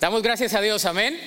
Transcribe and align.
Damos 0.00 0.22
gracias 0.22 0.54
a 0.54 0.62
Dios, 0.62 0.86
amén. 0.86 1.20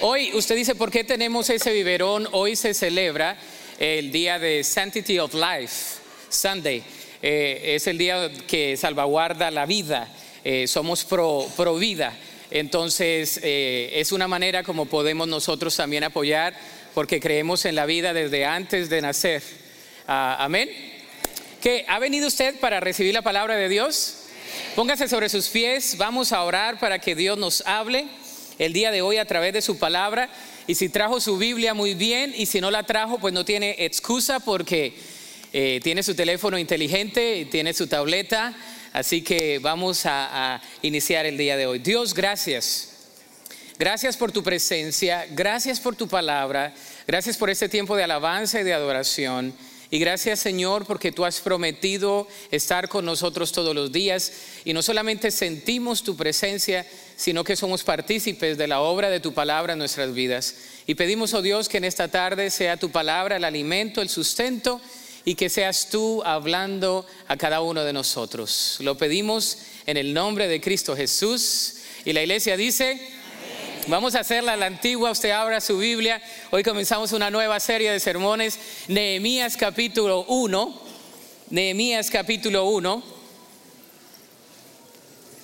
Hoy 0.00 0.30
usted 0.34 0.54
dice, 0.54 0.76
¿por 0.76 0.88
qué 0.88 1.02
tenemos 1.02 1.50
ese 1.50 1.72
biberón? 1.72 2.28
Hoy 2.30 2.54
se 2.54 2.72
celebra 2.72 3.36
el 3.80 4.12
día 4.12 4.38
de 4.38 4.62
Sanctity 4.62 5.18
of 5.18 5.34
Life, 5.34 5.98
Sunday. 6.28 6.84
Eh, 7.20 7.74
es 7.74 7.88
el 7.88 7.98
día 7.98 8.30
que 8.46 8.76
salvaguarda 8.76 9.50
la 9.50 9.66
vida. 9.66 10.06
Eh, 10.44 10.68
somos 10.68 11.04
pro, 11.04 11.44
pro 11.56 11.74
vida. 11.74 12.16
Entonces, 12.52 13.40
eh, 13.42 13.90
es 13.94 14.12
una 14.12 14.28
manera 14.28 14.62
como 14.62 14.86
podemos 14.86 15.26
nosotros 15.26 15.74
también 15.74 16.04
apoyar, 16.04 16.54
porque 16.94 17.18
creemos 17.18 17.64
en 17.64 17.74
la 17.74 17.84
vida 17.84 18.12
desde 18.14 18.44
antes 18.44 18.90
de 18.90 19.02
nacer. 19.02 19.42
Ah, 20.06 20.36
amén. 20.38 20.70
¿Qué? 21.60 21.84
¿Ha 21.88 21.98
venido 21.98 22.28
usted 22.28 22.60
para 22.60 22.78
recibir 22.78 23.12
la 23.12 23.22
palabra 23.22 23.56
de 23.56 23.68
Dios? 23.68 24.23
Póngase 24.74 25.08
sobre 25.08 25.28
sus 25.28 25.48
pies, 25.48 25.96
vamos 25.98 26.32
a 26.32 26.42
orar 26.42 26.78
para 26.78 26.98
que 26.98 27.14
Dios 27.14 27.38
nos 27.38 27.62
hable 27.66 28.06
el 28.58 28.72
día 28.72 28.90
de 28.90 29.02
hoy 29.02 29.18
a 29.18 29.24
través 29.24 29.52
de 29.52 29.62
su 29.62 29.78
palabra. 29.78 30.28
Y 30.66 30.74
si 30.74 30.88
trajo 30.88 31.20
su 31.20 31.38
Biblia, 31.38 31.74
muy 31.74 31.94
bien. 31.94 32.32
Y 32.36 32.46
si 32.46 32.60
no 32.60 32.70
la 32.70 32.82
trajo, 32.82 33.18
pues 33.18 33.34
no 33.34 33.44
tiene 33.44 33.76
excusa 33.78 34.40
porque 34.40 34.94
eh, 35.52 35.80
tiene 35.82 36.02
su 36.02 36.14
teléfono 36.14 36.58
inteligente, 36.58 37.46
tiene 37.50 37.72
su 37.72 37.86
tableta. 37.86 38.54
Así 38.92 39.22
que 39.22 39.58
vamos 39.58 40.06
a 40.06 40.60
iniciar 40.82 41.26
el 41.26 41.36
día 41.36 41.56
de 41.56 41.66
hoy. 41.66 41.78
Dios, 41.78 42.14
gracias. 42.14 42.94
Gracias 43.76 44.16
por 44.16 44.30
tu 44.30 44.44
presencia, 44.44 45.26
gracias 45.30 45.80
por 45.80 45.96
tu 45.96 46.06
palabra, 46.06 46.72
gracias 47.08 47.36
por 47.36 47.50
este 47.50 47.68
tiempo 47.68 47.96
de 47.96 48.04
alabanza 48.04 48.60
y 48.60 48.62
de 48.62 48.72
adoración. 48.72 49.52
Y 49.94 50.00
gracias 50.00 50.40
Señor 50.40 50.86
porque 50.86 51.12
tú 51.12 51.24
has 51.24 51.40
prometido 51.40 52.26
estar 52.50 52.88
con 52.88 53.04
nosotros 53.04 53.52
todos 53.52 53.76
los 53.76 53.92
días 53.92 54.32
y 54.64 54.72
no 54.72 54.82
solamente 54.82 55.30
sentimos 55.30 56.02
tu 56.02 56.16
presencia, 56.16 56.84
sino 57.14 57.44
que 57.44 57.54
somos 57.54 57.84
partícipes 57.84 58.58
de 58.58 58.66
la 58.66 58.80
obra 58.80 59.08
de 59.08 59.20
tu 59.20 59.32
palabra 59.34 59.74
en 59.74 59.78
nuestras 59.78 60.12
vidas. 60.12 60.56
Y 60.88 60.96
pedimos, 60.96 61.32
oh 61.32 61.42
Dios, 61.42 61.68
que 61.68 61.76
en 61.76 61.84
esta 61.84 62.08
tarde 62.08 62.50
sea 62.50 62.76
tu 62.76 62.90
palabra 62.90 63.36
el 63.36 63.44
alimento, 63.44 64.02
el 64.02 64.08
sustento 64.08 64.80
y 65.24 65.36
que 65.36 65.48
seas 65.48 65.90
tú 65.90 66.24
hablando 66.24 67.06
a 67.28 67.36
cada 67.36 67.60
uno 67.60 67.84
de 67.84 67.92
nosotros. 67.92 68.78
Lo 68.80 68.98
pedimos 68.98 69.58
en 69.86 69.96
el 69.96 70.12
nombre 70.12 70.48
de 70.48 70.60
Cristo 70.60 70.96
Jesús. 70.96 71.74
Y 72.04 72.14
la 72.14 72.22
iglesia 72.22 72.56
dice, 72.56 73.00
Vamos 73.86 74.14
a 74.14 74.20
hacerla 74.20 74.56
la 74.56 74.64
antigua, 74.64 75.10
usted 75.10 75.30
abra 75.30 75.60
su 75.60 75.76
Biblia. 75.76 76.22
Hoy 76.50 76.62
comenzamos 76.62 77.12
una 77.12 77.30
nueva 77.30 77.60
serie 77.60 77.92
de 77.92 78.00
sermones, 78.00 78.58
Nehemías 78.88 79.58
capítulo 79.58 80.24
1. 80.24 80.80
Nehemías 81.50 82.08
capítulo 82.08 82.64
1. 82.64 83.02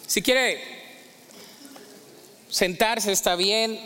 Si 0.06 0.22
quiere 0.22 0.58
sentarse 2.48 3.12
está 3.12 3.36
bien. 3.36 3.78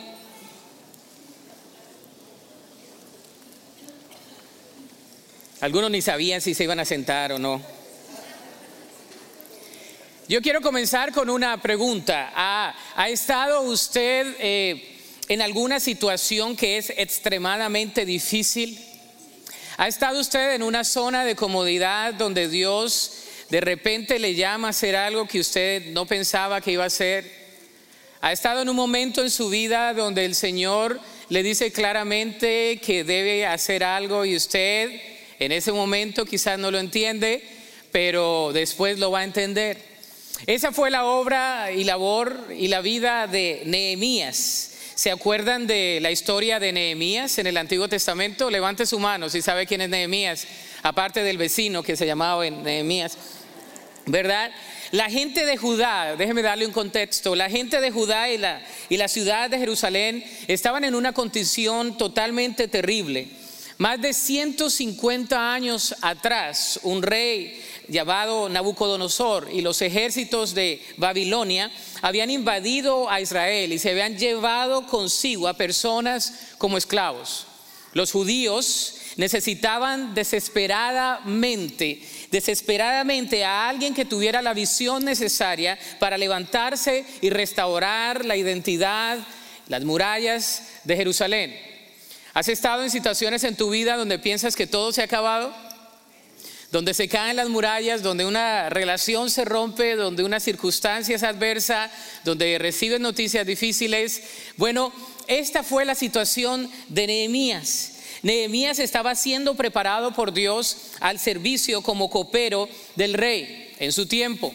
Algunos 5.61 5.91
ni 5.91 6.01
sabían 6.01 6.41
si 6.41 6.55
se 6.55 6.63
iban 6.63 6.79
a 6.79 6.85
sentar 6.85 7.33
o 7.33 7.41
no. 7.41 7.61
Yo 10.27 10.41
quiero 10.41 10.63
comenzar 10.63 11.13
con 11.13 11.29
una 11.29 11.61
pregunta. 11.61 12.33
¿Ha, 12.35 13.09
estado 13.11 13.61
usted 13.61 14.35
eh, 14.39 14.97
en 15.29 15.43
alguna 15.43 15.81
situación 15.81 16.57
que 16.57 16.79
es 16.79 16.89
extremadamente 16.97 18.07
difícil? 18.07 18.83
¿Ha 19.77 19.87
estado 19.87 20.19
usted 20.19 20.55
en 20.55 20.63
una 20.63 20.83
zona 20.83 21.27
de 21.27 21.37
comodidad 21.37 22.15
donde 22.15 22.49
Dios 22.49 23.25
de 23.51 23.61
repente 23.61 24.19
le 24.19 24.35
llama 24.35 24.69
a 24.69 24.71
hacer 24.71 24.97
algo 24.97 25.29
que 25.29 25.41
usted 25.41 25.93
no 25.93 26.07
pensaba 26.07 26.63
que 26.63 26.73
iba 26.73 26.85
a 26.85 26.87
hacer? 26.87 27.31
¿Ha 28.23 28.33
estado 28.33 28.63
en 28.63 28.71
un 28.71 28.77
momento 28.77 29.21
en 29.21 29.31
su 29.31 29.51
vida 29.51 29.93
donde 29.93 30.25
el 30.25 30.35
Señor 30.35 31.01
le 31.29 31.43
dice 31.43 31.71
claramente 31.71 32.81
que 32.83 33.05
debe 33.05 33.45
hacer 33.45 33.85
algo 33.85 34.25
y 34.25 34.37
usted 34.37 34.91
en 35.39 35.53
ese 35.53 35.71
momento 35.71 36.25
quizás 36.25 36.59
no 36.59 36.71
lo 36.71 36.79
entiende, 36.79 37.47
pero 37.93 38.53
después 38.55 38.99
lo 38.99 39.11
va 39.11 39.19
a 39.19 39.25
entender? 39.25 39.94
Esa 40.47 40.73
fue 40.73 40.91
la 40.91 41.05
obra 41.05 41.73
y 41.73 41.85
labor 41.85 42.49
y 42.57 42.69
la 42.69 42.81
vida 42.81 43.27
de 43.27 43.63
Nehemías. 43.65 44.73
¿Se 44.95 45.11
acuerdan 45.11 45.67
de 45.67 45.99
la 46.03 46.11
historia 46.11 46.61
de 46.61 46.73
Nehemías 46.73 47.39
en 47.39 47.47
el 47.47 47.57
Antiguo 47.57 47.89
Testamento? 47.89 48.51
Levante 48.51 48.87
su 48.87 48.99
mano 48.99 49.29
si 49.29 49.43
sabe 49.43 49.67
quién 49.67 49.81
es 49.81 49.89
Nehemías, 49.89 50.47
aparte 50.83 51.23
del 51.23 51.39
vecino 51.39 51.83
que 51.83 51.97
se 51.97 52.07
llamaba 52.07 52.49
Nehemías. 52.49 53.17
¿Verdad? 54.07 54.51
La 54.91 55.09
gente 55.09 55.47
de 55.47 55.57
Judá, 55.57 56.15
déjeme 56.17 56.43
darle 56.43 56.67
un 56.67 56.73
contexto, 56.73 57.35
la 57.35 57.49
gente 57.49 57.81
de 57.81 57.91
Judá 57.91 58.31
y 58.31 58.39
la, 58.39 58.61
y 58.89 58.99
la 58.99 59.09
ciudad 59.09 59.49
de 59.49 59.59
Jerusalén 59.59 60.23
estaban 60.47 60.85
en 60.85 60.95
una 60.95 61.13
condición 61.13 61.97
totalmente 61.97 62.69
terrible. 62.69 63.29
Más 63.79 64.01
de 64.01 64.13
150 64.13 65.53
años 65.53 65.97
atrás, 66.01 66.79
un 66.85 67.03
rey 67.03 67.61
llamado 67.89 68.49
Nabucodonosor 68.49 69.49
y 69.53 69.63
los 69.63 69.83
ejércitos 69.83 70.55
de 70.55 70.81
Babilonia 70.97 71.73
habían 72.01 72.31
invadido 72.31 73.11
a 73.11 73.21
Israel 73.21 73.73
y 73.73 73.81
se 73.81 73.91
habían 73.91 74.17
llevado 74.17 74.87
consigo 74.87 75.49
a 75.49 75.57
personas 75.57 76.53
como 76.59 76.79
esclavos. 76.79 77.49
Los 77.95 78.13
judíos 78.13 78.95
necesitaban 79.17 80.15
desesperadamente, 80.15 82.01
desesperadamente 82.31 83.45
a 83.45 83.69
alguien 83.69 83.93
que 83.93 84.05
tuviera 84.05 84.41
la 84.41 84.55
visión 84.55 85.05
necesaria 85.05 85.79
para 85.99 86.17
levantarse 86.17 87.05
y 87.21 87.31
restaurar 87.31 88.25
la 88.25 88.37
identidad, 88.37 89.19
las 89.69 89.85
murallas 89.85 90.63
de 90.85 90.97
Jerusalén. 90.97 91.74
¿Has 92.35 92.49
estado 92.49 92.83
en 92.83 92.91
situaciones 92.91 93.45
en 93.45 93.55
tu 93.55 93.71
vida 93.71 93.97
donde 93.97 94.19
piensas 94.19 94.57
que 94.57 94.67
todo 94.67 94.93
se 94.93 95.01
ha 95.01 95.05
acabado? 95.05 95.55
donde 96.73 96.93
se 96.93 97.07
caen 97.07 97.37
las 97.37 97.49
murallas, 97.49 98.03
donde 98.03 98.27
una 98.27 98.69
relación 98.69 99.31
se 99.31 99.45
rompe, 99.45 99.95
donde 99.95 100.25
una 100.25 100.41
circunstancia 100.41 101.15
es 101.15 101.23
adversa, 101.23 101.89
donde 102.25 102.59
reciben 102.59 103.01
noticias 103.01 103.47
difíciles. 103.47 104.25
Bueno, 104.57 104.93
esta 105.29 105.63
fue 105.63 105.85
la 105.85 105.95
situación 105.95 106.69
de 106.89 107.07
Nehemías. 107.07 107.93
Nehemías 108.23 108.81
estaba 108.81 109.15
siendo 109.15 109.55
preparado 109.55 110.15
por 110.15 110.33
Dios 110.33 110.79
al 110.99 111.21
servicio 111.21 111.81
como 111.81 112.11
copero 112.11 112.69
del 112.97 113.15
rey 113.15 113.73
en 113.79 113.93
su 113.93 114.07
tiempo. 114.07 114.53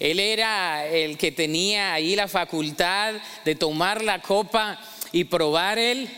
Él 0.00 0.18
era 0.18 0.84
el 0.88 1.16
que 1.16 1.30
tenía 1.30 1.92
ahí 1.92 2.16
la 2.16 2.26
facultad 2.26 3.14
de 3.44 3.54
tomar 3.54 4.02
la 4.02 4.20
copa 4.20 4.80
y 5.12 5.22
probar 5.22 5.78
el 5.78 6.08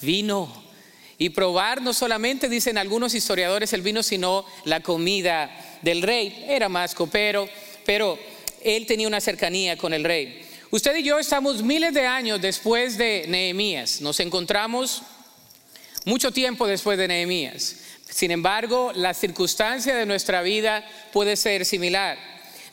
vino 0.00 0.70
y 1.18 1.30
probar 1.30 1.82
no 1.82 1.92
solamente, 1.92 2.48
dicen 2.48 2.78
algunos 2.78 3.14
historiadores, 3.14 3.72
el 3.72 3.82
vino, 3.82 4.02
sino 4.02 4.44
la 4.64 4.80
comida 4.80 5.50
del 5.82 6.02
rey. 6.02 6.46
Era 6.48 6.68
más 6.68 6.94
copero, 6.94 7.48
pero 7.84 8.18
él 8.62 8.86
tenía 8.86 9.06
una 9.06 9.20
cercanía 9.20 9.76
con 9.76 9.92
el 9.92 10.04
rey. 10.04 10.46
Usted 10.70 10.96
y 10.96 11.02
yo 11.02 11.18
estamos 11.18 11.62
miles 11.62 11.92
de 11.92 12.06
años 12.06 12.40
después 12.40 12.96
de 12.96 13.26
Nehemías. 13.28 14.00
Nos 14.00 14.20
encontramos 14.20 15.02
mucho 16.04 16.30
tiempo 16.30 16.66
después 16.66 16.96
de 16.96 17.08
Nehemías. 17.08 17.76
Sin 18.08 18.30
embargo, 18.30 18.92
la 18.94 19.12
circunstancia 19.12 19.94
de 19.96 20.06
nuestra 20.06 20.42
vida 20.42 20.84
puede 21.12 21.36
ser 21.36 21.64
similar. 21.64 22.18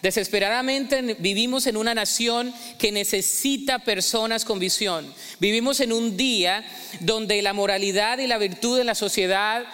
Desesperadamente 0.01 1.15
vivimos 1.19 1.65
en 1.65 1.75
una 1.75 1.95
nación 1.95 2.53
que 2.77 2.91
necesita 2.91 3.79
personas 3.79 4.45
con 4.45 4.59
visión. 4.59 5.11
Vivimos 5.39 5.79
en 5.79 5.91
un 5.91 6.15
día 6.17 6.63
donde 6.99 7.41
la 7.41 7.53
moralidad 7.53 8.19
y 8.19 8.27
la 8.27 8.37
virtud 8.37 8.77
de 8.77 8.83
la 8.83 8.95
sociedad 8.95 9.65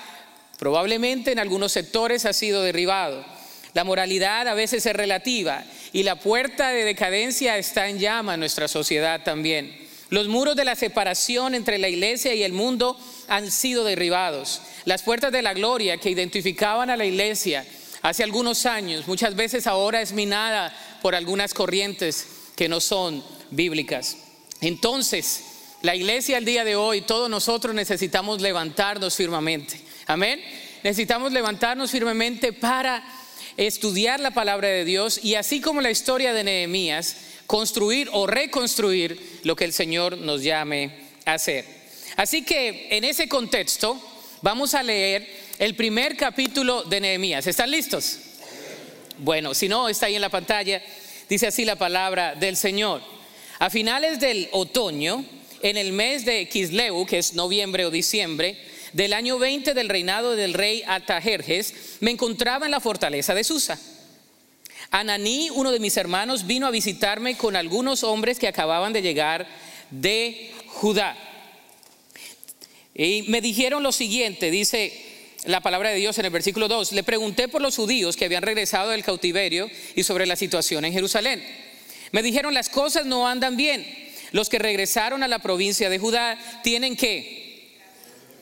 probablemente 0.59 1.33
en 1.33 1.39
algunos 1.39 1.73
sectores 1.73 2.25
ha 2.25 2.31
sido 2.31 2.63
derribado. 2.63 3.25
La 3.73 3.83
moralidad 3.83 4.47
a 4.47 4.53
veces 4.53 4.85
es 4.85 4.93
relativa 4.95 5.65
y 5.91 6.03
la 6.03 6.15
puerta 6.15 6.69
de 6.69 6.85
decadencia 6.85 7.57
está 7.57 7.89
en 7.89 7.99
llama 7.99 8.35
en 8.35 8.39
nuestra 8.39 8.67
sociedad 8.67 9.23
también. 9.23 9.75
Los 10.09 10.27
muros 10.27 10.55
de 10.55 10.63
la 10.63 10.75
separación 10.75 11.55
entre 11.55 11.79
la 11.79 11.89
iglesia 11.89 12.33
y 12.35 12.43
el 12.43 12.53
mundo 12.53 12.97
han 13.27 13.49
sido 13.51 13.83
derribados. 13.83 14.61
Las 14.85 15.01
puertas 15.01 15.31
de 15.31 15.41
la 15.41 15.53
gloria 15.53 15.97
que 15.97 16.11
identificaban 16.11 16.91
a 16.91 16.97
la 16.97 17.05
iglesia 17.05 17.65
hace 18.03 18.23
algunos 18.23 18.67
años, 18.67 19.07
muchas 19.07 19.35
veces 19.35 19.65
ahora 19.65 20.01
es 20.01 20.11
minada 20.11 20.71
por 21.01 21.15
algunas 21.15 21.55
corrientes 21.55 22.27
que 22.55 22.69
no 22.69 22.79
son 22.79 23.23
bíblicas. 23.49 24.17
Entonces, 24.61 25.43
la 25.81 25.95
iglesia 25.95 26.37
al 26.37 26.45
día 26.45 26.63
de 26.63 26.75
hoy, 26.75 27.01
todos 27.01 27.29
nosotros 27.29 27.73
necesitamos 27.73 28.41
levantarnos 28.41 29.15
firmemente. 29.15 29.81
Amén. 30.05 30.41
Necesitamos 30.83 31.31
levantarnos 31.31 31.91
firmemente 31.91 32.53
para 32.53 33.03
estudiar 33.57 34.19
la 34.19 34.31
palabra 34.31 34.67
de 34.67 34.85
Dios 34.85 35.23
y 35.23 35.35
así 35.35 35.61
como 35.61 35.81
la 35.81 35.91
historia 35.91 36.33
de 36.33 36.43
Nehemías, 36.43 37.17
construir 37.47 38.09
o 38.13 38.27
reconstruir 38.27 39.41
lo 39.43 39.55
que 39.55 39.65
el 39.65 39.73
Señor 39.73 40.17
nos 40.17 40.41
llame 40.43 41.07
a 41.25 41.33
hacer. 41.33 41.65
Así 42.15 42.43
que 42.43 42.87
en 42.91 43.03
ese 43.03 43.27
contexto 43.27 43.99
vamos 44.41 44.73
a 44.73 44.83
leer 44.83 45.42
el 45.59 45.75
primer 45.75 46.17
capítulo 46.17 46.83
de 46.83 47.01
Nehemías. 47.01 47.45
¿Están 47.47 47.71
listos? 47.71 48.17
Bueno, 49.19 49.53
si 49.53 49.67
no, 49.67 49.89
está 49.89 50.07
ahí 50.07 50.15
en 50.15 50.21
la 50.21 50.29
pantalla. 50.29 50.81
Dice 51.29 51.47
así 51.47 51.65
la 51.65 51.75
palabra 51.75 52.35
del 52.35 52.57
Señor. 52.57 53.01
A 53.59 53.69
finales 53.69 54.19
del 54.19 54.49
otoño, 54.51 55.23
en 55.61 55.77
el 55.77 55.93
mes 55.93 56.25
de 56.25 56.47
Kisleu, 56.49 57.05
que 57.05 57.19
es 57.19 57.33
noviembre 57.33 57.85
o 57.85 57.91
diciembre, 57.91 58.57
del 58.93 59.13
año 59.13 59.39
20 59.39 59.73
del 59.73 59.89
reinado 59.89 60.35
del 60.35 60.53
rey 60.53 60.83
Atajerjes, 60.85 61.97
me 61.99 62.11
encontraba 62.11 62.65
en 62.65 62.71
la 62.71 62.79
fortaleza 62.79 63.33
de 63.33 63.43
Susa. 63.43 63.79
Ananí, 64.91 65.49
uno 65.51 65.71
de 65.71 65.79
mis 65.79 65.97
hermanos, 65.97 66.45
vino 66.45 66.67
a 66.67 66.71
visitarme 66.71 67.37
con 67.37 67.55
algunos 67.55 68.03
hombres 68.03 68.37
que 68.37 68.47
acababan 68.47 68.93
de 68.93 69.01
llegar 69.01 69.47
de 69.89 70.51
Judá. 70.67 71.17
Y 72.93 73.23
me 73.23 73.41
dijeron 73.41 73.81
lo 73.81 73.91
siguiente, 73.91 74.51
dice 74.51 75.12
la 75.45 75.61
palabra 75.61 75.89
de 75.89 75.97
Dios 75.97 76.17
en 76.17 76.25
el 76.25 76.31
versículo 76.31 76.67
2, 76.67 76.93
le 76.93 77.03
pregunté 77.03 77.47
por 77.47 77.61
los 77.61 77.75
judíos 77.75 78.15
que 78.15 78.25
habían 78.25 78.43
regresado 78.43 78.91
del 78.91 79.03
cautiverio 79.03 79.69
y 79.95 80.03
sobre 80.03 80.25
la 80.25 80.35
situación 80.35 80.85
en 80.85 80.93
Jerusalén. 80.93 81.43
Me 82.11 82.23
dijeron, 82.23 82.53
las 82.53 82.69
cosas 82.69 83.05
no 83.05 83.27
andan 83.27 83.57
bien. 83.57 83.85
Los 84.31 84.49
que 84.49 84.59
regresaron 84.59 85.23
a 85.23 85.27
la 85.27 85.39
provincia 85.39 85.89
de 85.89 85.99
Judá 85.99 86.37
tienen 86.63 86.95
que 86.95 87.43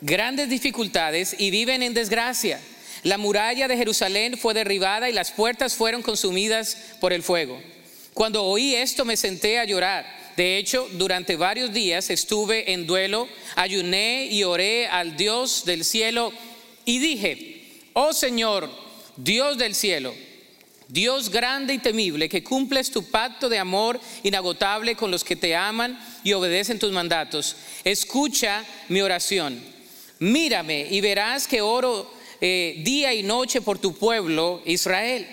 grandes 0.01 0.49
dificultades 0.49 1.35
y 1.37 1.51
viven 1.51 1.83
en 1.83 1.93
desgracia. 1.93 2.59
La 3.03 3.17
muralla 3.17 3.67
de 3.67 3.77
Jerusalén 3.77 4.37
fue 4.37 4.53
derribada 4.53 5.09
y 5.09 5.13
las 5.13 5.31
puertas 5.31 5.75
fueron 5.75 6.01
consumidas 6.01 6.77
por 6.99 7.13
el 7.13 7.23
fuego. 7.23 7.61
Cuando 8.13 8.43
oí 8.43 8.75
esto 8.75 9.05
me 9.05 9.17
senté 9.17 9.57
a 9.57 9.65
llorar. 9.65 10.05
De 10.37 10.57
hecho, 10.57 10.87
durante 10.93 11.35
varios 11.35 11.73
días 11.73 12.09
estuve 12.09 12.73
en 12.73 12.87
duelo, 12.87 13.27
ayuné 13.55 14.25
y 14.25 14.43
oré 14.43 14.87
al 14.87 15.17
Dios 15.17 15.65
del 15.65 15.83
cielo 15.83 16.31
y 16.85 16.99
dije, 16.99 17.81
oh 17.93 18.13
Señor, 18.13 18.69
Dios 19.17 19.57
del 19.57 19.75
cielo, 19.75 20.13
Dios 20.87 21.29
grande 21.29 21.73
y 21.73 21.79
temible, 21.79 22.27
que 22.27 22.43
cumples 22.43 22.91
tu 22.91 23.09
pacto 23.09 23.47
de 23.47 23.57
amor 23.57 23.99
inagotable 24.23 24.95
con 24.95 25.09
los 25.09 25.23
que 25.23 25.35
te 25.35 25.55
aman 25.55 25.97
y 26.23 26.33
obedecen 26.33 26.79
tus 26.79 26.91
mandatos, 26.91 27.55
escucha 27.83 28.65
mi 28.89 29.01
oración. 29.01 29.61
Mírame 30.19 30.87
y 30.89 31.01
verás 31.01 31.47
que 31.47 31.61
oro 31.61 32.11
eh, 32.41 32.81
día 32.83 33.13
y 33.13 33.23
noche 33.23 33.61
por 33.61 33.79
tu 33.79 33.95
pueblo 33.95 34.61
Israel. 34.65 35.27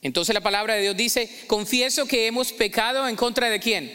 Entonces 0.00 0.34
la 0.34 0.40
palabra 0.40 0.74
de 0.74 0.82
Dios 0.82 0.96
dice, 0.96 1.28
confieso 1.46 2.06
que 2.06 2.26
hemos 2.26 2.52
pecado 2.52 3.08
en 3.08 3.16
contra 3.16 3.50
de 3.50 3.60
quién? 3.60 3.92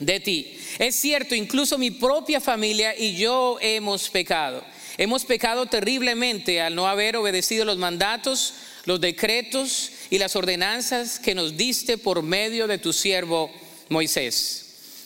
De 0.00 0.20
ti. 0.20 0.58
Es 0.78 0.96
cierto, 0.96 1.34
incluso 1.34 1.78
mi 1.78 1.90
propia 1.90 2.40
familia 2.40 2.94
y 2.96 3.16
yo 3.16 3.58
hemos 3.60 4.08
pecado. 4.08 4.64
Hemos 4.98 5.24
pecado 5.24 5.66
terriblemente 5.66 6.60
al 6.60 6.74
no 6.74 6.86
haber 6.86 7.16
obedecido 7.16 7.64
los 7.64 7.78
mandatos, 7.78 8.54
los 8.84 9.00
decretos 9.00 9.92
y 10.10 10.18
las 10.18 10.36
ordenanzas 10.36 11.18
que 11.18 11.34
nos 11.34 11.56
diste 11.56 11.96
por 11.96 12.22
medio 12.22 12.66
de 12.66 12.78
tu 12.78 12.92
siervo 12.92 13.50
Moisés. 13.88 14.64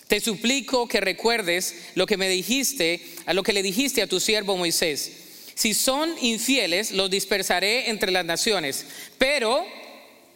Te 0.08 0.20
suplico 0.20 0.88
que 0.88 1.00
recuerdes 1.00 1.76
lo 1.94 2.06
que 2.06 2.16
me 2.16 2.28
dijiste, 2.28 3.02
a 3.26 3.34
lo 3.34 3.42
que 3.42 3.52
le 3.52 3.62
dijiste 3.62 4.02
a 4.02 4.06
tu 4.06 4.18
siervo 4.18 4.56
Moisés 4.56 5.22
si 5.54 5.74
son 5.74 6.14
infieles, 6.20 6.92
los 6.92 7.10
dispersaré 7.10 7.90
entre 7.90 8.10
las 8.10 8.24
naciones. 8.24 8.86
Pero, 9.18 9.64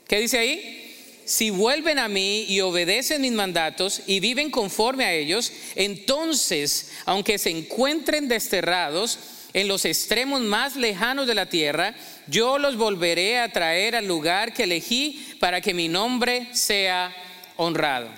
¿qué 0.06 0.20
dice 0.20 0.38
ahí? 0.38 0.82
Si 1.24 1.50
vuelven 1.50 1.98
a 1.98 2.08
mí 2.08 2.44
y 2.48 2.60
obedecen 2.60 3.22
mis 3.22 3.32
mandatos 3.32 4.02
y 4.06 4.20
viven 4.20 4.50
conforme 4.50 5.04
a 5.04 5.12
ellos, 5.12 5.50
entonces, 5.74 6.92
aunque 7.04 7.38
se 7.38 7.50
encuentren 7.50 8.28
desterrados 8.28 9.18
en 9.52 9.68
los 9.68 9.84
extremos 9.84 10.40
más 10.42 10.76
lejanos 10.76 11.26
de 11.26 11.34
la 11.34 11.46
tierra, 11.46 11.94
yo 12.26 12.58
los 12.58 12.76
volveré 12.76 13.38
a 13.38 13.52
traer 13.52 13.96
al 13.96 14.06
lugar 14.06 14.52
que 14.52 14.64
elegí 14.64 15.36
para 15.40 15.60
que 15.60 15.74
mi 15.74 15.88
nombre 15.88 16.48
sea 16.52 17.14
honrado. 17.56 18.08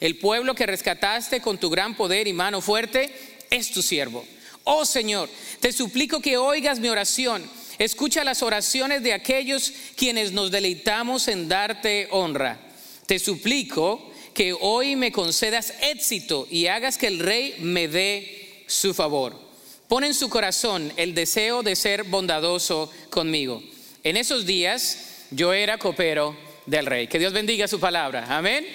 El 0.00 0.16
pueblo 0.18 0.54
que 0.54 0.66
rescataste 0.66 1.40
con 1.40 1.58
tu 1.58 1.70
gran 1.70 1.94
poder 1.94 2.26
y 2.26 2.32
mano 2.32 2.60
fuerte 2.60 3.12
es 3.50 3.70
tu 3.70 3.82
siervo. 3.82 4.24
Oh 4.64 4.84
Señor, 4.84 5.28
te 5.60 5.72
suplico 5.72 6.20
que 6.20 6.36
oigas 6.36 6.80
mi 6.80 6.88
oración. 6.88 7.42
Escucha 7.78 8.24
las 8.24 8.42
oraciones 8.42 9.02
de 9.02 9.12
aquellos 9.12 9.72
quienes 9.96 10.32
nos 10.32 10.50
deleitamos 10.50 11.28
en 11.28 11.48
darte 11.48 12.08
honra. 12.10 12.58
Te 13.06 13.18
suplico 13.18 14.12
que 14.34 14.52
hoy 14.52 14.96
me 14.96 15.12
concedas 15.12 15.74
éxito 15.80 16.46
y 16.50 16.66
hagas 16.66 16.96
que 16.96 17.08
el 17.08 17.18
rey 17.18 17.56
me 17.60 17.88
dé 17.88 18.64
su 18.66 18.94
favor. 18.94 19.41
Pon 19.92 20.04
en 20.04 20.14
su 20.14 20.30
corazón 20.30 20.90
el 20.96 21.14
deseo 21.14 21.62
de 21.62 21.76
ser 21.76 22.04
bondadoso 22.04 22.90
conmigo. 23.10 23.62
En 24.02 24.16
esos 24.16 24.46
días 24.46 25.26
yo 25.30 25.52
era 25.52 25.76
copero 25.76 26.34
del 26.64 26.86
rey. 26.86 27.08
Que 27.08 27.18
Dios 27.18 27.34
bendiga 27.34 27.68
su 27.68 27.78
palabra. 27.78 28.24
Amén. 28.30 28.66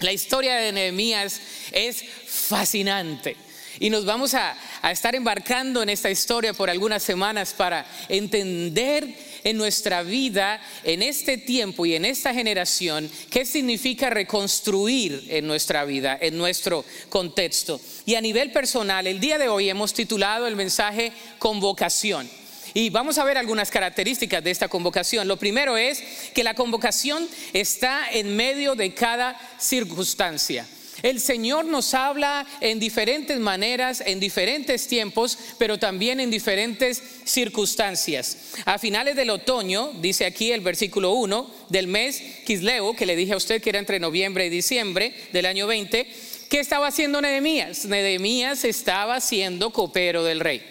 La 0.00 0.12
historia 0.12 0.56
de 0.56 0.70
Nehemías 0.72 1.40
es 1.72 2.04
fascinante. 2.26 3.34
Y 3.80 3.88
nos 3.88 4.04
vamos 4.04 4.34
a, 4.34 4.54
estar 4.90 5.14
embarcando 5.14 5.82
en 5.82 5.88
esta 5.88 6.10
historia 6.10 6.52
por 6.52 6.68
algunas 6.68 7.02
semanas 7.02 7.54
para 7.54 7.86
entender 8.10 9.08
en 9.44 9.56
nuestra 9.56 10.02
vida, 10.02 10.60
en 10.84 11.02
este 11.02 11.38
tiempo 11.38 11.86
y 11.86 11.94
en 11.94 12.04
esta 12.04 12.34
generación, 12.34 13.10
qué 13.30 13.44
significa 13.44 14.10
reconstruir 14.10 15.26
en 15.28 15.46
nuestra 15.46 15.84
vida, 15.84 16.18
en 16.20 16.36
nuestro 16.36 16.84
contexto. 17.08 17.80
Y 18.06 18.14
a 18.14 18.20
nivel 18.20 18.52
personal, 18.52 19.06
el 19.06 19.20
día 19.20 19.38
de 19.38 19.48
hoy 19.48 19.68
hemos 19.68 19.92
titulado 19.92 20.46
el 20.46 20.56
mensaje 20.56 21.12
Convocación. 21.38 22.28
Y 22.74 22.88
vamos 22.90 23.18
a 23.18 23.24
ver 23.24 23.36
algunas 23.36 23.70
características 23.70 24.42
de 24.42 24.50
esta 24.50 24.68
convocación. 24.68 25.28
Lo 25.28 25.36
primero 25.36 25.76
es 25.76 26.02
que 26.34 26.42
la 26.42 26.54
convocación 26.54 27.28
está 27.52 28.10
en 28.10 28.34
medio 28.34 28.74
de 28.74 28.94
cada 28.94 29.38
circunstancia. 29.58 30.66
El 31.02 31.20
Señor 31.20 31.64
nos 31.64 31.94
habla 31.94 32.46
en 32.60 32.78
diferentes 32.78 33.38
maneras, 33.38 34.02
en 34.06 34.20
diferentes 34.20 34.86
tiempos, 34.86 35.36
pero 35.58 35.78
también 35.78 36.20
en 36.20 36.30
diferentes 36.30 37.02
circunstancias. 37.24 38.52
A 38.64 38.78
finales 38.78 39.16
del 39.16 39.30
otoño, 39.30 39.92
dice 40.00 40.26
aquí 40.26 40.52
el 40.52 40.60
versículo 40.60 41.12
1 41.12 41.50
del 41.68 41.88
mes 41.88 42.22
Kisleo, 42.44 42.94
que 42.94 43.06
le 43.06 43.16
dije 43.16 43.32
a 43.32 43.36
usted 43.36 43.60
que 43.60 43.70
era 43.70 43.80
entre 43.80 43.98
noviembre 43.98 44.46
y 44.46 44.50
diciembre 44.50 45.12
del 45.32 45.46
año 45.46 45.66
20, 45.66 46.06
¿qué 46.48 46.60
estaba 46.60 46.86
haciendo 46.86 47.20
Nehemías? 47.20 47.84
Nehemías 47.86 48.64
estaba 48.64 49.20
siendo 49.20 49.70
copero 49.70 50.22
del 50.22 50.40
rey. 50.40 50.62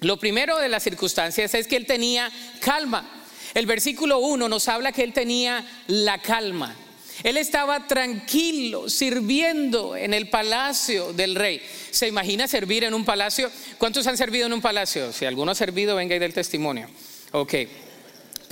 Lo 0.00 0.16
primero 0.18 0.58
de 0.58 0.68
las 0.68 0.82
circunstancias 0.82 1.54
es 1.54 1.66
que 1.66 1.76
él 1.76 1.86
tenía 1.86 2.30
calma. 2.60 3.08
El 3.54 3.66
versículo 3.66 4.18
1 4.18 4.48
nos 4.48 4.68
habla 4.68 4.92
que 4.92 5.02
él 5.02 5.12
tenía 5.12 5.64
la 5.86 6.18
calma. 6.18 6.76
Él 7.22 7.36
estaba 7.36 7.86
tranquilo 7.86 8.88
sirviendo 8.88 9.96
en 9.96 10.14
el 10.14 10.28
palacio 10.28 11.12
del 11.12 11.34
rey. 11.34 11.62
¿Se 11.90 12.08
imagina 12.08 12.48
servir 12.48 12.84
en 12.84 12.94
un 12.94 13.04
palacio? 13.04 13.50
¿Cuántos 13.78 14.06
han 14.06 14.16
servido 14.16 14.46
en 14.46 14.52
un 14.52 14.62
palacio? 14.62 15.12
Si 15.12 15.24
alguno 15.24 15.52
ha 15.52 15.54
servido, 15.54 15.96
venga 15.96 16.16
y 16.16 16.18
del 16.18 16.34
testimonio. 16.34 16.88
Ok. 17.32 17.54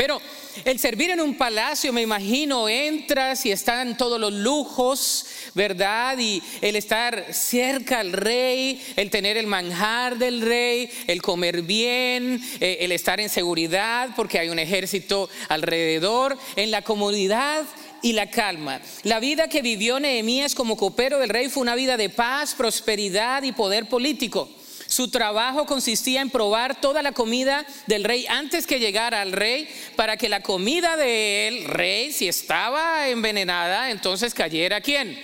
Pero 0.01 0.19
el 0.65 0.79
servir 0.79 1.11
en 1.11 1.21
un 1.21 1.37
palacio, 1.37 1.93
me 1.93 2.01
imagino, 2.01 2.71
entras 2.71 3.45
y 3.45 3.53
están 3.53 3.99
todos 3.99 4.19
los 4.19 4.33
lujos, 4.33 5.27
¿verdad? 5.55 6.19
Y 6.19 6.43
el 6.63 6.77
estar 6.77 7.35
cerca 7.35 8.01
al 8.01 8.13
rey, 8.13 8.83
el 8.97 9.11
tener 9.11 9.37
el 9.37 9.47
manjar 9.47 10.17
del 10.17 10.41
rey, 10.41 10.91
el 11.07 11.21
comer 11.21 11.61
bien, 11.61 12.43
eh, 12.61 12.79
el 12.81 12.93
estar 12.93 13.21
en 13.21 13.29
seguridad 13.29 14.09
porque 14.17 14.39
hay 14.39 14.49
un 14.49 14.59
ejército 14.59 15.29
alrededor, 15.51 16.39
en 16.57 16.71
la 16.71 16.81
comodidad 16.81 17.67
y 18.03 18.13
la 18.13 18.31
calma. 18.31 18.81
La 19.03 19.21
vida 19.21 19.49
que 19.49 19.63
vivió 19.63 20.01
Nehemías 20.01 20.55
como 20.55 20.77
copero 20.77 21.19
del 21.19 21.29
rey 21.29 21.49
fue 21.49 21.63
una 21.63 21.75
vida 21.75 21.97
de 21.97 22.09
paz, 22.09 22.55
prosperidad 22.55 23.43
y 23.43 23.53
poder 23.53 23.89
político. 23.89 24.49
Su 24.87 25.09
trabajo 25.09 25.67
consistía 25.67 26.21
en 26.21 26.31
probar 26.31 26.81
toda 26.81 27.01
la 27.01 27.13
comida 27.13 27.65
del 27.87 28.03
rey 28.03 28.27
antes 28.29 28.67
que 28.67 28.81
llegara 28.81 29.21
al 29.21 29.31
rey 29.31 29.69
para 29.95 30.17
que 30.17 30.29
la 30.29 30.43
comida 30.43 30.97
del 30.97 31.65
rey, 31.67 32.11
si 32.13 32.27
estaba 32.27 33.09
envenenada, 33.09 33.91
entonces 33.91 34.35
cayera 34.35 34.81
quién. 34.81 35.17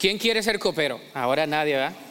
¿Quién 0.00 0.18
quiere 0.18 0.42
ser 0.42 0.58
copero? 0.58 1.00
Ahora 1.14 1.46
nadie, 1.46 1.74
¿verdad? 1.74 2.07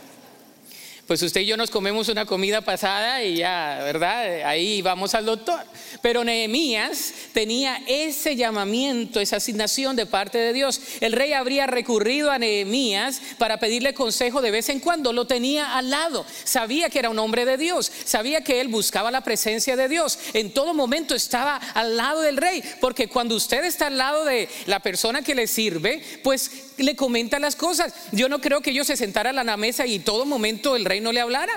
Pues 1.08 1.22
usted 1.22 1.42
y 1.42 1.46
yo 1.46 1.56
nos 1.56 1.72
comemos 1.72 2.10
una 2.10 2.26
comida 2.26 2.60
pasada 2.60 3.24
y 3.24 3.38
ya, 3.38 3.80
¿verdad? 3.82 4.44
Ahí 4.46 4.82
vamos 4.82 5.14
al 5.16 5.26
doctor. 5.26 5.62
Pero 6.02 6.26
Nehemías 6.26 7.14
tenía 7.32 7.82
ese 7.88 8.36
llamamiento, 8.36 9.22
esa 9.22 9.38
asignación 9.38 9.96
de 9.96 10.06
parte 10.06 10.38
de 10.38 10.52
Dios. 10.52 10.82
El 11.00 11.14
rey 11.14 11.32
habría 11.32 11.66
recurrido 11.66 12.30
a 12.30 12.38
Nehemías 12.38 13.22
para 13.38 13.58
pedirle 13.58 13.94
consejo 13.94 14.42
de 14.42 14.52
vez 14.52 14.68
en 14.68 14.82
cuando. 14.82 15.14
Lo 15.14 15.26
tenía 15.26 15.78
al 15.78 15.90
lado. 15.90 16.26
Sabía 16.44 16.90
que 16.90 17.00
era 17.00 17.10
un 17.10 17.20
hombre 17.20 17.46
de 17.46 17.56
Dios. 17.56 17.90
Sabía 18.04 18.42
que 18.42 18.60
él 18.60 18.68
buscaba 18.68 19.10
la 19.10 19.22
presencia 19.22 19.78
de 19.78 19.88
Dios. 19.88 20.20
En 20.34 20.52
todo 20.52 20.74
momento 20.74 21.16
estaba 21.16 21.56
al 21.56 21.96
lado 21.96 22.20
del 22.20 22.36
rey. 22.36 22.62
Porque 22.82 23.08
cuando 23.08 23.36
usted 23.36 23.64
está 23.64 23.88
al 23.88 23.98
lado 23.98 24.26
de 24.26 24.50
la 24.66 24.82
persona 24.82 25.22
que 25.22 25.36
le 25.36 25.48
sirve, 25.48 26.04
pues 26.22 26.67
le 26.78 26.96
comenta 26.96 27.40
las 27.40 27.56
cosas. 27.56 27.94
Yo 28.12 28.30
no 28.30 28.40
creo 28.40 28.62
que 28.62 28.72
ellos 28.72 28.88
se 28.88 28.98
sentaran 28.98 29.38
a 29.40 29.44
la 29.44 29.58
mesa 29.58 29.86
y 29.86 30.00
todo 30.00 30.26
momento 30.26 30.76
el 30.76 30.86
rey 30.86 31.02
no 31.02 31.12
le 31.12 31.20
hablara. 31.20 31.54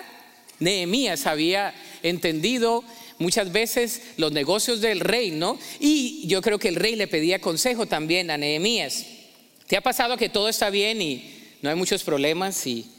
Nehemías 0.59 1.27
había 1.27 1.75
entendido 2.03 2.85
muchas 3.19 3.53
veces 3.53 4.03
los 4.17 4.33
negocios 4.33 4.81
del 4.81 5.01
reino 5.01 5.59
y 5.79 6.27
yo 6.27 6.43
creo 6.43 6.59
que 6.59 6.69
el 6.69 6.77
rey 6.77 6.97
le 6.97 7.07
pedía 7.07 7.41
consejo 7.41 7.87
también 7.87 8.31
a 8.31 8.39
Nehemías. 8.39 9.07
¿Te 9.67 9.77
ha 9.77 9.81
pasado 9.81 10.17
que 10.17 10.29
todo 10.29 10.49
está 10.49 10.71
bien 10.71 11.01
y 11.01 11.35
no 11.63 11.71
hay 11.71 11.77
muchos 11.77 12.03
problemas 12.03 12.67
y, 12.67 12.91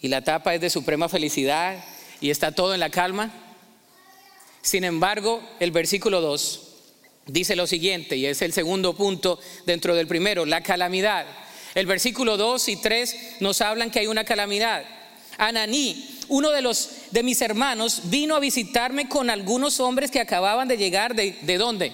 y 0.00 0.08
la 0.08 0.22
tapa 0.22 0.54
es 0.54 0.60
de 0.60 0.70
suprema 0.70 1.08
felicidad 1.08 1.82
y 2.20 2.30
está 2.30 2.52
todo 2.52 2.74
en 2.74 2.80
la 2.80 2.90
calma? 2.90 3.32
Sin 4.60 4.84
embargo, 4.84 5.42
el 5.60 5.70
versículo 5.70 6.20
2 6.20 6.60
dice 7.26 7.56
lo 7.56 7.66
siguiente, 7.66 8.16
y 8.16 8.26
es 8.26 8.42
el 8.42 8.52
segundo 8.52 8.94
punto 8.94 9.38
dentro 9.66 9.94
del 9.94 10.06
primero, 10.06 10.44
la 10.44 10.62
calamidad. 10.62 11.26
El 11.74 11.86
versículo 11.86 12.36
2 12.36 12.68
y 12.68 12.76
3 12.76 13.16
nos 13.40 13.60
hablan 13.60 13.90
que 13.90 13.98
hay 14.00 14.06
una 14.06 14.24
calamidad. 14.24 14.84
Ananí, 15.38 16.20
uno 16.28 16.50
de 16.50 16.62
los 16.62 16.90
de 17.10 17.22
mis 17.22 17.40
hermanos, 17.40 18.02
vino 18.04 18.36
a 18.36 18.40
visitarme 18.40 19.08
con 19.08 19.30
algunos 19.30 19.80
hombres 19.80 20.10
que 20.10 20.20
acababan 20.20 20.68
de 20.68 20.76
llegar 20.76 21.14
de, 21.14 21.36
de 21.42 21.58
dónde? 21.58 21.92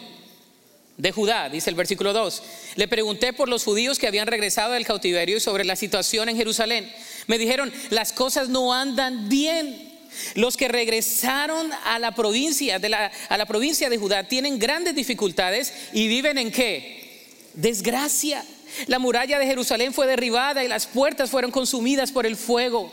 De 0.98 1.12
Judá, 1.12 1.48
dice 1.48 1.70
el 1.70 1.76
versículo 1.76 2.12
2. 2.12 2.42
Le 2.76 2.86
pregunté 2.86 3.32
por 3.32 3.48
los 3.48 3.64
judíos 3.64 3.98
que 3.98 4.06
habían 4.06 4.26
regresado 4.26 4.74
del 4.74 4.84
cautiverio 4.84 5.38
y 5.38 5.40
sobre 5.40 5.64
la 5.64 5.76
situación 5.76 6.28
en 6.28 6.36
Jerusalén. 6.36 6.92
Me 7.26 7.38
dijeron, 7.38 7.72
las 7.88 8.12
cosas 8.12 8.50
no 8.50 8.74
andan 8.74 9.30
bien. 9.30 9.88
Los 10.34 10.56
que 10.56 10.68
regresaron 10.68 11.70
a 11.84 11.98
la 11.98 12.14
provincia 12.14 12.78
de 12.78 12.88
la, 12.90 13.10
a 13.28 13.38
la 13.38 13.46
provincia 13.46 13.88
de 13.88 13.96
Judá 13.96 14.24
tienen 14.24 14.58
grandes 14.58 14.94
dificultades 14.94 15.72
y 15.94 16.08
viven 16.08 16.36
en 16.36 16.50
qué? 16.50 17.28
Desgracia. 17.54 18.44
La 18.86 18.98
muralla 18.98 19.38
de 19.38 19.46
Jerusalén 19.46 19.92
fue 19.92 20.06
derribada 20.06 20.64
y 20.64 20.68
las 20.68 20.86
puertas 20.86 21.30
fueron 21.30 21.50
consumidas 21.50 22.12
por 22.12 22.26
el 22.26 22.36
fuego. 22.36 22.92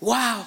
Wow. 0.00 0.44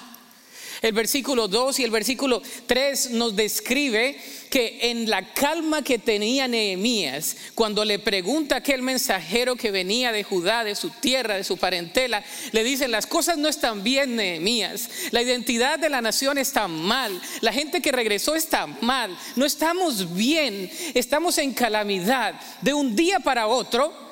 El 0.80 0.92
versículo 0.92 1.48
2 1.48 1.80
y 1.80 1.84
el 1.84 1.90
versículo 1.90 2.40
3 2.66 3.10
nos 3.12 3.34
describe 3.34 4.16
que 4.48 4.78
en 4.90 5.10
la 5.10 5.34
calma 5.34 5.82
que 5.82 5.98
tenía 5.98 6.46
Nehemías, 6.46 7.36
cuando 7.54 7.84
le 7.84 7.98
pregunta 7.98 8.54
a 8.54 8.58
aquel 8.58 8.82
mensajero 8.82 9.56
que 9.56 9.72
venía 9.72 10.12
de 10.12 10.22
Judá, 10.22 10.62
de 10.62 10.76
su 10.76 10.90
tierra, 10.90 11.34
de 11.34 11.42
su 11.42 11.56
parentela, 11.56 12.22
le 12.52 12.62
dice, 12.62 12.86
las 12.86 13.06
cosas 13.06 13.38
no 13.38 13.48
están 13.48 13.82
bien, 13.82 14.14
Nehemías, 14.14 14.88
la 15.10 15.22
identidad 15.22 15.80
de 15.80 15.90
la 15.90 16.00
nación 16.00 16.38
está 16.38 16.68
mal, 16.68 17.20
la 17.40 17.52
gente 17.52 17.82
que 17.82 17.92
regresó 17.92 18.36
está 18.36 18.66
mal, 18.66 19.18
no 19.34 19.44
estamos 19.44 20.14
bien, 20.14 20.70
estamos 20.94 21.38
en 21.38 21.54
calamidad. 21.54 22.40
De 22.62 22.72
un 22.72 22.94
día 22.94 23.18
para 23.18 23.48
otro, 23.48 24.07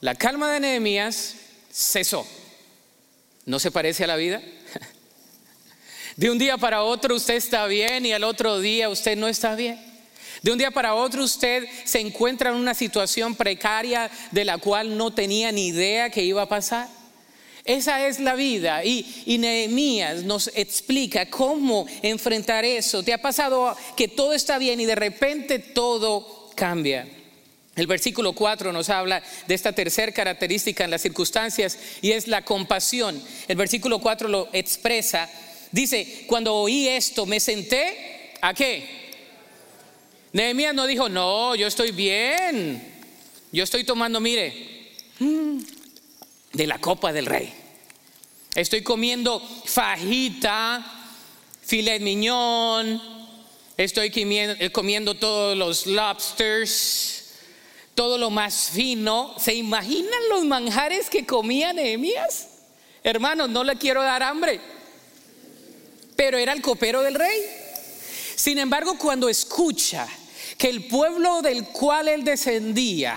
la 0.00 0.14
calma 0.14 0.52
de 0.52 0.60
Nehemías 0.60 1.34
cesó. 1.70 2.26
¿No 3.44 3.58
se 3.58 3.70
parece 3.70 4.04
a 4.04 4.06
la 4.06 4.16
vida? 4.16 4.40
De 6.16 6.30
un 6.30 6.38
día 6.38 6.56
para 6.56 6.82
otro 6.82 7.14
usted 7.14 7.34
está 7.34 7.66
bien 7.66 8.06
y 8.06 8.12
al 8.12 8.24
otro 8.24 8.60
día 8.60 8.88
usted 8.88 9.16
no 9.16 9.28
está 9.28 9.54
bien. 9.54 9.78
De 10.42 10.52
un 10.52 10.58
día 10.58 10.70
para 10.70 10.94
otro 10.94 11.22
usted 11.22 11.66
se 11.84 12.00
encuentra 12.00 12.50
en 12.50 12.56
una 12.56 12.74
situación 12.74 13.34
precaria 13.34 14.10
de 14.30 14.44
la 14.44 14.58
cual 14.58 14.96
no 14.96 15.12
tenía 15.12 15.52
ni 15.52 15.68
idea 15.68 16.10
que 16.10 16.24
iba 16.24 16.42
a 16.42 16.48
pasar. 16.48 16.88
Esa 17.64 18.06
es 18.06 18.20
la 18.20 18.34
vida 18.34 18.84
y, 18.84 19.22
y 19.26 19.36
Nehemías 19.36 20.22
nos 20.22 20.50
explica 20.54 21.28
cómo 21.28 21.86
enfrentar 22.00 22.64
eso. 22.64 23.02
¿Te 23.02 23.12
ha 23.12 23.20
pasado 23.20 23.76
que 23.96 24.08
todo 24.08 24.32
está 24.32 24.56
bien 24.56 24.80
y 24.80 24.86
de 24.86 24.94
repente 24.94 25.58
todo 25.58 26.50
cambia? 26.54 27.06
El 27.80 27.86
versículo 27.86 28.34
4 28.34 28.72
nos 28.72 28.90
habla 28.90 29.22
de 29.46 29.54
esta 29.54 29.72
tercera 29.72 30.12
característica 30.12 30.84
en 30.84 30.90
las 30.90 31.02
circunstancias 31.02 31.78
y 32.02 32.12
es 32.12 32.28
la 32.28 32.44
compasión. 32.44 33.22
El 33.48 33.56
versículo 33.56 33.98
4 33.98 34.28
lo 34.28 34.48
expresa 34.52 35.28
Dice, 35.72 36.24
cuando 36.26 36.54
oí 36.54 36.88
esto, 36.88 37.26
me 37.26 37.38
senté, 37.38 38.34
¿a 38.40 38.52
qué? 38.54 39.12
Nehemías 40.32 40.74
no 40.74 40.86
dijo, 40.86 41.08
no, 41.08 41.54
yo 41.54 41.66
estoy 41.66 41.92
bien. 41.92 42.86
Yo 43.52 43.64
estoy 43.64 43.84
tomando, 43.84 44.20
mire, 44.20 44.90
de 46.52 46.66
la 46.66 46.78
copa 46.78 47.12
del 47.12 47.26
rey. 47.26 47.52
Estoy 48.54 48.82
comiendo 48.82 49.40
fajita, 49.64 50.84
filet 51.62 52.00
miñón, 52.00 53.00
estoy 53.76 54.10
eh, 54.12 54.70
comiendo 54.72 55.14
todos 55.14 55.56
los 55.56 55.86
lobsters, 55.86 57.19
todo 58.00 58.16
lo 58.16 58.30
más 58.30 58.70
fino. 58.72 59.34
¿Se 59.38 59.52
imaginan 59.52 60.28
los 60.30 60.46
manjares 60.46 61.10
que 61.10 61.26
comía 61.26 61.74
Nehemías? 61.74 62.48
Hermanos, 63.04 63.50
no 63.50 63.62
le 63.62 63.76
quiero 63.76 64.02
dar 64.02 64.22
hambre 64.22 64.58
pero 66.20 66.36
era 66.36 66.52
el 66.52 66.60
copero 66.60 67.00
del 67.00 67.14
rey. 67.14 67.40
Sin 68.36 68.58
embargo, 68.58 68.98
cuando 68.98 69.30
escucha 69.30 70.06
que 70.58 70.68
el 70.68 70.86
pueblo 70.86 71.40
del 71.40 71.68
cual 71.68 72.08
él 72.08 72.24
descendía 72.24 73.16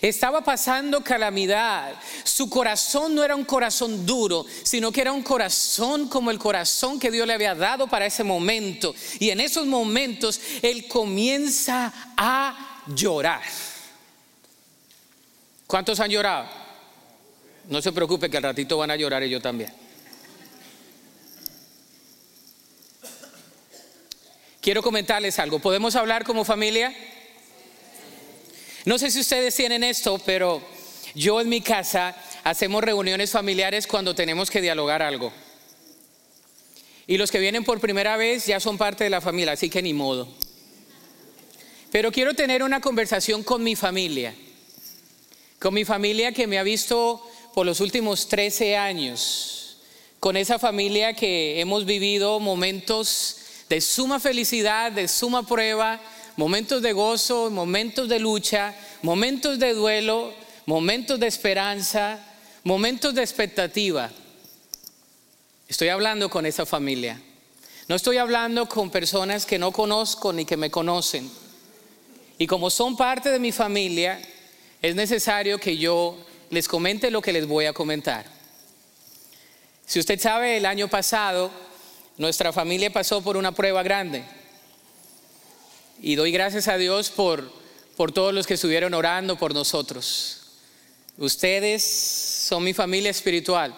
estaba 0.00 0.42
pasando 0.42 1.04
calamidad, 1.04 1.92
su 2.24 2.48
corazón 2.48 3.14
no 3.14 3.22
era 3.22 3.36
un 3.36 3.44
corazón 3.44 4.06
duro, 4.06 4.46
sino 4.62 4.90
que 4.90 5.02
era 5.02 5.12
un 5.12 5.22
corazón 5.22 6.08
como 6.08 6.30
el 6.30 6.38
corazón 6.38 6.98
que 6.98 7.10
Dios 7.10 7.26
le 7.26 7.34
había 7.34 7.54
dado 7.54 7.86
para 7.86 8.06
ese 8.06 8.24
momento. 8.24 8.94
Y 9.18 9.28
en 9.28 9.40
esos 9.40 9.66
momentos 9.66 10.40
él 10.62 10.88
comienza 10.88 11.92
a 12.16 12.82
llorar. 12.86 13.42
¿Cuántos 15.68 16.00
han 16.00 16.10
llorado? 16.10 16.48
No 17.68 17.82
se 17.82 17.92
preocupe 17.92 18.30
que 18.30 18.38
al 18.38 18.42
ratito 18.42 18.78
van 18.78 18.90
a 18.90 18.96
llorar 18.96 19.22
y 19.22 19.28
yo 19.28 19.40
también. 19.40 19.70
Quiero 24.62 24.82
comentarles 24.82 25.38
algo. 25.38 25.58
¿Podemos 25.58 25.94
hablar 25.94 26.24
como 26.24 26.46
familia? 26.46 26.94
No 28.86 28.98
sé 28.98 29.10
si 29.10 29.20
ustedes 29.20 29.54
tienen 29.54 29.84
esto, 29.84 30.18
pero 30.24 30.62
yo 31.14 31.38
en 31.38 31.50
mi 31.50 31.60
casa 31.60 32.16
hacemos 32.44 32.82
reuniones 32.82 33.30
familiares 33.30 33.86
cuando 33.86 34.14
tenemos 34.14 34.50
que 34.50 34.62
dialogar 34.62 35.02
algo. 35.02 35.30
Y 37.06 37.18
los 37.18 37.30
que 37.30 37.40
vienen 37.40 37.64
por 37.64 37.78
primera 37.78 38.16
vez 38.16 38.46
ya 38.46 38.58
son 38.58 38.78
parte 38.78 39.04
de 39.04 39.10
la 39.10 39.20
familia, 39.20 39.52
así 39.52 39.68
que 39.68 39.82
ni 39.82 39.92
modo. 39.92 40.28
Pero 41.92 42.10
quiero 42.10 42.32
tener 42.32 42.62
una 42.62 42.80
conversación 42.80 43.42
con 43.42 43.62
mi 43.62 43.76
familia, 43.76 44.34
con 45.58 45.74
mi 45.74 45.84
familia 45.84 46.32
que 46.32 46.46
me 46.46 46.58
ha 46.58 46.62
visto 46.62 47.22
por 47.54 47.66
los 47.66 47.80
últimos 47.80 48.28
13 48.28 48.76
años, 48.76 49.78
con 50.20 50.36
esa 50.36 50.58
familia 50.58 51.14
que 51.14 51.60
hemos 51.60 51.84
vivido 51.84 52.38
momentos 52.38 53.36
de 53.68 53.80
suma 53.80 54.20
felicidad, 54.20 54.92
de 54.92 55.08
suma 55.08 55.44
prueba, 55.44 56.00
momentos 56.36 56.82
de 56.82 56.92
gozo, 56.92 57.50
momentos 57.50 58.08
de 58.08 58.20
lucha, 58.20 58.74
momentos 59.02 59.58
de 59.58 59.74
duelo, 59.74 60.32
momentos 60.66 61.18
de 61.18 61.26
esperanza, 61.26 62.24
momentos 62.62 63.14
de 63.14 63.22
expectativa. 63.22 64.10
Estoy 65.66 65.88
hablando 65.88 66.30
con 66.30 66.46
esa 66.46 66.64
familia. 66.64 67.20
No 67.88 67.96
estoy 67.96 68.18
hablando 68.18 68.68
con 68.68 68.90
personas 68.90 69.46
que 69.46 69.58
no 69.58 69.72
conozco 69.72 70.32
ni 70.32 70.44
que 70.44 70.56
me 70.56 70.70
conocen. 70.70 71.28
Y 72.38 72.46
como 72.46 72.70
son 72.70 72.96
parte 72.96 73.30
de 73.30 73.38
mi 73.38 73.50
familia, 73.50 74.20
es 74.82 74.94
necesario 74.94 75.58
que 75.58 75.76
yo 75.76 76.16
les 76.50 76.68
comente 76.68 77.10
lo 77.10 77.20
que 77.20 77.32
les 77.32 77.46
voy 77.46 77.66
a 77.66 77.72
comentar. 77.72 78.24
Si 79.86 79.98
usted 79.98 80.20
sabe, 80.20 80.56
el 80.56 80.66
año 80.66 80.88
pasado 80.88 81.50
nuestra 82.16 82.52
familia 82.52 82.92
pasó 82.92 83.22
por 83.22 83.36
una 83.36 83.52
prueba 83.52 83.82
grande. 83.82 84.24
Y 86.00 86.14
doy 86.14 86.30
gracias 86.30 86.68
a 86.68 86.76
Dios 86.76 87.10
por, 87.10 87.50
por 87.96 88.12
todos 88.12 88.32
los 88.32 88.46
que 88.46 88.54
estuvieron 88.54 88.94
orando 88.94 89.36
por 89.36 89.54
nosotros. 89.54 90.42
Ustedes 91.16 91.84
son 91.84 92.62
mi 92.62 92.72
familia 92.72 93.10
espiritual. 93.10 93.74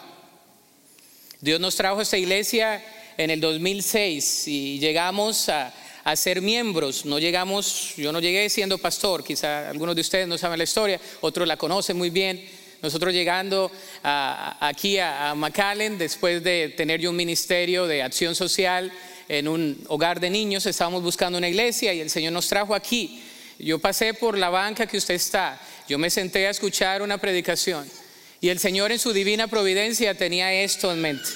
Dios 1.41 1.59
nos 1.61 1.77
trajo 1.77 2.01
a 2.01 2.03
esta 2.03 2.19
iglesia 2.19 2.85
en 3.17 3.31
el 3.31 3.41
2006 3.41 4.49
y 4.49 4.79
llegamos 4.79 5.49
a, 5.49 5.73
a, 6.11 6.17
ser 6.17 6.43
miembros. 6.43 7.05
No 7.05 7.19
llegamos, 7.19 7.95
yo 7.97 8.13
no 8.13 8.21
llegué 8.21 8.49
siendo 8.49 8.79
pastor, 8.79 9.25
quizá 9.25 9.69
algunos 9.71 9.95
de 9.95 10.01
ustedes 10.01 10.29
no 10.29 10.39
saben 10.39 10.59
la 10.59 10.65
historia, 10.65 11.01
otros 11.21 11.47
la 11.47 11.57
conocen 11.57 11.97
muy 11.97 12.11
bien. 12.11 12.45
Nosotros 12.83 13.13
llegando 13.13 13.71
aquí 14.03 14.99
a, 14.99 15.33
a 15.33 15.75
después 15.99 16.43
de 16.43 16.71
tener 16.77 17.01
yo 17.01 17.11
un 17.11 17.17
ministerio 17.17 17.87
de 17.87 18.03
acción 18.03 18.35
social 18.35 18.91
en 19.29 19.49
un 19.49 19.79
hogar 19.89 20.19
de 20.19 20.31
niños, 20.31 20.67
estábamos 20.67 21.03
buscando 21.03 21.39
una 21.39 21.49
iglesia 21.49 21.93
y 21.93 22.01
el 22.01 22.11
Señor 22.11 22.33
nos 22.33 22.49
trajo 22.49 22.75
aquí. 22.75 23.23
Yo 23.59 23.79
pasé 23.79 24.15
por 24.15 24.39
la 24.39 24.49
banca 24.49 24.87
que 24.87 24.97
usted 24.97 25.15
está, 25.15 25.61
yo 25.89 25.99
me 25.99 26.09
senté 26.09 26.47
a 26.47 26.51
escuchar 26.51 27.03
una 27.03 27.19
predicación 27.19 27.89
y 28.41 28.49
el 28.49 28.59
Señor 28.59 28.91
en 28.91 28.99
su 28.99 29.13
divina 29.13 29.47
providencia 29.49 30.15
tenía 30.15 30.53
esto 30.53 30.91
en 30.91 31.01
mente. 31.01 31.29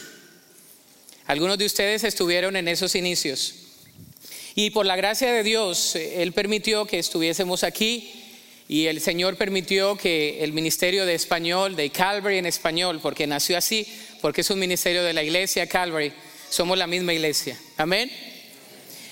Algunos 1.26 1.58
de 1.58 1.66
ustedes 1.66 2.04
estuvieron 2.04 2.56
en 2.56 2.68
esos 2.68 2.94
inicios. 2.94 3.63
Y 4.56 4.70
por 4.70 4.86
la 4.86 4.94
gracia 4.94 5.32
de 5.32 5.42
Dios, 5.42 5.96
Él 5.96 6.32
permitió 6.32 6.86
que 6.86 7.00
estuviésemos 7.00 7.64
aquí 7.64 8.12
y 8.68 8.86
el 8.86 9.00
Señor 9.00 9.36
permitió 9.36 9.96
que 9.96 10.42
el 10.44 10.52
ministerio 10.52 11.04
de 11.04 11.14
español, 11.14 11.74
de 11.74 11.90
Calvary 11.90 12.38
en 12.38 12.46
español, 12.46 13.00
porque 13.02 13.26
nació 13.26 13.58
así, 13.58 13.86
porque 14.20 14.42
es 14.42 14.50
un 14.50 14.58
ministerio 14.58 15.02
de 15.02 15.12
la 15.12 15.22
iglesia 15.22 15.66
Calvary, 15.66 16.12
somos 16.50 16.78
la 16.78 16.86
misma 16.86 17.12
iglesia. 17.12 17.58
Amén. 17.76 18.10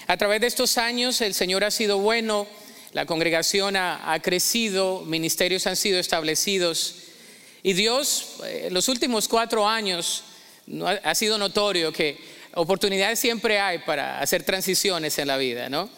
A 0.07 0.17
través 0.17 0.41
de 0.41 0.47
estos 0.47 0.79
años 0.79 1.21
el 1.21 1.35
Señor 1.35 1.65
ha 1.65 1.71
sido 1.71 1.99
bueno, 1.99 2.47
la 2.93 3.05
congregación 3.05 3.77
ha, 3.77 4.21
crecido, 4.23 5.03
ministerios 5.07 5.67
han 5.67 5.77
sido 5.77 5.99
establecidos 5.99 6.97
Y 7.63 7.73
Dios, 7.73 8.37
eh, 8.45 8.69
los 8.71 8.89
últimos 8.89 9.29
cuatro 9.29 9.67
años, 9.67 10.25
ha 11.03 11.15
sido 11.15 11.39
notorio 11.39 11.93
que 11.93 12.17
oportunidades 12.55 13.19
siempre 13.19 13.59
hay 13.59 13.79
para 13.79 14.21
hacer 14.21 14.43
transiciones 14.43 15.19
en 15.19 15.29
la 15.29 15.37
vida, 15.37 15.69
¿no? 15.69 15.89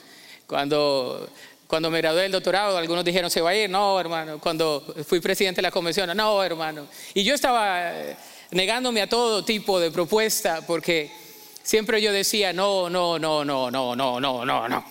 Cuando, 0.47 1.29
cuando 1.67 1.91
me 1.91 1.99
gradué 1.99 2.23
del 2.23 2.33
doctorado, 2.33 2.77
algunos 2.77 3.05
dijeron, 3.05 3.31
se 3.31 3.41
va 3.41 3.51
a 3.51 3.57
ir, 3.57 3.71
no, 3.71 3.99
hermano. 3.99 4.39
Cuando 4.39 4.95
fui 5.07 5.21
presidente 5.21 5.59
de 5.59 5.63
la 5.63 5.71
convención, 5.71 6.15
no, 6.17 6.43
hermano. 6.43 6.87
Y 7.15 7.25
yo 7.25 7.35
estaba 7.35 7.93
eh, 7.93 8.17
negándome 8.51 9.01
a 9.03 9.09
todo 9.09 9.45
tipo 9.45 9.81
de 9.81 9.91
propuesta 9.91 10.63
porque 10.67 11.11
siempre 11.63 12.01
yo 12.01 12.13
decía, 12.13 12.53
no, 12.53 12.91
no, 12.91 13.19
no, 13.19 13.45
no, 13.45 13.71
no, 13.71 13.97
no, 13.97 14.21
no, 14.21 14.45
no, 14.45 14.69
no. 14.69 14.85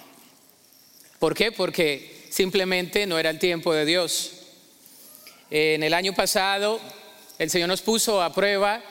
¿Por 1.20 1.36
qué? 1.36 1.52
Porque 1.52 2.28
simplemente 2.30 3.06
no 3.06 3.18
era 3.18 3.30
el 3.30 3.40
tiempo 3.40 3.74
de 3.74 3.86
Dios. 3.86 4.32
En 5.50 5.84
el 5.84 5.94
año 5.94 6.14
pasado, 6.14 6.80
el 7.38 7.50
Señor 7.50 7.70
nos 7.70 7.82
puso 7.82 8.22
a 8.22 8.34
prueba 8.34 8.82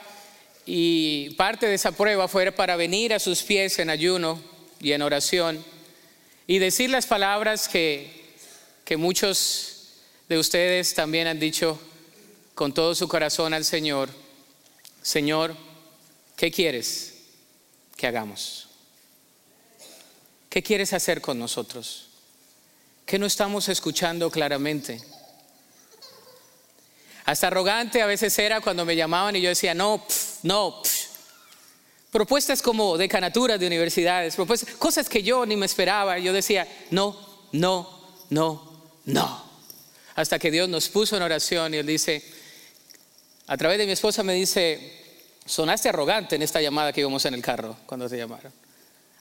y 0.67 1.31
parte 1.31 1.67
de 1.67 1.75
esa 1.75 1.93
prueba 1.93 2.29
fue 2.29 2.53
para 2.53 2.77
venir 2.77 3.13
a 3.13 3.19
sus 3.19 3.43
pies 3.43 3.79
en 3.79 3.91
ayuno 3.91 4.41
y 4.81 4.93
en 4.93 5.03
oración 5.03 5.65
y 6.47 6.59
decir 6.59 6.91
las 6.91 7.07
palabras 7.07 7.69
que, 7.69 8.35
que 8.85 8.97
muchos 8.97 9.73
de 10.29 10.39
ustedes 10.39 10.95
también 10.95 11.27
han 11.27 11.41
dicho 11.41 11.81
con 12.55 12.73
todo 12.73 12.95
su 12.95 13.09
corazón 13.09 13.55
al 13.55 13.65
Señor. 13.65 14.11
Señor, 15.03 15.57
¿qué 16.37 16.51
quieres 16.51 17.15
que 17.97 18.07
hagamos? 18.07 18.69
¿Qué 20.49 20.63
quieres 20.63 20.93
hacer 20.93 21.21
con 21.21 21.39
nosotros? 21.39 22.09
¿Qué 23.07 23.19
no 23.19 23.27
estamos 23.27 23.69
escuchando 23.69 24.31
claramente? 24.31 25.01
Hasta 27.25 27.47
arrogante 27.47 28.03
a 28.03 28.07
veces 28.07 28.39
era 28.39 28.61
cuando 28.61 28.85
me 28.85 28.97
llamaban 28.97 29.35
y 29.37 29.41
yo 29.41 29.49
decía, 29.49 29.75
no, 29.75 30.05
no. 30.43 30.83
Propuestas 32.11 32.61
como 32.61 32.99
decanaturas 32.99 33.59
de 33.59 33.67
universidades, 33.67 34.37
propuestas, 34.37 34.75
cosas 34.77 35.09
que 35.09 35.23
yo 35.23 35.47
ni 35.47 35.57
me 35.57 35.67
esperaba. 35.67 36.19
Yo 36.19 36.33
decía, 36.33 36.69
no, 36.91 37.17
no, 37.53 37.89
no, 38.29 38.83
no. 39.07 39.45
Hasta 40.15 40.39
que 40.39 40.51
Dios 40.51 40.69
nos 40.69 40.89
puso 40.89 41.17
en 41.17 41.23
oración 41.23 41.73
y 41.73 41.79
Él 41.79 41.87
dice, 41.87 42.23
a 43.47 43.57
través 43.57 43.79
de 43.79 43.87
mi 43.87 43.93
esposa 43.93 44.23
me 44.23 44.35
dice, 44.35 45.01
sonaste 45.47 45.89
arrogante 45.89 46.37
en 46.37 46.43
esta 46.43 46.61
llamada 46.61 46.93
que 46.93 47.01
íbamos 47.01 47.25
en 47.25 47.35
el 47.35 47.43
carro 47.43 47.77
cuando 47.87 48.09
te 48.09 48.19
llamaron. 48.19 48.53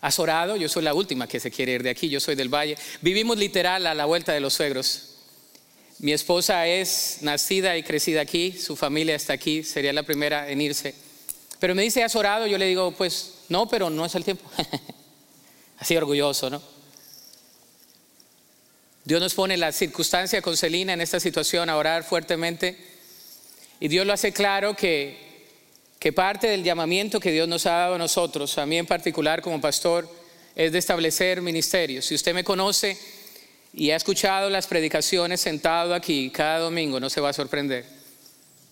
¿Has 0.02 0.20
orado? 0.20 0.56
Yo 0.58 0.68
soy 0.68 0.84
la 0.84 0.94
última 0.94 1.28
que 1.28 1.40
se 1.40 1.52
quiere 1.52 1.74
ir 1.74 1.84
de 1.84 1.92
aquí, 1.92 2.10
yo 2.10 2.20
soy 2.20 2.36
del 2.36 2.50
valle. 2.50 2.76
Vivimos 3.02 3.38
literal 3.38 3.86
a 3.88 3.94
la 3.94 4.06
vuelta 4.06 4.34
de 4.34 4.40
los 4.40 4.54
suegros. 4.54 5.12
Mi 6.00 6.12
esposa 6.12 6.66
es 6.66 7.20
nacida 7.22 7.78
y 7.78 7.84
crecida 7.84 8.22
aquí, 8.22 8.54
su 8.54 8.76
familia 8.76 9.16
está 9.16 9.34
aquí, 9.34 9.64
sería 9.64 9.94
la 9.94 10.04
primera 10.04 10.50
en 10.50 10.60
irse. 10.60 10.96
Pero 11.62 11.76
me 11.76 11.84
dice, 11.84 12.04
¿has 12.04 12.16
orado? 12.16 12.48
Yo 12.48 12.58
le 12.58 12.66
digo, 12.66 12.90
pues 12.92 13.36
no, 13.50 13.70
pero 13.70 13.92
no 13.92 14.04
es 14.04 14.16
el 14.16 14.24
tiempo. 14.26 14.50
Así 15.78 15.96
orgulloso, 15.96 16.50
¿no? 16.50 16.60
Dios 19.06 19.22
nos 19.22 19.36
pone 19.36 19.56
la 19.58 19.72
circunstancia 19.72 20.42
con 20.42 20.58
Celina 20.58 20.94
en 20.94 21.02
esta 21.02 21.20
situación 21.20 21.70
a 21.70 21.78
orar 21.78 22.04
fuertemente 22.04 22.78
y 23.80 23.88
Dios 23.88 24.08
lo 24.08 24.14
hace 24.14 24.34
claro 24.34 24.76
que, 24.76 25.46
que 26.00 26.12
parte 26.12 26.48
del 26.48 26.64
llamamiento 26.64 27.20
que 27.20 27.32
Dios 27.32 27.48
nos 27.48 27.68
ha 27.68 27.78
dado 27.78 27.94
a 27.96 28.00
nosotros, 28.00 28.58
a 28.58 28.66
mí 28.66 28.80
en 28.80 28.88
particular 28.88 29.44
como 29.44 29.62
pastor, 29.62 30.10
es 30.56 30.72
de 30.72 30.80
establecer 30.80 31.44
ministerios. 31.44 32.06
Si 32.06 32.16
usted 32.16 32.34
me 32.34 32.44
conoce, 32.44 32.98
y 33.74 33.92
ha 33.92 33.96
escuchado 33.96 34.50
las 34.50 34.66
predicaciones 34.66 35.42
sentado 35.42 35.94
aquí 35.94 36.32
cada 36.32 36.60
domingo, 36.60 37.00
no 37.00 37.10
se 37.10 37.22
va 37.22 37.30
a 37.30 37.34
sorprender. 37.34 38.01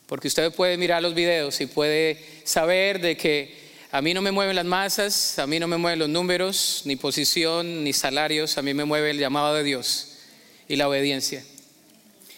Porque 0.10 0.28
usted 0.28 0.52
puede 0.52 0.76
mirar 0.76 1.04
los 1.04 1.14
videos 1.14 1.62
y 1.62 1.68
puede 1.68 2.20
saber 2.44 3.00
de 3.00 3.16
que 3.16 3.70
a 3.92 4.02
mí 4.02 4.16
no 4.16 4.24
me 4.24 4.32
mueven 4.32 4.56
las 4.56 4.66
masas, 4.66 5.38
a 5.38 5.46
mí 5.46 5.60
no 5.60 5.68
me 5.68 5.78
mueven 5.78 6.00
los 6.00 6.10
números, 6.10 6.82
ni 6.86 6.96
posición, 6.96 7.84
ni 7.84 7.94
salarios, 7.94 8.58
a 8.58 8.64
mí 8.64 8.74
me 8.74 8.86
mueve 8.86 9.12
el 9.12 9.20
llamado 9.20 9.54
de 9.54 9.64
Dios 9.64 10.18
y 10.68 10.78
la 10.78 10.90
obediencia. 10.90 11.46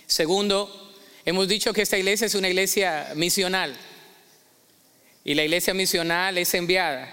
Segundo, 0.05 0.93
hemos 1.23 1.47
dicho 1.47 1.71
que 1.71 1.83
esta 1.83 1.97
iglesia 1.97 2.27
es 2.27 2.35
una 2.35 2.49
iglesia 2.49 3.13
misional. 3.15 3.73
Y 5.23 5.33
la 5.33 5.45
iglesia 5.45 5.73
misional 5.73 6.37
es 6.37 6.53
enviada. 6.53 7.07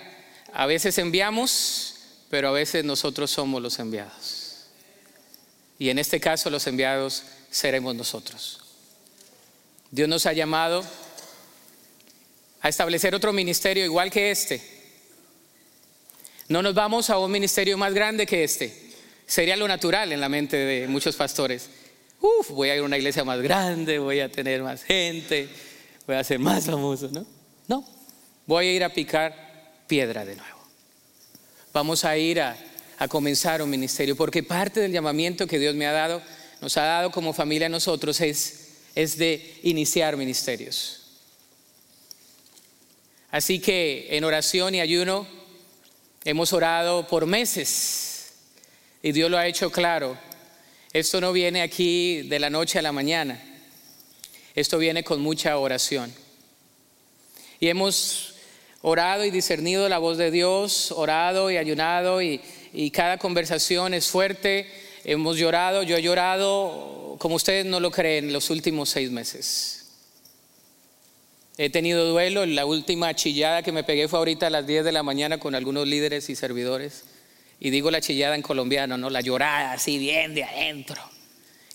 A 0.53 0.67
veces 0.67 0.99
enviamos, 0.99 1.95
pero 2.31 2.49
a 2.49 2.53
veces 2.53 2.85
nosotros 2.85 3.31
somos 3.31 3.63
los 3.63 3.79
enviados. 3.79 4.67
Y 5.79 5.91
en 5.91 6.01
este 6.01 6.19
caso 6.19 6.51
los 6.51 6.67
enviados 6.67 7.23
seremos 7.49 7.95
nosotros. 7.95 8.68
Dios 9.91 10.09
nos 10.09 10.27
ha 10.27 10.33
llamado 10.33 10.85
a 12.61 12.69
establecer 12.69 13.15
otro 13.15 13.33
ministerio 13.33 13.85
igual 13.85 14.11
que 14.11 14.31
este. 14.31 14.61
No 16.49 16.63
nos 16.63 16.75
vamos 16.75 17.11
a 17.11 17.19
un 17.19 17.31
ministerio 17.31 17.77
más 17.77 17.93
grande 17.95 18.27
que 18.27 18.45
este. 18.45 18.93
Sería 19.27 19.57
lo 19.57 19.69
natural 19.69 20.13
en 20.13 20.21
la 20.21 20.29
mente 20.29 20.57
de 20.57 20.89
muchos 20.89 21.17
pastores. 21.17 21.69
Uf, 22.21 22.51
voy 22.51 22.71
a 22.71 22.75
ir 22.75 22.81
a 22.81 22.85
una 22.85 22.97
iglesia 22.97 23.25
más 23.25 23.41
grande, 23.41 23.99
voy 23.99 24.21
a 24.21 24.31
tener 24.31 24.63
más 24.63 24.83
gente, 24.83 25.49
voy 26.07 26.17
a 26.17 26.25
ser 26.25 26.39
más 26.39 26.65
famoso, 26.65 27.09
¿no? 27.13 27.27
No, 27.69 27.87
voy 28.47 28.67
a 28.67 28.73
ir 28.73 28.85
a 28.85 28.89
picar 28.89 29.85
piedra 29.87 30.25
de 30.25 30.37
nuevo. 30.37 30.59
Vamos 31.73 32.05
a 32.05 32.17
ir 32.17 32.41
a 32.41 32.57
a 32.99 33.07
comenzar 33.07 33.63
un 33.63 33.71
ministerio, 33.71 34.17
porque 34.17 34.43
parte 34.43 34.81
del 34.81 34.93
llamamiento 34.93 35.47
que 35.47 35.59
Dios 35.59 35.75
me 35.75 35.87
ha 35.87 35.93
dado, 35.93 36.21
nos 36.61 36.77
ha 36.77 36.83
dado 36.83 37.11
como 37.13 37.33
familia 37.33 37.67
a 37.67 37.71
nosotros, 37.71 38.21
es, 38.21 38.68
es 38.99 39.17
de 39.17 39.61
iniciar 39.63 40.17
ministerios. 40.17 41.03
Así 43.31 43.61
que 43.61 44.09
en 44.11 44.25
oración 44.25 44.75
y 44.75 44.81
ayuno 44.81 45.25
hemos 46.25 46.53
orado 46.53 47.07
por 47.07 47.25
meses 47.25 48.33
y 49.01 49.13
Dios 49.13 49.31
lo 49.31 49.39
ha 49.39 49.47
hecho 49.47 49.71
claro. 49.71 50.19
Esto 50.93 51.21
no 51.21 51.33
viene 51.33 51.63
aquí 51.63 52.23
de 52.23 52.41
la 52.41 52.51
noche 52.51 52.81
a 52.81 52.83
la 52.83 52.91
mañana, 52.91 53.41
esto 54.57 54.79
viene 54.79 55.05
con 55.05 55.21
mucha 55.21 55.57
oración. 55.59 56.13
Y 57.61 57.69
hemos 57.69 58.35
orado 58.83 59.25
y 59.25 59.31
discernido 59.31 59.89
la 59.89 59.99
voz 59.99 60.19
de 60.19 60.33
Dios, 60.33 60.91
orado 60.91 61.53
y 61.53 61.57
ayunado 61.57 62.21
y, 62.21 62.41
y 62.73 62.91
cada 62.91 63.17
conversación 63.17 63.95
es 63.95 64.09
fuerte. 64.09 64.88
Hemos 65.11 65.39
llorado, 65.39 65.83
yo 65.85 65.97
he 65.97 66.03
llorado, 66.03 67.17
como 67.19 67.37
ustedes 67.37 67.65
no 67.65 67.81
lo 67.81 67.91
creen, 67.91 68.31
los 68.31 68.51
últimos 68.51 68.91
seis 68.91 69.11
meses. 69.11 69.87
He 71.57 71.71
tenido 71.71 72.05
duelo, 72.05 72.45
la 72.45 72.67
última 72.67 73.15
chillada 73.15 73.63
que 73.63 73.73
me 73.73 73.85
pegué 73.85 74.07
fue 74.07 74.19
ahorita 74.19 74.49
a 74.49 74.51
las 74.51 74.67
10 74.67 74.85
de 74.85 74.93
la 74.93 75.03
mañana 75.03 75.41
con 75.41 75.55
algunos 75.55 75.89
líderes 75.89 76.29
y 76.29 76.37
servidores. 76.37 77.05
Y 77.59 77.71
digo 77.71 77.91
la 77.91 78.03
chillada 78.03 78.35
en 78.35 78.43
colombiano, 78.43 78.99
no, 78.99 79.09
la 79.09 79.23
llorada 79.23 79.73
así 79.73 79.97
bien 79.97 80.35
de 80.35 80.45
adentro. 80.45 81.01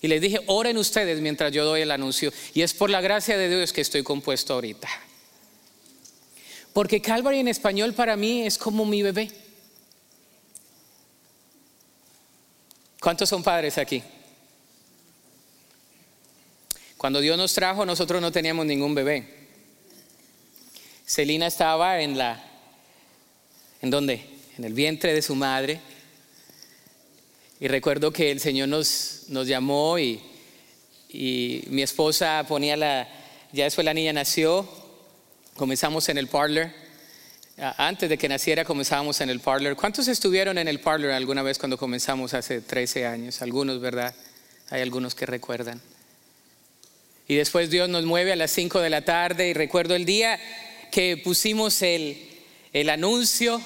Y 0.00 0.06
les 0.06 0.20
dije, 0.20 0.38
oren 0.46 0.76
ustedes 0.76 1.20
mientras 1.20 1.50
yo 1.50 1.64
doy 1.64 1.80
el 1.80 1.90
anuncio. 1.90 2.32
Y 2.54 2.62
es 2.62 2.72
por 2.72 2.88
la 2.88 3.00
gracia 3.00 3.36
de 3.36 3.48
Dios 3.48 3.72
que 3.72 3.80
estoy 3.80 4.04
compuesto 4.04 4.54
ahorita. 4.54 4.88
Porque 6.72 7.02
Calvary 7.02 7.40
en 7.40 7.48
español 7.48 7.94
para 7.94 8.16
mí 8.16 8.46
es 8.46 8.58
como 8.58 8.84
mi 8.84 9.02
bebé. 9.02 9.28
¿Cuántos 13.04 13.28
son 13.28 13.42
padres 13.42 13.76
aquí? 13.76 14.02
Cuando 16.96 17.20
Dios 17.20 17.36
nos 17.36 17.52
trajo, 17.52 17.84
nosotros 17.84 18.22
no 18.22 18.32
teníamos 18.32 18.64
ningún 18.64 18.94
bebé. 18.94 19.28
Celina 21.04 21.46
estaba 21.48 22.00
en 22.00 22.16
la, 22.16 22.42
¿en 23.82 23.90
dónde? 23.90 24.26
En 24.56 24.64
el 24.64 24.72
vientre 24.72 25.12
de 25.12 25.20
su 25.20 25.34
madre. 25.34 25.82
Y 27.60 27.68
recuerdo 27.68 28.10
que 28.10 28.30
el 28.30 28.40
Señor 28.40 28.68
nos, 28.68 29.24
nos 29.28 29.46
llamó 29.46 29.98
y, 29.98 30.22
y 31.10 31.64
mi 31.66 31.82
esposa 31.82 32.42
ponía 32.48 32.74
la, 32.74 33.06
ya 33.52 33.64
después 33.64 33.84
la 33.84 33.92
niña 33.92 34.14
nació, 34.14 34.66
comenzamos 35.56 36.08
en 36.08 36.16
el 36.16 36.28
parlor 36.28 36.70
antes 37.56 38.08
de 38.08 38.18
que 38.18 38.28
naciera 38.28 38.64
comenzábamos 38.64 39.20
en 39.20 39.30
el 39.30 39.40
parlor. 39.40 39.76
¿Cuántos 39.76 40.08
estuvieron 40.08 40.58
en 40.58 40.66
el 40.66 40.80
parlor 40.80 41.12
alguna 41.12 41.42
vez 41.42 41.58
cuando 41.58 41.78
comenzamos 41.78 42.34
hace 42.34 42.60
13 42.60 43.06
años? 43.06 43.42
Algunos, 43.42 43.80
¿verdad? 43.80 44.14
Hay 44.70 44.80
algunos 44.80 45.14
que 45.14 45.26
recuerdan. 45.26 45.80
Y 47.28 47.36
después 47.36 47.70
Dios 47.70 47.88
nos 47.88 48.04
mueve 48.04 48.32
a 48.32 48.36
las 48.36 48.50
5 48.50 48.80
de 48.80 48.90
la 48.90 49.02
tarde 49.02 49.48
y 49.48 49.54
recuerdo 49.54 49.94
el 49.94 50.04
día 50.04 50.38
que 50.90 51.16
pusimos 51.16 51.80
el, 51.82 52.18
el 52.72 52.90
anuncio, 52.90 53.60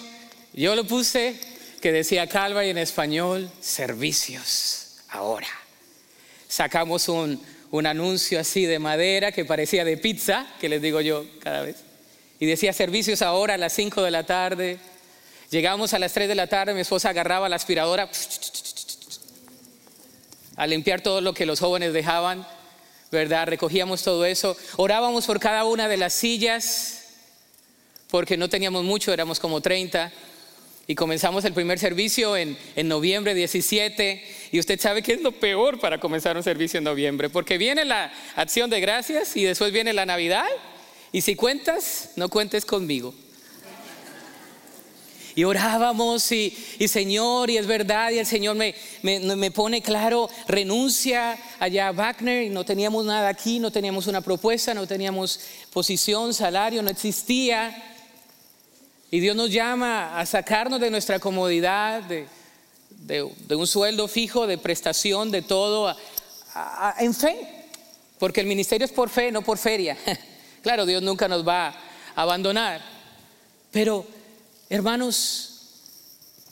yo 0.53 0.77
lo 0.77 0.85
puse 0.85 1.35
que 1.81 1.93
decía 1.93 2.27
Calva 2.27 2.65
y 2.65 2.71
en 2.71 2.79
español, 2.79 3.51
servicios, 3.61 4.99
ahora. 5.09 5.49
Sacamos 6.47 7.09
un, 7.09 7.41
un 7.71 7.87
anuncio 7.87 8.39
así 8.39 8.67
de 8.67 8.79
madera 8.79 9.33
que 9.33 9.45
parecía 9.45 9.85
de 9.85 9.97
pizza, 9.97 10.47
que 10.61 10.69
les 10.69 10.83
digo 10.83 11.01
yo 11.01 11.27
cada 11.41 11.63
vez 11.63 11.88
y 12.39 12.47
decía 12.47 12.73
servicios 12.73 13.23
ahora 13.23 13.55
a 13.55 13.59
las 13.59 13.73
5 13.73 14.03
de 14.03 14.11
la 14.11 14.25
tarde. 14.25 14.79
Llegamos 15.51 15.95
a 15.95 15.99
las 15.99 16.13
3 16.13 16.29
de 16.29 16.35
la 16.35 16.47
tarde, 16.47 16.75
mi 16.75 16.81
esposa 16.81 17.11
agarraba 17.11 17.49
la 17.49 17.57
aspiradora 17.57 18.11
a 20.57 20.67
limpiar 20.67 21.01
todo 21.01 21.21
lo 21.21 21.33
que 21.35 21.47
los 21.47 21.61
jóvenes 21.61 21.93
dejaban 21.93 22.47
¿verdad? 23.11 23.47
Recogíamos 23.47 24.03
todo 24.03 24.25
eso, 24.25 24.57
orábamos 24.77 25.27
por 25.27 25.41
cada 25.41 25.65
una 25.65 25.89
de 25.89 25.97
las 25.97 26.13
sillas, 26.13 27.05
porque 28.11 28.37
no 28.37 28.49
teníamos 28.49 28.85
mucho, 28.85 29.13
éramos 29.13 29.41
como 29.41 29.61
30, 29.61 30.13
y 30.87 30.95
comenzamos 30.95 31.45
el 31.45 31.53
primer 31.53 31.79
servicio 31.79 32.37
en, 32.37 32.59
en 32.77 32.89
noviembre 32.89 33.35
17, 33.35 34.25
y 34.53 34.59
usted 34.59 34.79
sabe 34.81 35.03
que 35.03 35.15
es 35.15 35.23
lo 35.23 35.33
peor 35.33 35.81
para 35.81 35.99
comenzar 35.99 36.37
un 36.37 36.43
servicio 36.43 36.79
en 36.79 36.85
noviembre, 36.85 37.31
porque 37.31 37.59
viene 37.59 37.85
la 37.85 38.13
acción 38.37 38.69
de 38.69 38.81
gracias 38.81 39.37
y 39.37 39.45
después 39.45 39.73
viene 39.73 39.93
la 39.93 40.07
Navidad, 40.07 40.47
y 41.13 41.21
si 41.21 41.35
cuentas, 41.35 42.11
no 42.17 42.29
cuentes 42.29 42.65
conmigo. 42.65 43.15
Y 45.39 45.45
orábamos 45.45 46.33
y, 46.33 46.51
Señor, 46.89 47.49
y 47.49 47.59
es 47.59 47.67
verdad, 47.69 48.11
y 48.11 48.19
el 48.19 48.27
Señor 48.27 48.57
me, 48.57 48.75
me, 49.03 49.51
pone 49.53 49.81
claro, 49.81 50.29
renuncia 50.49 51.39
allá 51.61 51.87
a 51.87 51.93
Wagner, 51.93 52.43
y 52.43 52.49
no 52.49 52.65
teníamos 52.65 53.05
nada 53.05 53.29
aquí, 53.29 53.61
no 53.61 53.71
teníamos 53.71 54.09
una 54.09 54.21
propuesta, 54.21 54.75
no 54.75 54.85
teníamos 54.85 55.39
posición, 55.73 56.35
salario, 56.35 56.83
no 56.83 56.91
existía. 56.91 57.95
Y 59.13 59.21
Dios 59.21 59.37
nos 59.37 59.53
llama 59.53 60.19
a 60.19 60.27
sacarnos 60.27 60.81
de 60.81 60.91
nuestra 60.91 61.21
comodidad, 61.21 62.03
de, 62.03 62.27
de, 62.91 63.55
un 63.55 63.67
sueldo 63.69 64.09
fijo, 64.09 64.49
de 64.49 64.59
prestación, 64.59 65.31
de 65.31 65.43
todo, 65.43 65.97
en 66.99 67.15
fe. 67.15 67.37
Porque 68.19 68.41
el 68.41 68.49
ministerio 68.49 68.85
es 68.87 68.93
por 68.93 69.09
fe, 69.09 69.31
no 69.31 69.43
por 69.43 69.57
feria. 69.57 69.97
claro, 70.63 70.87
Dios 70.87 71.03
nunca 71.03 71.29
nos 71.29 71.47
va 71.47 71.69
a 71.69 72.23
abandonar. 72.23 72.81
Pero 73.71 74.07
Hermanos, 74.71 75.63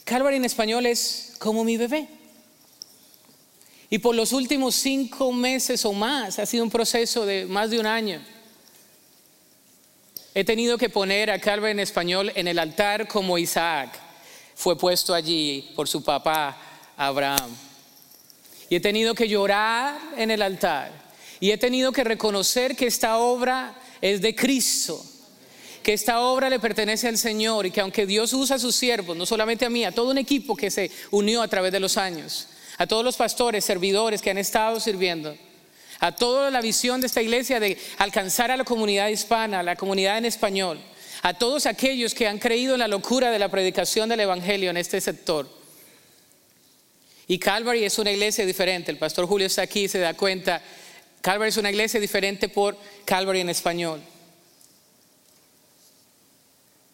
Calvary 0.05 0.37
en 0.37 0.47
español 0.47 0.87
es 0.87 1.35
como 1.39 1.65
mi 1.65 1.77
bebé. 1.77 2.09
Y 3.91 3.99
por 3.99 4.15
los 4.15 4.33
últimos 4.33 4.75
cinco 4.75 5.33
meses 5.33 5.85
o 5.85 5.93
más, 5.93 6.39
ha 6.39 6.47
sido 6.47 6.65
un 6.65 6.71
proceso 6.71 7.27
de 7.27 7.45
más 7.45 7.71
de 7.71 7.79
un 7.79 7.87
año, 7.87 8.21
he 10.35 10.45
tenido 10.45 10.79
que 10.79 10.89
poner 10.89 11.31
a 11.31 11.39
Calvary 11.39 11.73
en 11.73 11.81
español 11.81 12.33
en 12.35 12.49
el 12.49 12.59
altar 12.59 13.07
como 13.07 13.39
Isaac 13.39 13.91
fue 14.55 14.77
puesto 14.77 15.15
allí 15.15 15.73
por 15.77 15.87
su 15.87 16.03
papá 16.03 16.57
Abraham. 16.97 17.51
Y 18.71 18.77
he 18.77 18.81
tenido 18.81 19.15
que 19.15 19.29
llorar 19.29 19.99
en 20.17 20.31
el 20.31 20.41
altar. 20.41 20.91
Y 21.39 21.51
he 21.51 21.59
tenido 21.59 21.93
que 21.93 22.03
reconocer 22.03 22.75
que 22.75 22.87
esta 22.87 23.19
obra 23.19 23.75
es 24.01 24.21
de 24.21 24.35
Cristo 24.35 25.05
que 25.87 25.93
esta 25.93 26.21
obra 26.21 26.51
le 26.51 26.59
pertenece 26.59 27.07
al 27.07 27.17
Señor 27.17 27.65
y 27.65 27.71
que 27.71 27.81
aunque 27.81 28.07
Dios 28.07 28.33
usa 28.33 28.57
a 28.57 28.59
sus 28.59 28.75
siervos, 28.75 29.17
no 29.17 29.25
solamente 29.25 29.65
a 29.65 29.71
mí, 29.71 29.85
a 29.85 29.93
todo 29.93 30.11
un 30.11 30.19
equipo 30.19 30.57
que 30.57 30.69
se 30.69 30.91
unió 31.13 31.43
a 31.43 31.47
través 31.47 31.71
de 31.71 31.79
los 31.79 31.97
años, 31.97 32.49
a 32.77 32.89
todos 32.89 33.05
los 33.05 33.17
pastores, 33.17 33.65
servidores 33.65 34.21
que 34.21 34.31
han 34.31 34.39
estado 34.39 34.81
sirviendo, 34.81 35.37
a 36.01 36.11
toda 36.11 36.51
la 36.51 36.61
visión 36.61 37.01
de 37.01 37.07
esta 37.07 37.23
iglesia 37.23 37.61
de 37.61 37.79
alcanzar 37.99 38.51
a 38.51 38.57
la 38.57 38.65
comunidad 38.65 39.07
hispana, 39.11 39.61
a 39.61 39.63
la 39.63 39.77
comunidad 39.77 40.19
en 40.19 40.25
español, 40.25 40.81
a 41.23 41.35
todos 41.35 41.67
aquellos 41.67 42.15
que 42.15 42.27
han 42.27 42.41
creído 42.41 42.75
en 42.75 42.81
la 42.81 42.89
locura 42.89 43.31
de 43.31 43.39
la 43.39 43.49
predicación 43.49 44.09
del 44.09 44.19
Evangelio 44.19 44.71
en 44.71 44.79
este 44.79 45.01
sector. 45.01 45.49
Y 47.29 47.39
Calvary 47.39 47.85
es 47.85 47.97
una 48.01 48.11
iglesia 48.11 48.45
diferente, 48.45 48.91
el 48.91 48.99
pastor 48.99 49.27
Julio 49.27 49.47
está 49.47 49.63
aquí 49.63 49.85
y 49.85 49.89
se 49.89 50.01
da 50.01 50.15
cuenta, 50.15 50.63
Calvary 51.27 51.49
es 51.49 51.57
una 51.57 51.71
iglesia 51.71 51.99
diferente 51.99 52.49
por 52.49 52.79
Calvary 53.05 53.41
en 53.41 53.49
español. 53.49 54.01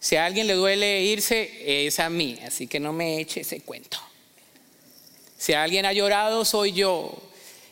Si 0.00 0.16
a 0.16 0.24
alguien 0.24 0.46
le 0.46 0.54
duele 0.54 1.02
irse, 1.02 1.86
es 1.86 2.00
a 2.00 2.08
mí, 2.08 2.38
así 2.42 2.66
que 2.66 2.80
no 2.80 2.94
me 2.94 3.20
eche 3.20 3.42
ese 3.42 3.60
cuento. 3.60 3.98
Si 5.36 5.52
alguien 5.52 5.84
ha 5.84 5.92
llorado, 5.92 6.46
soy 6.46 6.72
yo. 6.72 7.12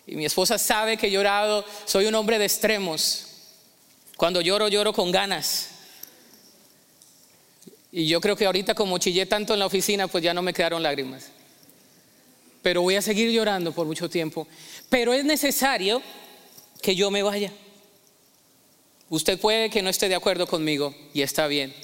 Y 0.07 0.17
mi 0.17 0.27
esposa 0.27 0.59
sabe 0.59 0.99
que 0.99 1.07
he 1.07 1.11
llorado, 1.11 1.65
soy 1.87 2.05
un 2.05 2.15
hombre 2.15 2.39
de 2.39 2.45
extremos. 2.45 3.25
Cuando 4.19 4.43
lloro, 4.43 4.69
lloro 4.69 4.93
con 4.93 5.11
ganas. 5.11 5.69
Y 7.91 8.07
yo 8.07 8.21
creo 8.21 8.37
que 8.37 8.45
ahorita 8.45 8.75
como 8.75 8.99
chillé 8.99 9.25
tanto 9.25 9.55
en 9.55 9.61
la 9.61 9.67
oficina, 9.67 10.09
pues 10.09 10.23
ya 10.23 10.35
no 10.35 10.43
me 10.43 10.53
quedaron 10.53 10.83
lágrimas. 10.83 11.31
Pero 12.61 12.83
voy 12.83 12.97
a 12.97 13.01
seguir 13.01 13.31
llorando 13.31 13.73
por 13.73 13.87
mucho 13.87 14.11
tiempo. 14.11 14.47
Pero 14.91 15.15
es 15.15 15.25
necesario 15.25 16.03
que 16.81 16.95
yo 16.95 17.11
me 17.11 17.23
vaya. 17.23 17.53
Usted 19.09 19.39
puede 19.41 19.71
que 19.71 19.83
no 19.83 19.91
esté 19.91 20.09
de 20.09 20.15
acuerdo 20.15 20.47
conmigo 20.47 20.95
y 21.13 21.23
está 21.23 21.47
bien. 21.47 21.75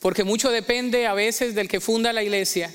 Porque 0.00 0.24
mucho 0.24 0.50
depende 0.50 1.06
a 1.06 1.14
veces 1.14 1.54
del 1.54 1.68
que 1.68 1.80
funda 1.80 2.12
la 2.12 2.22
iglesia. 2.22 2.72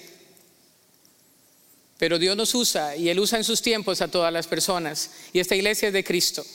Pero 1.98 2.20
Dios 2.20 2.36
nos 2.36 2.54
usa 2.56 2.98
y 2.98 3.10
Él 3.10 3.20
usa 3.20 3.38
en 3.38 3.44
sus 3.44 3.62
tiempos 3.62 4.02
a 4.02 4.10
todas 4.10 4.34
las 4.34 4.48
personas. 4.48 5.12
Y 5.32 5.40
esta 5.40 5.56
iglesia 5.56 5.88
es 5.88 5.94
de 5.94 6.04
Cristo. 6.04 6.46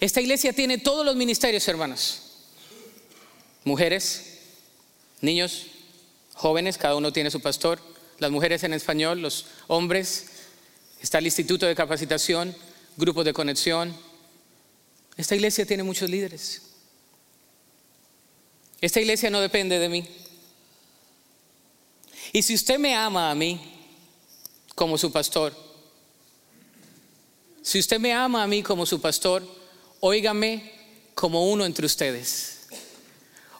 Esta 0.00 0.20
iglesia 0.20 0.52
tiene 0.52 0.78
todos 0.78 1.06
los 1.06 1.14
ministerios, 1.14 1.68
hermanos. 1.68 2.22
Mujeres, 3.62 4.38
niños, 5.20 5.66
jóvenes, 6.34 6.78
cada 6.78 6.96
uno 6.96 7.12
tiene 7.12 7.30
su 7.30 7.40
pastor. 7.40 7.78
Las 8.18 8.32
mujeres 8.32 8.64
en 8.64 8.72
español, 8.72 9.20
los 9.20 9.46
hombres. 9.68 10.31
Está 11.02 11.18
el 11.18 11.26
Instituto 11.26 11.66
de 11.66 11.74
Capacitación, 11.74 12.54
grupos 12.96 13.24
de 13.24 13.32
conexión. 13.32 13.92
Esta 15.16 15.34
iglesia 15.34 15.66
tiene 15.66 15.82
muchos 15.82 16.08
líderes. 16.08 16.62
Esta 18.80 19.00
iglesia 19.00 19.28
no 19.28 19.40
depende 19.40 19.80
de 19.80 19.88
mí. 19.88 20.06
Y 22.32 22.42
si 22.42 22.54
usted 22.54 22.78
me 22.78 22.94
ama 22.94 23.32
a 23.32 23.34
mí 23.34 23.60
como 24.76 24.96
su 24.96 25.10
pastor, 25.10 25.52
si 27.62 27.80
usted 27.80 27.98
me 27.98 28.12
ama 28.12 28.44
a 28.44 28.46
mí 28.46 28.62
como 28.62 28.86
su 28.86 29.00
pastor, 29.00 29.44
óigame 29.98 30.72
como 31.16 31.50
uno 31.50 31.64
entre 31.64 31.84
ustedes. 31.84 32.68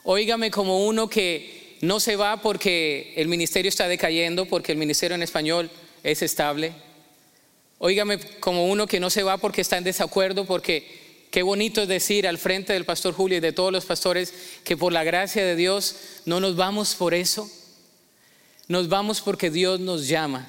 Óigame 0.03 0.49
como 0.49 0.85
uno 0.85 1.09
que 1.09 1.77
no 1.81 1.99
se 1.99 2.15
va 2.15 2.41
porque 2.41 3.13
el 3.17 3.27
ministerio 3.27 3.67
está 3.67 3.89
decayendo, 3.89 4.45
porque 4.45 4.71
el 4.71 4.77
ministerio 4.77 5.15
en 5.15 5.23
español 5.23 5.69
es 6.03 6.21
estable. 6.21 6.73
Óigame 7.85 8.17
como 8.39 8.67
uno 8.67 8.87
que 8.87 9.01
no 9.01 9.09
se 9.09 9.23
va 9.23 9.35
porque 9.35 9.59
está 9.59 9.77
en 9.77 9.83
desacuerdo, 9.83 10.45
porque 10.45 11.03
Qué 11.33 11.41
bonito 11.41 11.81
es 11.81 11.87
decir 11.87 12.27
al 12.27 12.37
frente 12.37 12.73
del 12.73 12.85
pastor 12.85 13.15
Julio 13.15 13.39
y 13.39 13.41
de 13.41 13.53
todos 13.53 13.71
los 13.71 13.85
pastores 13.85 14.31
que 14.63 14.77
por 14.77 14.93
la 14.93 15.03
gracia 15.03 15.43
de 15.43 15.55
Dios 15.55 15.95
no 16.25 16.39
nos 16.39 16.55
vamos 16.55 16.93
por 16.93 17.15
eso, 17.15 17.49
nos 18.67 18.87
vamos 18.87 19.19
porque 19.19 19.49
Dios 19.49 19.79
nos 19.79 20.07
llama. 20.07 20.47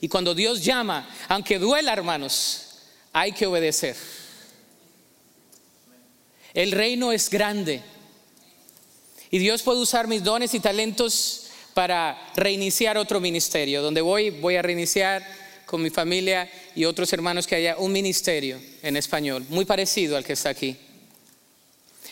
Y 0.00 0.08
cuando 0.08 0.34
Dios 0.34 0.64
llama, 0.64 1.08
aunque 1.28 1.60
duela 1.60 1.92
hermanos, 1.92 2.78
hay 3.12 3.30
que 3.30 3.46
obedecer. 3.46 3.94
El 6.52 6.72
reino 6.72 7.12
es 7.12 7.30
grande 7.30 7.80
y 9.30 9.38
Dios 9.38 9.62
puede 9.62 9.78
usar 9.78 10.08
mis 10.08 10.24
dones 10.24 10.52
y 10.52 10.58
talentos 10.58 11.46
para 11.74 12.32
reiniciar 12.34 12.98
otro 12.98 13.20
ministerio. 13.20 13.82
Donde 13.82 14.00
voy, 14.00 14.30
voy 14.30 14.56
a 14.56 14.62
reiniciar 14.62 15.24
con 15.70 15.80
mi 15.80 15.90
familia 15.90 16.50
y 16.74 16.84
otros 16.84 17.12
hermanos 17.12 17.46
que 17.46 17.54
haya 17.54 17.76
un 17.78 17.92
ministerio 17.92 18.60
en 18.82 18.96
español, 18.96 19.46
muy 19.50 19.64
parecido 19.64 20.16
al 20.16 20.24
que 20.24 20.32
está 20.32 20.48
aquí. 20.48 20.76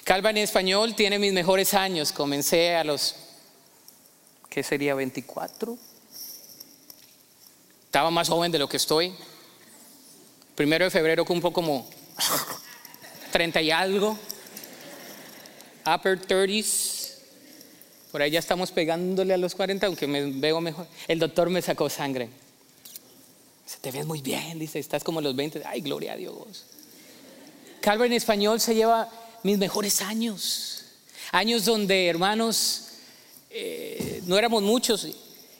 Calva 0.04 0.30
en 0.30 0.36
español 0.36 0.94
tiene 0.94 1.18
mis 1.18 1.32
mejores 1.32 1.74
años. 1.74 2.12
Comencé 2.12 2.76
a 2.76 2.84
los, 2.84 3.16
¿qué 4.48 4.62
sería? 4.62 4.94
24. 4.94 5.76
Estaba 7.86 8.12
más 8.12 8.28
joven 8.28 8.52
de 8.52 8.60
lo 8.60 8.68
que 8.68 8.76
estoy. 8.76 9.12
Primero 10.54 10.84
de 10.84 10.92
febrero 10.92 11.24
cumplo 11.24 11.52
como 11.52 11.90
30 13.32 13.60
y 13.60 13.72
algo. 13.72 14.16
Upper 15.84 16.20
30s. 16.28 17.14
Por 18.12 18.22
ahí 18.22 18.30
ya 18.30 18.38
estamos 18.38 18.70
pegándole 18.70 19.34
a 19.34 19.36
los 19.36 19.56
40, 19.56 19.84
aunque 19.88 20.06
me 20.06 20.30
veo 20.30 20.60
mejor. 20.60 20.86
El 21.08 21.18
doctor 21.18 21.50
me 21.50 21.60
sacó 21.60 21.90
sangre 21.90 22.28
te 23.76 23.90
ves 23.90 24.06
muy 24.06 24.22
bien, 24.22 24.58
dice, 24.58 24.78
estás 24.78 25.04
como 25.04 25.20
los 25.20 25.36
20. 25.36 25.62
Ay, 25.66 25.82
gloria 25.82 26.14
a 26.14 26.16
Dios. 26.16 26.64
Calvary 27.80 28.08
en 28.08 28.16
español 28.16 28.60
se 28.60 28.74
lleva 28.74 29.08
mis 29.42 29.58
mejores 29.58 30.00
años. 30.00 30.84
Años 31.32 31.66
donde, 31.66 32.06
hermanos, 32.06 32.84
eh, 33.50 34.22
no 34.26 34.38
éramos 34.38 34.62
muchos 34.62 35.06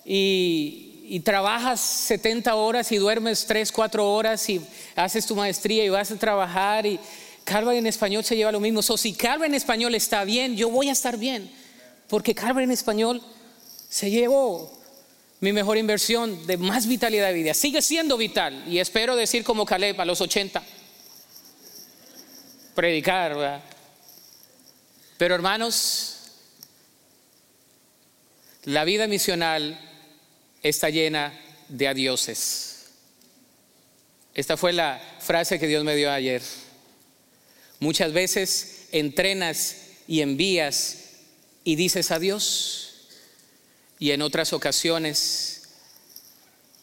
y, 0.04 1.04
y, 1.06 1.20
trabajas 1.20 1.80
70 1.80 2.54
horas 2.54 2.90
y 2.92 2.96
duermes 2.96 3.44
3, 3.46 3.70
4 3.70 4.10
horas 4.10 4.48
y 4.48 4.60
haces 4.96 5.26
tu 5.26 5.36
maestría 5.36 5.84
y 5.84 5.88
vas 5.90 6.10
a 6.10 6.16
trabajar 6.16 6.86
y 6.86 6.98
Calvary 7.44 7.78
en 7.78 7.86
español 7.86 8.24
se 8.24 8.36
lleva 8.36 8.52
lo 8.52 8.60
mismo. 8.60 8.82
So, 8.82 8.96
si 8.96 9.12
Calvary 9.12 9.48
en 9.48 9.54
español 9.54 9.94
está 9.94 10.24
bien, 10.24 10.56
yo 10.56 10.70
voy 10.70 10.88
a 10.88 10.92
estar 10.92 11.18
bien. 11.18 11.50
Porque 12.08 12.34
Calvary 12.34 12.64
en 12.64 12.72
español 12.72 13.22
se 13.88 14.10
llevó 14.10 14.77
mi 15.40 15.52
mejor 15.52 15.78
inversión 15.78 16.46
de 16.46 16.56
más 16.56 16.86
vitalidad 16.86 17.28
de 17.28 17.34
vida. 17.34 17.54
Sigue 17.54 17.82
siendo 17.82 18.16
vital 18.16 18.64
y 18.66 18.78
espero 18.78 19.14
decir 19.16 19.44
como 19.44 19.64
Caleb 19.64 20.00
a 20.00 20.04
los 20.04 20.20
80. 20.20 20.62
Predicar, 22.74 23.36
¿verdad? 23.36 23.62
Pero 25.16 25.34
hermanos, 25.34 26.16
la 28.64 28.84
vida 28.84 29.06
misional 29.06 29.80
está 30.62 30.90
llena 30.90 31.38
de 31.68 31.88
adioses. 31.88 32.86
Esta 34.34 34.56
fue 34.56 34.72
la 34.72 35.00
frase 35.20 35.58
que 35.58 35.66
Dios 35.66 35.84
me 35.84 35.96
dio 35.96 36.10
ayer. 36.10 36.42
Muchas 37.80 38.12
veces 38.12 38.86
entrenas 38.92 39.76
y 40.06 40.20
envías 40.20 40.98
y 41.64 41.76
dices 41.76 42.10
adiós. 42.10 42.87
Y 43.98 44.12
en 44.12 44.22
otras 44.22 44.52
ocasiones 44.52 45.68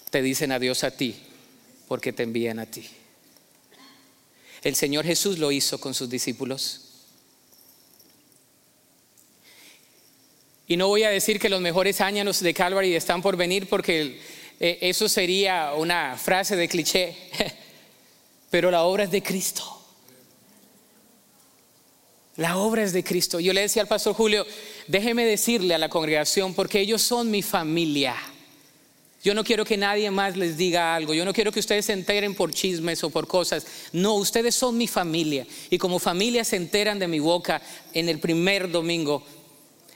te 0.09 0.21
dicen 0.21 0.51
adiós 0.51 0.83
a 0.83 0.91
ti 0.91 1.15
porque 1.87 2.13
te 2.13 2.23
envían 2.23 2.59
a 2.59 2.65
ti. 2.65 2.89
El 4.63 4.75
Señor 4.75 5.05
Jesús 5.05 5.37
lo 5.37 5.51
hizo 5.51 5.79
con 5.79 5.93
sus 5.93 6.09
discípulos. 6.09 6.81
Y 10.67 10.77
no 10.77 10.87
voy 10.87 11.03
a 11.03 11.09
decir 11.09 11.39
que 11.39 11.49
los 11.49 11.61
mejores 11.61 12.01
años 12.01 12.39
de 12.39 12.53
Calvary 12.53 12.95
están 12.95 13.21
por 13.21 13.37
venir 13.37 13.69
porque 13.69 14.19
eh, 14.59 14.79
eso 14.81 15.07
sería 15.07 15.73
una 15.75 16.17
frase 16.17 16.55
de 16.55 16.67
cliché, 16.67 17.15
pero 18.49 18.71
la 18.71 18.83
obra 18.83 19.03
es 19.03 19.11
de 19.11 19.21
Cristo. 19.21 19.71
La 22.37 22.57
obra 22.57 22.83
es 22.83 22.91
de 22.91 23.03
Cristo. 23.03 23.39
Yo 23.39 23.53
le 23.53 23.61
decía 23.61 23.81
al 23.81 23.87
pastor 23.87 24.13
Julio, 24.13 24.45
déjeme 24.87 25.25
decirle 25.25 25.73
a 25.75 25.77
la 25.77 25.89
congregación, 25.89 26.53
porque 26.53 26.79
ellos 26.79 27.01
son 27.01 27.31
mi 27.31 27.41
familia. 27.41 28.15
Yo 29.23 29.33
no 29.33 29.43
quiero 29.43 29.65
que 29.65 29.75
nadie 29.75 30.11
más 30.11 30.37
les 30.37 30.55
diga 30.55 30.95
algo. 30.95 31.15
Yo 31.15 31.25
no 31.25 31.33
quiero 31.33 31.51
que 31.51 31.59
ustedes 31.59 31.85
se 31.85 31.93
enteren 31.93 32.35
por 32.35 32.53
chismes 32.53 33.03
o 33.03 33.09
por 33.09 33.27
cosas. 33.27 33.65
No, 33.91 34.13
ustedes 34.13 34.53
son 34.53 34.77
mi 34.77 34.87
familia. 34.87 35.47
Y 35.71 35.79
como 35.79 35.97
familia 35.97 36.43
se 36.43 36.57
enteran 36.57 36.99
de 36.99 37.07
mi 37.07 37.19
boca 37.19 37.59
en 37.93 38.07
el 38.07 38.19
primer 38.19 38.69
domingo. 38.69 39.23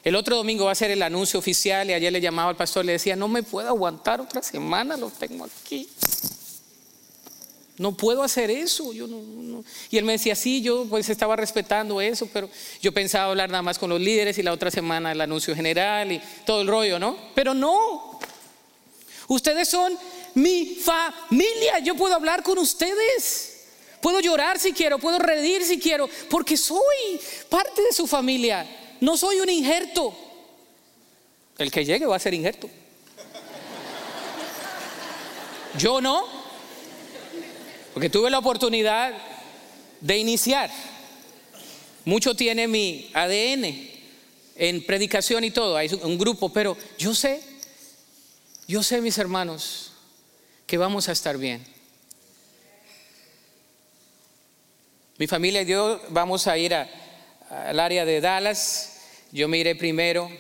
El 0.04 0.16
otro 0.16 0.36
domingo 0.36 0.66
va 0.66 0.72
a 0.72 0.76
ser 0.76 0.90
el 0.90 1.04
anuncio 1.04 1.38
oficial 1.38 1.90
y 1.90 1.94
ayer 1.94 2.12
le 2.12 2.22
llamaba 2.22 2.50
al 2.50 2.56
pastor 2.56 2.86
le 2.86 2.94
decía, 2.94 3.16
no 3.16 3.28
me 3.28 3.44
puedo 3.44 3.68
aguantar 3.68 4.20
otra 4.20 4.42
semana, 4.42 4.98
lo 4.98 5.12
tengo 5.12 5.46
aquí. 5.46 5.88
No 7.80 7.98
puedo 7.98 8.22
hacer 8.22 8.52
eso. 8.52 8.94
Yo 8.94 9.08
no, 9.08 9.64
Y 9.90 9.98
él 9.98 10.06
me 10.06 10.12
decía, 10.12 10.36
sí, 10.36 10.62
yo 10.62 10.86
pues 10.88 11.10
estaba 11.10 11.36
respetando 11.36 12.00
eso, 12.00 12.30
pero 12.32 12.48
yo 12.82 12.92
pensaba 12.92 13.32
hablar 13.32 13.50
nada 13.50 13.64
más 13.64 13.80
con 13.80 13.90
los 13.90 14.00
líderes 14.00 14.38
y 14.38 14.44
la 14.44 14.54
otra 14.54 14.70
semana 14.70 15.12
el 15.12 15.22
anuncio 15.22 15.56
general 15.56 16.12
y 16.12 16.22
todo 16.46 16.62
el 16.62 16.68
rollo, 16.68 17.00
¿no? 17.00 17.18
Pero 17.34 17.56
no, 17.56 18.20
Ustedes 19.30 19.70
son 19.70 19.96
mi 20.34 20.76
familia. 20.76 21.78
Yo 21.80 21.96
puedo 21.96 22.16
hablar 22.16 22.42
con 22.42 22.58
ustedes. 22.58 23.68
Puedo 24.02 24.20
llorar 24.20 24.60
si 24.60 24.74
quiero, 24.74 24.98
puedo 24.98 25.20
reír 25.20 25.64
si 25.64 25.80
quiero, 25.80 26.10
porque 26.30 26.58
soy 26.58 27.20
parte 27.48 27.82
de 27.82 27.94
su 27.94 28.08
familia. 28.08 28.66
No 29.00 29.18
soy 29.18 29.40
un 29.40 29.50
injerto. 29.50 30.16
El 31.58 31.70
que 31.70 31.86
llegue 31.86 32.06
va 32.08 32.16
a 32.16 32.20
ser 32.20 32.34
injerto. 32.34 32.70
Yo 35.78 36.02
no, 36.02 36.26
porque 38.00 38.10
tuve 38.10 38.30
la 38.30 38.40
oportunidad 38.40 39.12
de 40.00 40.18
iniciar. 40.18 40.72
Mucho 42.06 42.34
tiene 42.34 42.66
mi 42.66 43.12
ADN 43.14 43.90
en 44.56 44.86
predicación 44.86 45.44
y 45.44 45.52
todo, 45.52 45.76
hay 45.76 45.90
un 46.02 46.18
grupo, 46.18 46.48
pero 46.48 46.78
yo 46.98 47.14
sé 47.14 47.42
yo 48.70 48.84
sé, 48.84 49.02
mis 49.02 49.18
hermanos, 49.18 49.92
que 50.66 50.78
vamos 50.78 51.10
a 51.10 51.12
estar 51.12 51.38
bien. 51.38 51.62
Mi 55.18 55.28
familia 55.28 55.64
y 55.64 55.66
yo 55.66 56.02
vamos 56.08 56.48
a 56.48 56.58
ir 56.58 56.74
al 56.74 57.80
área 57.82 58.06
de 58.06 58.22
Dallas. 58.22 59.02
Yo 59.34 59.50
me 59.50 59.58
iré 59.58 59.76
primero. 59.76 60.32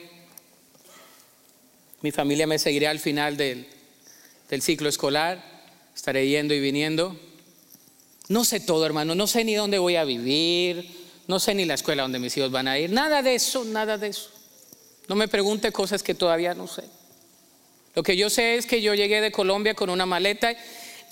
Mi 1.99 2.11
familia 2.11 2.47
me 2.47 2.57
seguirá 2.57 2.89
al 2.89 2.99
final 2.99 3.35
del, 3.35 3.67
del 4.49 4.61
ciclo 4.61 4.87
escolar. 4.87 5.43
Estaré 5.93 6.25
yendo 6.25 6.53
y 6.53 6.61
viniendo. 6.61 7.19
No 8.29 8.45
sé 8.45 8.61
todo, 8.61 8.85
hermano. 8.85 9.15
No 9.15 9.27
sé 9.27 9.43
ni 9.43 9.55
dónde 9.55 9.79
voy 9.79 9.97
a 9.97 10.05
vivir. 10.05 10.89
No 11.27 11.39
sé 11.39 11.53
ni 11.53 11.65
la 11.65 11.73
escuela 11.73 12.03
donde 12.03 12.19
mis 12.19 12.35
hijos 12.37 12.51
van 12.51 12.67
a 12.67 12.79
ir. 12.79 12.89
Nada 12.91 13.21
de 13.21 13.35
eso, 13.35 13.65
nada 13.65 13.97
de 13.97 14.07
eso. 14.07 14.29
No 15.07 15.15
me 15.15 15.27
pregunte 15.27 15.71
cosas 15.71 16.01
que 16.01 16.13
todavía 16.13 16.53
no 16.53 16.67
sé. 16.67 16.83
Lo 17.95 18.03
que 18.03 18.15
yo 18.15 18.29
sé 18.29 18.55
es 18.55 18.65
que 18.65 18.81
yo 18.81 18.93
llegué 18.93 19.19
de 19.21 19.31
Colombia 19.31 19.73
con 19.73 19.89
una 19.89 20.05
maleta 20.05 20.55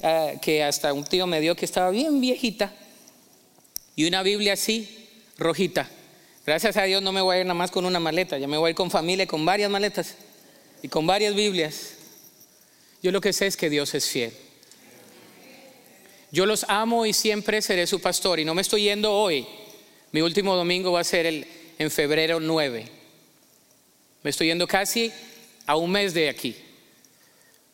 eh, 0.04 0.38
que 0.42 0.64
hasta 0.64 0.94
un 0.94 1.04
tío 1.04 1.26
me 1.26 1.42
dio 1.42 1.56
que 1.56 1.66
estaba 1.66 1.90
bien 1.90 2.22
viejita 2.22 2.74
y 3.96 4.08
una 4.08 4.22
Biblia 4.22 4.54
así, 4.54 5.10
rojita. 5.38 5.90
Gracias 6.46 6.78
a 6.78 6.84
Dios 6.84 7.02
no 7.02 7.12
me 7.12 7.22
voy 7.22 7.36
a 7.36 7.40
ir 7.40 7.46
nada 7.46 7.56
más 7.56 7.72
con 7.72 7.84
una 7.84 8.00
maleta, 8.00 8.38
ya 8.38 8.48
me 8.48 8.58
voy 8.58 8.68
a 8.68 8.70
ir 8.70 8.76
con 8.76 8.92
familia, 8.92 9.26
con 9.26 9.44
varias 9.44 9.70
maletas 9.72 10.16
y 10.84 10.88
con 10.88 11.08
varias 11.08 11.34
Biblias. 11.34 11.94
Yo 13.02 13.12
lo 13.12 13.22
que 13.22 13.34
sé 13.34 13.48
es 13.48 13.58
que 13.58 13.70
Dios 13.70 13.94
es 13.96 14.08
fiel. 14.08 14.32
Yo 16.32 16.46
los 16.46 16.66
amo 16.68 17.06
y 17.06 17.14
siempre 17.14 17.62
seré 17.62 17.88
su 17.88 18.02
pastor 18.02 18.40
y 18.40 18.46
no 18.46 18.54
me 18.54 18.62
estoy 18.62 18.84
yendo 18.84 19.14
hoy. 19.14 19.48
Mi 20.12 20.22
último 20.22 20.56
domingo 20.56 20.92
va 20.92 21.02
a 21.02 21.06
ser 21.06 21.26
el, 21.26 21.48
en 21.78 21.90
febrero 21.90 22.40
9. 22.40 22.86
Me 24.24 24.30
estoy 24.30 24.48
yendo 24.48 24.68
casi 24.68 25.12
a 25.66 25.76
un 25.78 25.92
mes 25.92 26.14
de 26.14 26.30
aquí. 26.30 26.56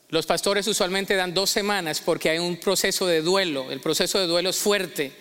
Los 0.10 0.28
pastores 0.28 0.68
usualmente 0.68 1.16
dan 1.16 1.34
dos 1.34 1.50
semanas 1.50 2.00
porque 2.00 2.30
hay 2.30 2.38
un 2.38 2.58
proceso 2.58 3.08
de 3.08 3.22
duelo. 3.22 3.72
El 3.72 3.80
proceso 3.80 4.20
de 4.20 4.28
duelo 4.28 4.52
es 4.52 4.58
fuerte. 4.58 5.12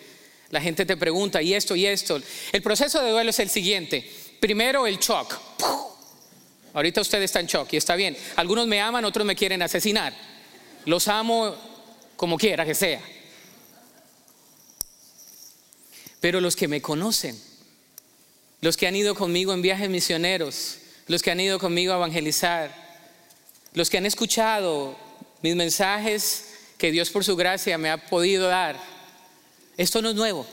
La 0.51 0.61
gente 0.61 0.85
te 0.85 0.95
pregunta, 0.95 1.41
y 1.41 1.55
esto, 1.55 1.75
y 1.75 1.87
esto. 1.87 2.21
El 2.51 2.61
proceso 2.61 3.01
de 3.01 3.09
duelo 3.09 3.31
es 3.31 3.39
el 3.39 3.49
siguiente. 3.49 4.07
Primero 4.39 4.85
el 4.85 4.99
shock. 4.99 5.33
Ahorita 6.73 7.01
usted 7.01 7.23
está 7.23 7.39
en 7.39 7.47
shock 7.47 7.73
y 7.73 7.77
está 7.77 7.95
bien. 7.95 8.15
Algunos 8.35 8.67
me 8.67 8.79
aman, 8.79 9.03
otros 9.05 9.25
me 9.25 9.35
quieren 9.35 9.63
asesinar. 9.63 10.13
Los 10.85 11.07
amo 11.07 11.55
como 12.15 12.37
quiera 12.37 12.63
que 12.65 12.75
sea. 12.75 13.01
Pero 16.23 16.39
los 16.39 16.55
que 16.55 16.69
me 16.69 16.81
conocen, 16.81 17.37
los 18.61 18.77
que 18.77 18.87
han 18.87 18.95
ido 18.95 19.13
conmigo 19.13 19.53
en 19.53 19.61
viajes 19.61 19.89
misioneros, 19.89 20.77
los 21.07 21.21
que 21.21 21.31
han 21.31 21.39
ido 21.41 21.59
conmigo 21.59 21.91
a 21.91 21.97
evangelizar, 21.97 22.73
los 23.73 23.89
que 23.89 23.97
han 23.97 24.05
escuchado 24.05 24.95
mis 25.41 25.53
mensajes 25.53 26.45
que 26.77 26.91
Dios 26.93 27.09
por 27.09 27.25
su 27.25 27.35
gracia 27.35 27.77
me 27.77 27.89
ha 27.89 27.97
podido 28.07 28.47
dar, 28.47 28.79
esto 29.75 30.01
no 30.01 30.11
es 30.11 30.15
nuevo. 30.15 30.47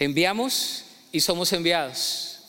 Enviamos 0.00 0.84
y 1.12 1.20
somos 1.20 1.52
enviados. 1.52 2.40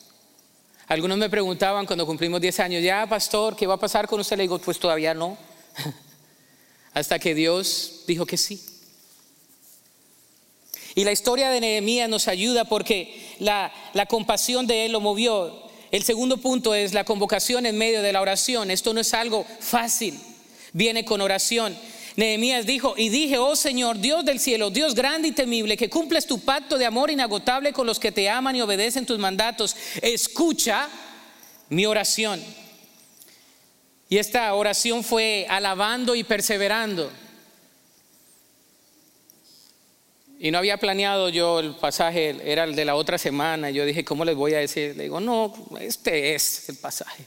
Algunos 0.87 1.19
me 1.19 1.29
preguntaban 1.29 1.85
cuando 1.85 2.07
cumplimos 2.07 2.41
10 2.41 2.61
años, 2.61 2.83
ya 2.83 3.05
pastor, 3.05 3.55
¿qué 3.55 3.67
va 3.67 3.75
a 3.75 3.79
pasar 3.79 4.07
con 4.07 4.19
usted? 4.19 4.37
Le 4.37 4.43
digo, 4.45 4.57
pues 4.57 4.79
todavía 4.79 5.13
no. 5.13 5.37
Hasta 6.95 7.19
que 7.19 7.35
Dios 7.35 8.05
dijo 8.07 8.25
que 8.25 8.37
sí. 8.37 8.68
Y 10.95 11.03
la 11.03 11.11
historia 11.11 11.49
de 11.49 11.61
Nehemías 11.61 12.09
nos 12.09 12.27
ayuda 12.27 12.65
porque 12.65 13.35
la, 13.39 13.71
compasión 14.07 14.67
de 14.67 14.85
él 14.85 14.91
lo 14.91 14.99
movió. 14.99 15.69
El 15.91 16.03
segundo 16.03 16.37
punto 16.37 16.73
es 16.73 16.93
la 16.93 17.03
convocación 17.03 17.65
en 17.65 17.77
medio 17.77 18.01
de 18.01 18.13
la 18.13 18.21
oración. 18.21 18.71
Esto 18.71 18.93
no 18.93 19.01
es 19.01 19.13
algo 19.13 19.45
fácil, 19.59 20.19
viene 20.73 21.05
con 21.05 21.21
oración. 21.21 21.75
Nehemías 22.15 22.65
dijo, 22.65 22.95
y 22.97 23.09
dije, 23.09 23.37
oh 23.37 23.55
Señor, 23.55 23.99
Dios 23.99 24.25
del 24.25 24.39
cielo, 24.39 24.69
Dios 24.69 24.93
grande 24.93 25.29
y 25.29 25.31
temible, 25.31 25.77
que 25.77 25.89
cumples 25.89 26.25
tu 26.25 26.39
pacto 26.39 26.77
de 26.77 26.85
amor 26.85 27.09
inagotable 27.09 27.71
con 27.71 27.87
los 27.87 27.99
que 27.99 28.11
te 28.11 28.29
aman 28.29 28.55
y 28.55 28.61
obedecen 28.61 29.05
tus 29.05 29.17
mandatos, 29.17 29.75
escucha 30.01 30.89
mi 31.69 31.85
oración. 31.85 32.43
Y 34.09 34.17
esta 34.17 34.53
oración 34.55 35.03
fue 35.03 35.45
alabando 35.49 36.15
y 36.15 36.23
perseverando. 36.23 37.09
Y 40.39 40.51
no 40.51 40.57
había 40.57 40.77
planeado 40.77 41.27
yo 41.27 41.59
el 41.59 41.75
pasaje, 41.75 42.37
era 42.49 42.63
el 42.63 42.73
de 42.73 42.85
la 42.85 42.95
otra 42.95 43.17
semana. 43.17 43.69
Yo 43.71 43.83
dije, 43.83 44.05
¿cómo 44.05 44.23
les 44.23 44.35
voy 44.35 44.53
a 44.53 44.59
decir? 44.59 44.95
Le 44.95 45.03
digo, 45.03 45.19
no, 45.19 45.53
este 45.81 46.33
es 46.33 46.69
el 46.69 46.77
pasaje. 46.77 47.25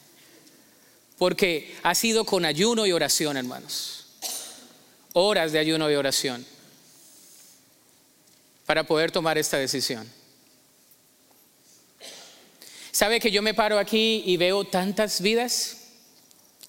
Porque 1.18 1.76
ha 1.82 1.94
sido 1.94 2.24
con 2.24 2.46
ayuno 2.46 2.86
y 2.86 2.92
oración, 2.92 3.36
hermanos. 3.36 4.06
Horas 5.12 5.52
de 5.52 5.58
ayuno 5.58 5.90
y 5.90 5.94
oración 5.94 6.46
para 8.64 8.84
poder 8.84 9.10
tomar 9.10 9.36
esta 9.36 9.58
decisión. 9.58 10.10
¿Sabe 12.90 13.20
que 13.20 13.30
yo 13.30 13.42
me 13.42 13.52
paro 13.52 13.78
aquí 13.78 14.22
y 14.24 14.38
veo 14.38 14.64
tantas 14.64 15.20
vidas? 15.20 15.88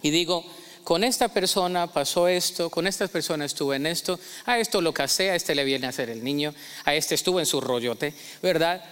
Y 0.02 0.10
digo, 0.10 0.46
con 0.84 1.04
esta 1.04 1.30
persona 1.30 1.88
pasó 1.88 2.28
esto, 2.28 2.70
con 2.70 2.88
esta 2.88 3.08
persona 3.08 3.46
estuvo 3.46 3.74
en 3.74 3.86
esto, 3.86 4.20
a 4.46 4.60
esto 4.60 4.82
lo 4.82 4.94
casé, 4.94 5.32
a 5.32 5.36
este 5.36 5.56
le 5.56 5.64
viene 5.64 5.86
a 5.86 5.90
hacer 5.90 6.10
el 6.10 6.24
niño, 6.24 6.54
a 6.84 6.94
este 6.94 7.16
estuvo 7.16 7.40
en 7.40 7.46
su 7.46 7.62
rollote, 7.62 8.14
¿verdad? 8.42 8.84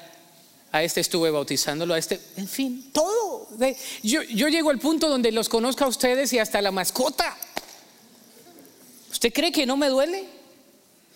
A 0.72 0.84
este 0.84 1.02
estuve 1.02 1.32
bautizándolo, 1.32 1.94
a 1.94 1.98
este, 1.98 2.20
en 2.38 2.48
fin, 2.48 2.92
todo. 2.94 3.50
Yo, 4.04 4.24
yo 4.24 4.48
llego 4.48 4.70
al 4.70 4.80
punto 4.80 5.10
donde 5.10 5.32
los 5.34 5.50
conozco 5.50 5.84
a 5.84 5.88
ustedes 5.88 6.32
y 6.32 6.40
hasta 6.40 6.62
la 6.62 6.72
mascota. 6.72 7.38
¿Usted 9.12 9.34
cree 9.34 9.52
que 9.52 9.66
no 9.66 9.76
me 9.76 9.90
duele? 9.90 10.24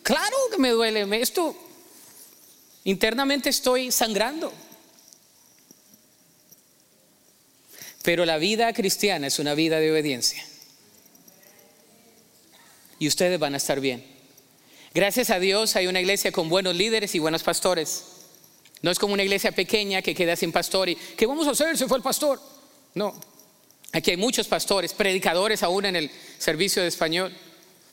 Claro 0.03 0.35
que 0.51 0.57
me 0.57 0.71
duele. 0.71 1.21
Esto 1.21 1.55
internamente 2.83 3.49
estoy 3.49 3.91
sangrando. 3.93 4.51
Pero 8.03 8.25
la 8.25 8.38
vida 8.38 8.73
cristiana 8.73 9.27
es 9.27 9.39
una 9.39 9.55
vida 9.55 9.79
de 9.79 9.91
obediencia 9.91 10.45
ustedes 13.07 13.39
van 13.39 13.53
a 13.53 13.57
estar 13.57 13.79
bien. 13.79 14.03
Gracias 14.93 15.29
a 15.29 15.39
Dios 15.39 15.75
hay 15.75 15.87
una 15.87 15.99
iglesia 15.99 16.31
con 16.31 16.47
buenos 16.47 16.75
líderes 16.75 17.13
y 17.15 17.19
buenos 17.19 17.43
pastores. 17.43 18.03
No 18.81 18.91
es 18.91 18.99
como 18.99 19.13
una 19.13 19.23
iglesia 19.23 19.51
pequeña 19.51 20.01
que 20.01 20.15
queda 20.15 20.35
sin 20.35 20.51
pastor 20.51 20.89
y 20.89 20.95
¿qué 20.95 21.25
vamos 21.25 21.47
a 21.47 21.51
hacer? 21.51 21.77
Se 21.77 21.87
fue 21.87 21.97
el 21.97 22.03
pastor. 22.03 22.39
No, 22.93 23.13
aquí 23.91 24.11
hay 24.11 24.17
muchos 24.17 24.47
pastores, 24.47 24.93
predicadores 24.93 25.63
aún 25.63 25.85
en 25.85 25.95
el 25.95 26.11
servicio 26.37 26.81
de 26.81 26.87
español. 26.87 27.35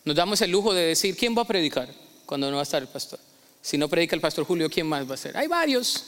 Nos 0.05 0.16
damos 0.16 0.40
el 0.42 0.51
lujo 0.51 0.75
de 0.75 0.83
decir, 0.83 1.16
¿quién 1.16 1.37
va 1.37 1.42
a 1.42 1.46
predicar 1.46 1.88
cuando 2.27 2.48
no 2.51 2.57
va 2.57 2.62
a 2.62 2.64
estar 2.64 2.83
el 2.83 2.88
pastor? 2.88 3.18
Si 3.61 3.79
no 3.79 3.88
predica 3.88 4.14
el 4.16 4.20
pastor 4.20 4.44
Julio, 4.44 4.68
¿quién 4.68 4.87
más 4.87 5.09
va 5.09 5.14
a 5.14 5.18
ser? 5.18 5.37
Hay 5.37 5.46
varios. 5.46 6.05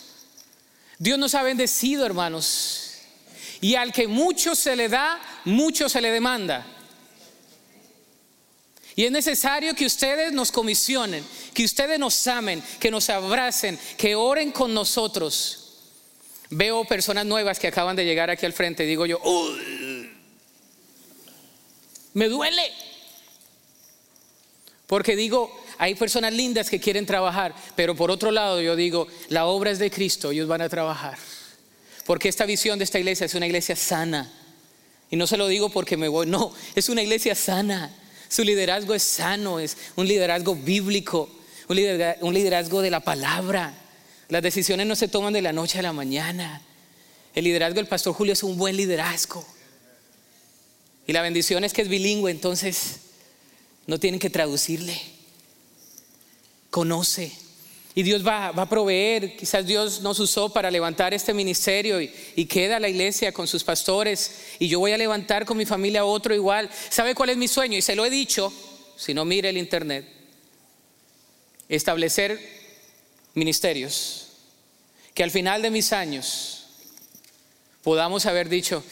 Dios 0.99 1.19
nos 1.19 1.35
ha 1.35 1.43
bendecido, 1.43 2.05
hermanos. 2.05 2.93
Y 3.61 3.77
al 3.77 3.93
que 3.93 4.07
mucho 4.07 4.55
se 4.55 4.77
le 4.77 4.89
da, 4.89 5.21
mucho 5.45 5.89
se 5.89 6.01
le 6.01 6.11
demanda. 6.11 6.67
Y 8.97 9.05
es 9.05 9.11
necesario 9.11 9.75
que 9.75 9.87
ustedes 9.87 10.33
nos 10.33 10.53
comisionen, 10.53 11.25
que 11.53 11.65
ustedes 11.65 11.99
nos 11.99 12.27
amen, 12.27 12.63
que 12.79 12.91
nos 12.91 13.11
abracen, 13.11 13.79
que 13.97 14.15
oren 14.15 14.53
con 14.53 14.73
nosotros. 14.73 15.61
Veo 16.51 16.85
personas 16.85 17.27
nuevas 17.27 17.59
que 17.59 17.67
acaban 17.67 17.97
de 17.97 18.05
llegar 18.05 18.31
aquí 18.31 18.47
al 18.47 18.53
frente 18.53 18.85
digo 18.85 19.07
yo, 19.07 19.21
me 22.13 22.29
duele. 22.29 22.63
Porque 24.87 25.17
digo, 25.17 25.65
hay 25.79 25.97
personas 25.97 26.33
lindas 26.33 26.71
que 26.71 26.79
quieren 26.79 27.07
trabajar, 27.07 27.55
pero 27.75 27.97
por 27.97 28.11
otro 28.11 28.31
lado 28.31 28.61
yo 28.61 28.77
digo, 28.77 29.09
la 29.29 29.47
obra 29.47 29.73
es 29.73 29.81
de 29.81 29.91
Cristo, 29.91 30.31
ellos 30.31 30.47
van 30.47 30.61
a 30.61 30.69
trabajar. 30.69 31.19
Porque 32.07 32.29
esta 32.29 32.47
visión 32.47 32.79
de 32.79 32.85
esta 32.85 32.99
iglesia 32.99 33.27
es 33.27 33.35
una 33.35 33.47
iglesia 33.47 33.75
sana. 33.75 34.31
Y 35.11 35.17
no 35.17 35.27
se 35.27 35.37
lo 35.37 35.49
digo 35.49 35.71
porque 35.71 35.97
me 35.97 36.07
voy, 36.07 36.27
no, 36.27 36.53
es 36.77 36.89
una 36.89 37.03
iglesia 37.03 37.35
sana. 37.35 37.91
Su 38.29 38.43
liderazgo 38.43 38.95
es 38.95 39.03
sano, 39.03 39.59
es 39.59 39.77
un 39.97 40.07
liderazgo 40.07 40.55
bíblico, 40.55 41.31
un 41.69 41.77
liderazgo, 42.35 42.83
de 42.83 42.91
la 42.91 43.01
palabra. 43.01 43.75
Las 44.29 44.43
decisiones 44.43 44.87
no 44.87 44.97
se 44.97 45.09
toman 45.09 45.33
de 45.33 45.43
la 45.43 45.53
noche 45.53 45.79
a 45.79 45.83
la 45.83 45.93
mañana. 45.93 46.63
El 47.35 47.45
liderazgo 47.45 47.77
del 47.77 47.87
pastor 47.87 48.15
Julio 48.15 48.33
es 48.33 48.43
un 48.43 48.57
buen 48.57 48.77
liderazgo. 48.77 49.47
Y 51.07 51.13
la 51.13 51.23
bendición 51.23 51.65
es 51.65 51.73
que 51.73 51.83
es 51.83 51.89
bilingüe, 51.89 52.31
entonces 52.31 53.01
no 53.87 53.99
tienen 54.01 54.21
que 54.21 54.31
traducirle. 54.31 55.01
Conoce. 56.71 57.44
Y 57.95 58.03
Dios 58.03 58.27
va, 58.27 58.49
a 58.49 58.69
proveer. 58.69 59.37
Quizás 59.37 59.65
Dios 59.65 60.01
nos 60.01 60.19
usó 60.19 60.49
para 60.49 60.71
levantar 60.71 61.15
este 61.15 61.33
ministerio 61.33 62.01
y, 62.01 62.13
y, 62.35 62.47
queda 62.47 62.81
la 62.81 62.89
iglesia 62.89 63.33
con 63.33 63.47
sus 63.47 63.63
pastores. 63.63 64.57
Y 64.59 64.67
yo 64.67 64.81
voy 64.81 64.93
a 64.93 64.99
levantar 64.99 65.45
con 65.45 65.57
mi 65.57 65.65
familia 65.65 66.05
otro 66.05 66.35
igual. 66.35 66.69
¿Sabe 66.91 67.15
cuál 67.15 67.31
es 67.31 67.37
mi 67.37 67.47
sueño? 67.47 67.79
Y 67.79 67.83
se 67.83 67.95
lo 67.95 68.05
he 68.05 68.11
dicho, 68.11 68.53
si 68.97 69.15
no 69.15 69.25
mire 69.25 69.49
el 69.49 69.59
internet. 69.59 70.07
Establecer 71.69 72.41
ministerios. 73.35 74.29
Que 75.15 75.23
al 75.23 75.31
final 75.31 75.63
de 75.63 75.71
mis 75.71 75.93
años 75.93 76.67
podamos 77.85 78.27
haber 78.27 78.49
dicho, 78.49 78.83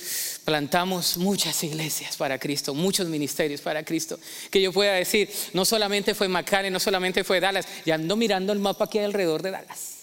plantamos 0.44 1.16
muchas 1.16 1.62
iglesias 1.64 2.16
para 2.16 2.38
Cristo, 2.38 2.74
muchos 2.74 3.08
ministerios 3.08 3.60
para 3.60 3.84
Cristo. 3.84 4.18
Que 4.50 4.60
yo 4.60 4.72
pueda 4.72 4.94
decir, 4.94 5.30
no 5.52 5.64
solamente 5.64 6.14
fue 6.14 6.28
McAllen, 6.28 6.72
no 6.72 6.80
solamente 6.80 7.24
fue 7.24 7.40
Dallas, 7.40 7.66
y 7.84 7.90
ando 7.90 8.16
mirando 8.16 8.52
el 8.52 8.58
mapa 8.58 8.84
aquí 8.86 8.98
alrededor 8.98 9.42
de 9.42 9.52
Dallas 9.52 10.02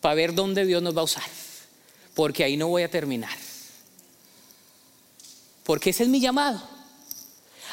para 0.00 0.14
ver 0.16 0.34
dónde 0.34 0.66
Dios 0.66 0.82
nos 0.82 0.94
va 0.94 1.00
a 1.00 1.04
usar, 1.04 1.24
porque 2.14 2.44
ahí 2.44 2.58
no 2.58 2.68
voy 2.68 2.82
a 2.82 2.90
terminar. 2.90 3.34
Porque 5.64 5.90
ese 5.90 6.02
es 6.02 6.10
mi 6.10 6.20
llamado. 6.20 6.62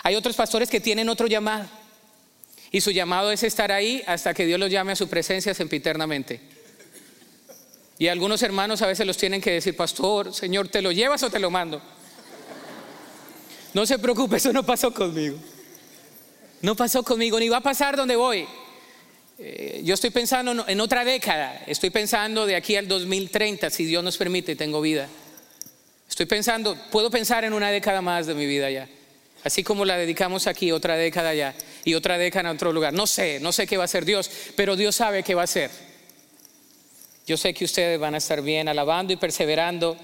Hay 0.02 0.16
otros 0.16 0.38
pastores 0.38 0.70
que 0.70 0.80
tienen 0.80 1.10
otro 1.10 1.28
llamado. 1.28 1.68
Y 2.72 2.80
su 2.80 2.92
llamado 2.92 3.34
es 3.34 3.44
estar 3.44 3.70
ahí 3.74 4.02
hasta 4.08 4.34
que 4.34 4.46
Dios 4.46 4.58
los 4.58 4.72
llame 4.72 4.94
a 4.94 4.96
su 4.96 5.10
presencia 5.10 5.54
sempiternamente. 5.54 6.40
Y 8.02 8.08
algunos 8.08 8.42
hermanos 8.42 8.82
a 8.82 8.88
veces 8.88 9.06
los 9.06 9.16
tienen 9.16 9.40
que 9.40 9.52
decir, 9.52 9.76
pastor, 9.76 10.34
Señor, 10.34 10.68
¿te 10.70 10.82
lo 10.82 10.92
llevas 10.92 11.22
o 11.22 11.30
te 11.30 11.38
lo 11.38 11.52
mando? 11.52 11.80
No 13.76 13.86
se 13.86 14.00
preocupe, 14.00 14.38
eso 14.38 14.52
no 14.52 14.66
pasó 14.66 14.92
conmigo. 14.92 15.38
No 16.64 16.76
pasó 16.76 17.04
conmigo, 17.04 17.40
ni 17.40 17.48
va 17.48 17.58
a 17.58 17.62
pasar 17.62 17.96
donde 17.96 18.16
voy. 18.16 18.48
Eh, 19.38 19.82
yo 19.84 19.94
estoy 19.94 20.10
pensando 20.10 20.66
en 20.68 20.82
otra 20.82 21.06
década, 21.06 21.62
estoy 21.68 21.92
pensando 21.92 22.48
de 22.48 22.56
aquí 22.56 22.76
al 22.76 22.88
2030, 22.88 23.70
si 23.70 23.86
Dios 23.86 24.04
nos 24.04 24.18
permite, 24.18 24.56
tengo 24.56 24.82
vida. 24.82 25.08
Estoy 26.10 26.26
pensando, 26.26 26.76
puedo 26.90 27.12
pensar 27.12 27.46
en 27.46 27.54
una 27.54 27.70
década 27.70 28.02
más 28.02 28.26
de 28.26 28.34
mi 28.34 28.48
vida 28.48 28.72
ya. 28.72 28.90
Así 29.44 29.64
como 29.64 29.86
la 29.86 29.96
dedicamos 29.96 30.48
aquí, 30.48 30.72
otra 30.72 30.96
década 30.96 31.36
ya, 31.36 31.54
y 31.86 31.94
otra 31.94 32.18
década 32.18 32.50
en 32.50 32.56
otro 32.56 32.74
lugar. 32.74 32.94
No 32.94 33.06
sé, 33.06 33.40
no 33.40 33.52
sé 33.52 33.68
qué 33.68 33.78
va 33.78 33.84
a 33.84 33.86
hacer 33.86 34.06
Dios, 34.06 34.32
pero 34.56 34.76
Dios 34.76 34.96
sabe 34.96 35.22
qué 35.22 35.36
va 35.36 35.42
a 35.42 35.44
hacer. 35.44 35.91
Yo 37.32 37.38
sé 37.38 37.54
que 37.54 37.64
ustedes 37.64 37.98
van 37.98 38.14
a 38.14 38.18
estar 38.18 38.42
bien 38.42 38.68
alabando 38.68 39.14
y 39.14 39.16
perseverando. 39.16 39.96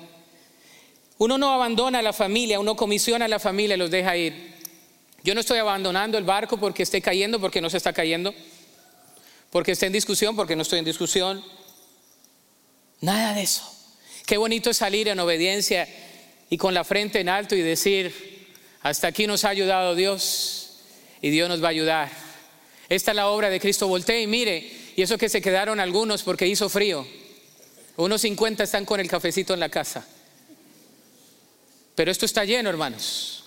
Uno 1.17 1.37
no 1.37 1.51
abandona 1.51 1.99
a 1.99 2.01
la 2.01 2.13
familia, 2.13 2.57
uno 2.57 2.77
comisiona 2.77 3.25
a 3.25 3.27
la 3.27 3.37
familia 3.37 3.75
y 3.75 3.77
los 3.77 3.91
deja 3.91 4.15
ir. 4.15 4.53
Yo 5.25 5.35
no 5.35 5.41
estoy 5.41 5.59
abandonando 5.59 6.17
el 6.17 6.23
barco 6.23 6.57
porque 6.57 6.83
esté 6.83 7.01
cayendo, 7.01 7.37
porque 7.41 7.59
no 7.59 7.69
se 7.69 7.75
está 7.75 7.91
cayendo, 7.91 8.33
porque 9.49 9.73
esté 9.73 9.87
en 9.87 9.91
discusión, 9.91 10.37
porque 10.37 10.55
no 10.55 10.61
estoy 10.61 10.79
en 10.79 10.85
discusión. 10.85 11.43
Nada 13.01 13.33
de 13.33 13.41
eso. 13.41 13.69
Qué 14.25 14.37
bonito 14.37 14.69
es 14.69 14.77
salir 14.77 15.09
en 15.09 15.19
obediencia 15.19 15.85
y 16.49 16.55
con 16.55 16.73
la 16.73 16.85
frente 16.85 17.19
en 17.19 17.27
alto 17.27 17.57
y 17.57 17.61
decir, 17.61 18.55
hasta 18.83 19.07
aquí 19.07 19.27
nos 19.27 19.43
ha 19.43 19.49
ayudado 19.49 19.95
Dios 19.95 20.79
y 21.21 21.29
Dios 21.29 21.49
nos 21.49 21.61
va 21.61 21.67
a 21.67 21.71
ayudar. 21.71 22.09
Esta 22.87 23.11
es 23.11 23.15
la 23.17 23.27
obra 23.27 23.49
de 23.49 23.59
Cristo. 23.59 23.89
Voltee 23.89 24.21
y 24.21 24.27
mire 24.27 24.86
y 24.97 25.03
eso 25.03 25.19
que 25.19 25.29
se 25.29 25.43
quedaron 25.43 25.79
algunos 25.79 26.23
porque 26.23 26.47
hizo 26.47 26.69
frío. 26.69 27.07
Unos 27.97 28.19
50 28.21 28.63
están 28.63 28.83
con 28.83 28.99
el 28.99 29.07
cafecito 29.07 29.53
en 29.53 29.59
la 29.59 29.69
casa. 29.69 30.03
Pero 31.93 32.09
esto 32.09 32.25
está 32.25 32.43
lleno, 32.45 32.67
hermanos. 32.67 33.43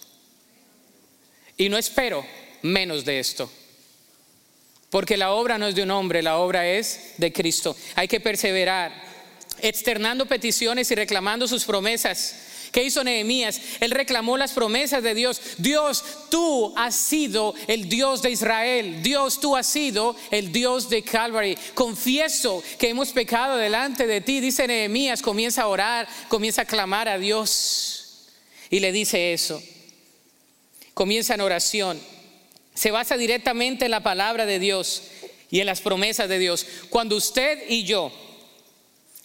Y 1.57 1.69
no 1.69 1.77
espero 1.77 2.25
menos 2.63 3.05
de 3.05 3.19
esto. 3.19 3.51
Porque 4.91 5.17
la 5.17 5.33
obra 5.33 5.59
no 5.59 5.67
es 5.67 5.75
de 5.75 5.83
un 5.83 5.91
hombre, 5.91 6.23
la 6.23 6.39
obra 6.39 6.69
es 6.69 7.15
de 7.17 7.33
Cristo. 7.33 7.77
Hay 7.97 8.07
que 8.07 8.21
perseverar, 8.21 8.93
externando 9.61 10.27
peticiones 10.27 10.89
y 10.93 10.95
reclamando 10.95 11.49
sus 11.49 11.65
promesas 11.65 12.50
¿Qué 12.73 12.85
hizo 12.85 13.03
Nehemías? 13.03 13.61
Él 13.81 13.91
reclamó 13.91 14.37
las 14.37 14.53
promesas 14.53 15.03
de 15.03 15.15
Dios. 15.15 15.41
Dios, 15.59 16.05
tú 16.31 16.73
has 16.77 16.95
sido 16.95 17.55
el 17.67 17.89
Dios 17.89 18.23
de 18.23 18.31
Israel. 18.31 19.03
Dios, 19.03 19.41
tú 19.41 19.57
has 19.57 19.67
sido 19.67 20.15
el 20.31 20.53
Dios 20.53 20.89
de 20.89 21.03
Calvary. 21.03 21.59
Confieso 21.75 22.63
que 22.79 22.91
hemos 22.91 23.11
pecado 23.11 23.57
delante 23.57 24.07
de 24.07 24.21
ti. 24.21 24.41
Dice 24.41 24.69
Nehemías, 24.69 25.21
comienza 25.21 25.63
a 25.63 25.67
orar, 25.69 26.09
comienza 26.29 26.63
a 26.63 26.67
clamar 26.67 27.09
a 27.09 27.19
Dios. 27.19 28.29
Y 28.71 28.79
le 28.79 28.93
dice 28.93 29.33
eso. 29.33 29.61
Comienza 30.95 31.35
en 31.35 31.41
oración. 31.41 32.01
Se 32.75 32.93
basa 32.93 33.17
directamente 33.17 33.87
en 33.87 33.91
la 33.91 34.03
palabra 34.03 34.47
de 34.47 34.61
Dios 34.61 35.03
y 35.51 35.59
en 35.59 35.67
las 35.67 35.81
promesas 35.81 36.29
de 36.29 36.39
Dios. 36.39 36.65
Cuando 36.89 37.17
usted 37.17 37.69
y 37.69 37.83
yo 37.83 38.13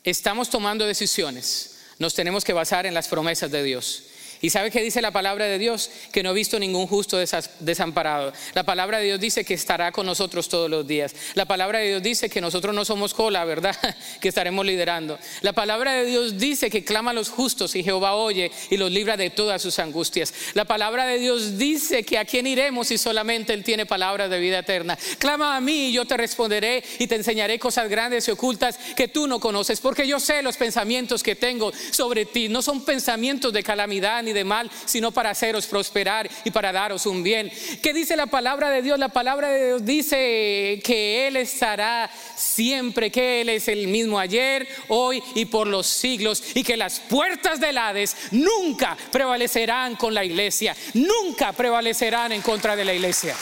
estamos 0.04 0.50
tomando 0.50 0.86
decisiones, 0.88 1.75
nos 2.00 2.14
tenemos 2.14 2.44
que 2.44 2.54
basar 2.54 2.86
en 2.86 2.94
las 2.94 3.08
promesas 3.08 3.52
de 3.52 3.64
Dios. 3.64 4.04
¿Y 4.46 4.52
sabe 4.52 4.70
qué 4.70 4.84
dice 4.84 5.02
la 5.02 5.10
palabra 5.10 5.46
de 5.46 5.58
Dios? 5.58 5.90
Que 6.12 6.22
no 6.22 6.30
he 6.30 6.34
visto 6.36 6.60
ningún 6.60 6.86
justo 6.86 7.18
desamparado. 7.62 8.32
La 8.54 8.62
palabra 8.62 9.00
de 9.00 9.06
Dios 9.06 9.20
dice 9.20 9.44
que 9.44 9.56
estará 9.56 9.92
con 9.92 10.06
nosotros 10.06 10.50
todos 10.50 10.70
los 10.70 10.86
días. 10.86 11.16
La 11.34 11.46
palabra 11.46 11.80
de 11.80 11.88
Dios 11.88 12.04
dice 12.04 12.30
que 12.30 12.42
nosotros 12.42 12.76
no 12.76 12.86
somos 12.86 13.16
cola, 13.16 13.44
¿verdad? 13.44 13.76
Que 14.22 14.30
estaremos 14.30 14.64
liderando. 14.64 15.18
La 15.42 15.54
palabra 15.54 15.94
de 15.94 16.06
Dios 16.06 16.38
dice 16.38 16.70
que 16.70 16.84
clama 16.84 17.10
a 17.10 17.14
los 17.16 17.30
justos 17.30 17.76
y 17.76 17.84
Jehová 17.84 18.14
oye 18.14 18.52
y 18.70 18.78
los 18.78 18.92
libra 18.92 19.18
de 19.18 19.32
todas 19.32 19.64
sus 19.64 19.80
angustias. 19.80 20.32
La 20.54 20.66
palabra 20.66 21.08
de 21.08 21.18
Dios 21.18 21.58
dice 21.58 22.04
que 22.04 22.20
a 22.20 22.26
quién 22.26 22.46
iremos 22.46 22.90
si 22.90 23.00
solamente 23.00 23.52
Él 23.52 23.64
tiene 23.64 23.88
palabras 23.88 24.30
de 24.30 24.40
vida 24.40 24.60
eterna. 24.60 24.96
Clama 25.18 25.58
a 25.58 25.62
mí 25.62 25.88
y 25.88 25.94
yo 25.94 26.06
te 26.06 26.18
responderé 26.18 26.84
y 27.00 27.08
te 27.08 27.16
enseñaré 27.16 27.58
cosas 27.58 27.90
grandes 27.90 28.28
y 28.28 28.32
ocultas 28.32 28.78
que 28.96 29.08
tú 29.08 29.26
no 29.26 29.40
conoces, 29.40 29.82
porque 29.82 30.08
yo 30.08 30.20
sé 30.20 30.44
los 30.44 30.56
pensamientos 30.56 31.24
que 31.24 31.36
tengo 31.36 31.74
sobre 31.90 32.28
ti. 32.28 32.48
No 32.48 32.62
son 32.62 32.86
pensamientos 32.86 33.52
de 33.52 33.64
calamidad 33.64 34.22
ni 34.22 34.35
de 34.36 34.44
mal, 34.44 34.70
sino 34.86 35.12
para 35.12 35.32
haceros 35.32 35.66
prosperar 35.66 36.30
y 36.44 36.52
para 36.52 36.72
daros 36.72 37.08
un 37.08 37.24
bien. 37.24 37.52
¿Qué 37.82 37.92
dice 37.94 38.16
la 38.16 38.28
palabra 38.28 38.70
de 38.70 38.84
Dios? 38.84 39.00
La 39.00 39.10
palabra 39.10 39.50
de 39.50 39.66
Dios 39.66 39.86
dice 39.86 40.80
que 40.84 41.28
Él 41.28 41.38
estará 41.38 42.12
siempre, 42.36 43.10
que 43.10 43.42
Él 43.42 43.50
es 43.50 43.68
el 43.68 43.88
mismo 43.88 44.20
ayer, 44.20 44.68
hoy 44.90 45.24
y 45.34 45.46
por 45.46 45.66
los 45.66 45.88
siglos, 45.88 46.44
y 46.54 46.64
que 46.64 46.78
las 46.78 47.00
puertas 47.00 47.60
del 47.60 47.80
Hades 47.80 48.16
nunca 48.32 48.96
prevalecerán 49.12 49.96
con 49.96 50.14
la 50.14 50.24
iglesia, 50.24 50.76
nunca 50.94 51.52
prevalecerán 51.54 52.32
en 52.32 52.44
contra 52.44 52.76
de 52.76 52.86
la 52.86 52.94
iglesia, 52.94 53.36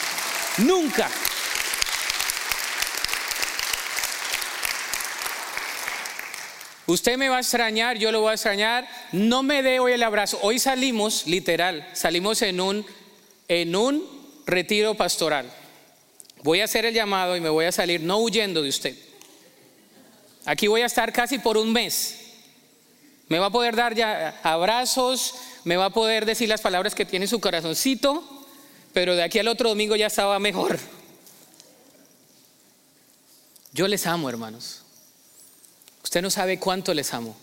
nunca. 0.58 1.10
Usted 6.86 7.16
me 7.16 7.30
va 7.30 7.38
a 7.38 7.40
extrañar, 7.40 7.96
yo 7.96 8.12
lo 8.12 8.20
voy 8.20 8.30
a 8.30 8.34
extrañar. 8.34 8.86
No 9.12 9.42
me 9.42 9.62
dé 9.62 9.80
hoy 9.80 9.92
el 9.92 10.02
abrazo. 10.02 10.38
Hoy 10.42 10.58
salimos, 10.58 11.26
literal, 11.26 11.88
salimos 11.94 12.42
en 12.42 12.60
un, 12.60 12.86
en 13.48 13.74
un 13.74 14.04
retiro 14.46 14.94
pastoral. 14.94 15.50
voy 16.42 16.60
a 16.60 16.64
hacer 16.64 16.84
el 16.84 16.94
llamado 16.94 17.36
y 17.36 17.40
me 17.40 17.48
voy 17.48 17.64
a 17.64 17.72
salir 17.72 18.02
no 18.02 18.18
huyendo 18.18 18.62
de 18.62 18.68
usted. 18.68 18.96
Aquí 20.44 20.66
voy 20.66 20.82
a 20.82 20.86
estar 20.86 21.10
casi 21.12 21.38
por 21.38 21.56
un 21.56 21.72
mes. 21.72 22.20
Me 23.28 23.38
va 23.38 23.46
a 23.46 23.50
poder 23.50 23.74
dar 23.74 23.94
ya 23.94 24.38
abrazos, 24.42 25.34
me 25.64 25.76
va 25.76 25.86
a 25.86 25.90
poder 25.90 26.26
decir 26.26 26.50
las 26.50 26.60
palabras 26.60 26.94
que 26.94 27.06
tiene 27.06 27.26
su 27.26 27.40
corazoncito, 27.40 28.22
pero 28.92 29.16
de 29.16 29.22
aquí 29.22 29.38
al 29.38 29.48
otro 29.48 29.70
domingo 29.70 29.96
ya 29.96 30.08
estaba 30.08 30.38
mejor. 30.38 30.78
Yo 33.72 33.88
les 33.88 34.06
amo, 34.06 34.28
hermanos. 34.28 34.83
Usted 36.04 36.22
no 36.22 36.30
sabe 36.30 36.60
cuánto 36.60 36.94
les 36.94 37.12
amo. 37.12 37.34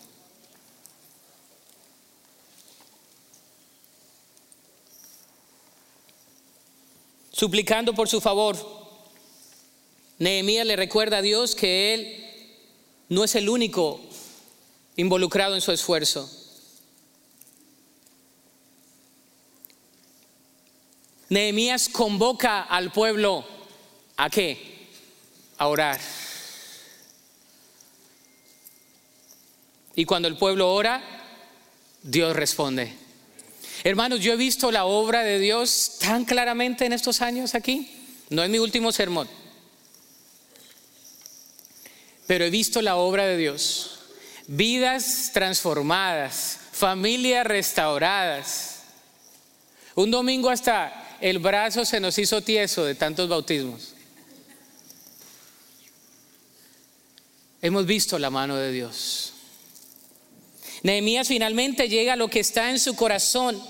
Suplicando 7.32 7.92
por 7.92 8.08
su 8.08 8.20
favor, 8.20 8.56
Nehemías 10.18 10.64
le 10.64 10.76
recuerda 10.76 11.18
a 11.18 11.22
Dios 11.22 11.56
que 11.56 11.92
él 11.92 12.24
no 13.08 13.24
es 13.24 13.34
el 13.34 13.48
único 13.48 14.00
involucrado 14.94 15.56
en 15.56 15.60
su 15.60 15.72
esfuerzo. 15.72 16.30
Nehemías 21.30 21.88
convoca 21.88 22.62
al 22.62 22.92
pueblo 22.92 23.44
a 24.16 24.30
qué? 24.30 24.88
A 25.58 25.66
orar. 25.66 25.98
Y 29.94 30.04
cuando 30.04 30.28
el 30.28 30.36
pueblo 30.36 30.72
ora, 30.72 31.02
Dios 32.02 32.34
responde. 32.34 32.92
Hermanos, 33.84 34.20
yo 34.20 34.32
he 34.32 34.36
visto 34.36 34.70
la 34.70 34.84
obra 34.84 35.22
de 35.22 35.38
Dios 35.38 35.96
tan 36.00 36.24
claramente 36.24 36.86
en 36.86 36.92
estos 36.92 37.20
años 37.20 37.54
aquí. 37.54 37.90
No 38.30 38.42
es 38.42 38.50
mi 38.50 38.58
último 38.58 38.92
sermón. 38.92 39.28
Pero 42.26 42.44
he 42.44 42.50
visto 42.50 42.80
la 42.80 42.96
obra 42.96 43.26
de 43.26 43.36
Dios. 43.36 43.98
Vidas 44.46 45.30
transformadas, 45.32 46.58
familias 46.72 47.46
restauradas. 47.46 48.82
Un 49.94 50.10
domingo 50.10 50.48
hasta 50.48 51.18
el 51.20 51.38
brazo 51.38 51.84
se 51.84 52.00
nos 52.00 52.18
hizo 52.18 52.40
tieso 52.40 52.84
de 52.84 52.94
tantos 52.94 53.28
bautismos. 53.28 53.94
Hemos 57.60 57.86
visto 57.86 58.18
la 58.18 58.30
mano 58.30 58.56
de 58.56 58.72
Dios. 58.72 59.31
Nehemías 60.82 61.28
finalmente 61.28 61.88
llega 61.88 62.14
a 62.14 62.16
lo 62.16 62.28
que 62.28 62.40
está 62.40 62.70
en 62.70 62.78
su 62.78 62.94
corazón 62.94 63.62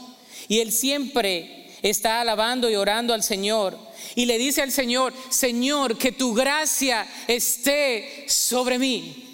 y 0.48 0.60
él 0.60 0.72
siempre 0.72 1.68
está 1.82 2.20
alabando 2.20 2.70
y 2.70 2.76
orando 2.76 3.12
al 3.12 3.22
Señor. 3.22 3.78
Y 4.14 4.26
le 4.26 4.38
dice 4.38 4.62
al 4.62 4.72
Señor, 4.72 5.12
Señor, 5.30 5.98
que 5.98 6.12
tu 6.12 6.34
gracia 6.34 7.06
esté 7.26 8.24
sobre 8.28 8.78
mí. 8.78 9.28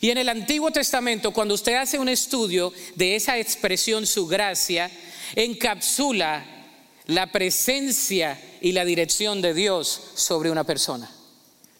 Y 0.00 0.10
en 0.10 0.18
el 0.18 0.28
Antiguo 0.28 0.70
Testamento, 0.70 1.32
cuando 1.32 1.54
usted 1.54 1.74
hace 1.74 1.98
un 1.98 2.08
estudio 2.08 2.72
de 2.96 3.14
esa 3.14 3.38
expresión, 3.38 4.06
su 4.06 4.26
gracia, 4.26 4.90
encapsula 5.36 6.44
la 7.06 7.30
presencia 7.30 8.40
y 8.60 8.72
la 8.72 8.84
dirección 8.84 9.40
de 9.42 9.54
Dios 9.54 10.00
sobre 10.14 10.50
una 10.50 10.64
persona. 10.64 11.10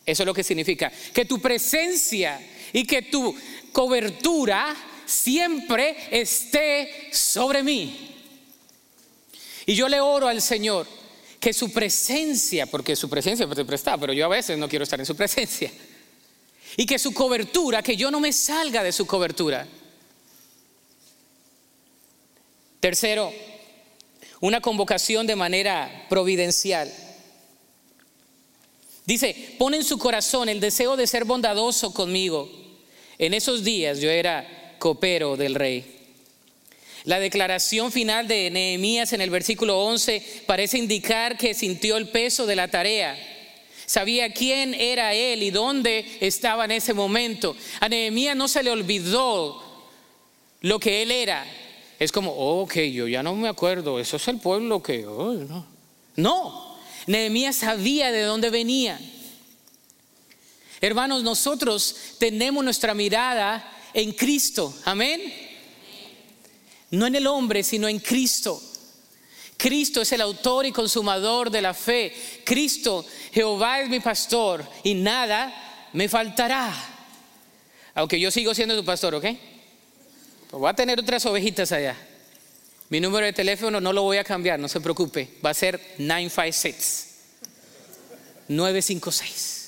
Eso 0.05 0.23
es 0.23 0.27
lo 0.27 0.35
que 0.35 0.45
significa. 0.45 0.93
Que 1.13 1.25
tu 1.25 1.41
presencia 1.41 2.41
y 2.73 2.85
que 2.85 3.03
tu 3.03 3.35
cobertura 3.73 4.75
siempre 5.13 5.97
esté 6.11 7.11
sobre 7.13 7.63
mí. 7.63 8.09
Y 9.67 9.75
yo 9.75 9.89
le 9.89 10.01
oro 10.01 10.27
al 10.27 10.43
Señor 10.43 10.87
que 11.39 11.53
su 11.53 11.73
presencia, 11.73 12.67
porque 12.67 12.97
su 12.97 13.09
presencia 13.09 13.47
siempre 13.53 13.77
está, 13.77 13.99
pero 13.99 14.13
yo 14.13 14.25
a 14.25 14.29
veces 14.29 14.57
no 14.59 14.69
quiero 14.69 14.85
estar 14.85 14.99
en 14.99 15.07
su 15.07 15.15
presencia. 15.15 15.71
Y 16.77 16.87
que 16.87 16.99
su 16.99 17.13
cobertura, 17.13 17.83
que 17.83 17.97
yo 17.97 18.11
no 18.11 18.21
me 18.21 18.33
salga 18.33 18.83
de 18.83 18.93
su 18.93 19.07
cobertura. 19.07 19.67
Tercero, 22.81 23.33
una 24.41 24.61
convocación 24.61 25.27
de 25.27 25.37
manera 25.37 26.07
providencial. 26.09 26.93
Dice, 29.05 29.57
pone 29.59 29.79
en 29.79 29.85
su 29.85 29.99
corazón 29.99 30.49
el 30.49 30.61
deseo 30.61 30.97
de 30.97 31.07
ser 31.07 31.25
bondadoso 31.25 31.93
conmigo. 31.93 32.51
En 33.19 33.35
esos 33.35 33.63
días 33.63 34.01
yo 34.01 34.11
era 34.11 34.62
copero 34.83 35.37
del 35.37 35.55
rey. 35.55 35.85
La 37.05 37.21
declaración 37.21 37.93
final 37.93 38.27
de 38.27 38.51
Nehemías 38.51 39.13
en 39.13 39.21
el 39.21 39.31
versículo 39.31 39.79
11 39.85 40.43
parece 40.45 40.77
indicar 40.77 41.37
que 41.37 41.55
sintió 41.55 41.97
el 41.97 42.09
peso 42.09 42.47
de 42.47 42.57
la 42.57 42.67
tarea. 42.67 43.17
Sabía 43.87 44.33
quién 44.33 44.75
era 44.75 45.15
él 45.15 45.45
y 45.45 45.53
dónde 45.53 46.19
estaba 46.21 46.65
en 46.65 46.73
ese 46.73 46.95
momento. 46.95 47.55
A 47.79 47.89
Nehemías 47.89 48.35
no 48.35 48.49
se 48.49 48.65
le 48.65 48.73
olvidó 48.73 49.63
lo 50.63 50.81
que 50.81 51.03
él 51.03 51.13
era. 51.13 51.47
Es 52.01 52.11
como, 52.11 52.33
oh, 52.33 52.63
ok, 52.63 52.79
yo 52.93 53.07
ya 53.07 53.23
no 53.23 53.37
me 53.37 53.49
acuerdo, 53.49 54.01
eso 54.01 54.17
es 54.17 54.27
el 54.27 54.39
pueblo 54.39 54.83
que... 54.83 55.07
Oh, 55.07 55.33
no. 55.35 55.65
no, 56.17 56.79
Nehemías 57.07 57.55
sabía 57.55 58.11
de 58.11 58.23
dónde 58.23 58.51
venía. 58.51 59.01
Hermanos, 60.81 61.23
nosotros 61.23 61.95
tenemos 62.19 62.65
nuestra 62.65 62.95
mirada 62.95 63.79
en 63.95 64.13
Cristo. 64.13 64.75
Amén. 64.85 65.21
No 66.91 67.07
en 67.07 67.15
el 67.15 67.27
hombre, 67.27 67.63
sino 67.63 67.89
en 67.89 67.99
Cristo. 67.99 68.63
Cristo 69.57 70.03
es 70.03 70.11
el 70.13 70.21
autor 70.21 70.67
y 70.67 70.73
consumador 70.73 71.51
de 71.51 71.63
la 71.63 71.73
fe. 71.73 72.13
Cristo, 72.45 73.05
Jehová 73.33 73.81
es 73.81 73.89
mi 73.89 74.01
pastor 74.01 74.67
y 74.83 74.95
nada 74.95 75.89
me 75.93 76.09
faltará. 76.09 76.75
Aunque 77.95 78.19
yo 78.19 78.31
sigo 78.31 78.55
siendo 78.55 78.77
tu 78.77 78.85
pastor, 78.85 79.15
¿ok? 79.15 79.23
Pues 79.23 80.61
voy 80.61 80.69
a 80.69 80.75
tener 80.75 80.99
otras 80.99 81.25
ovejitas 81.27 81.73
allá. 81.73 81.97
Mi 82.89 83.01
número 83.01 83.25
de 83.25 83.33
teléfono 83.33 83.81
no 83.81 83.93
lo 83.93 84.03
voy 84.03 84.19
a 84.19 84.25
cambiar, 84.25 84.59
no 84.59 84.69
se 84.69 84.81
preocupe. 84.81 85.39
Va 85.45 85.51
a 85.51 85.55
ser 85.55 85.81
956. 85.99 87.09
956. 88.49 89.62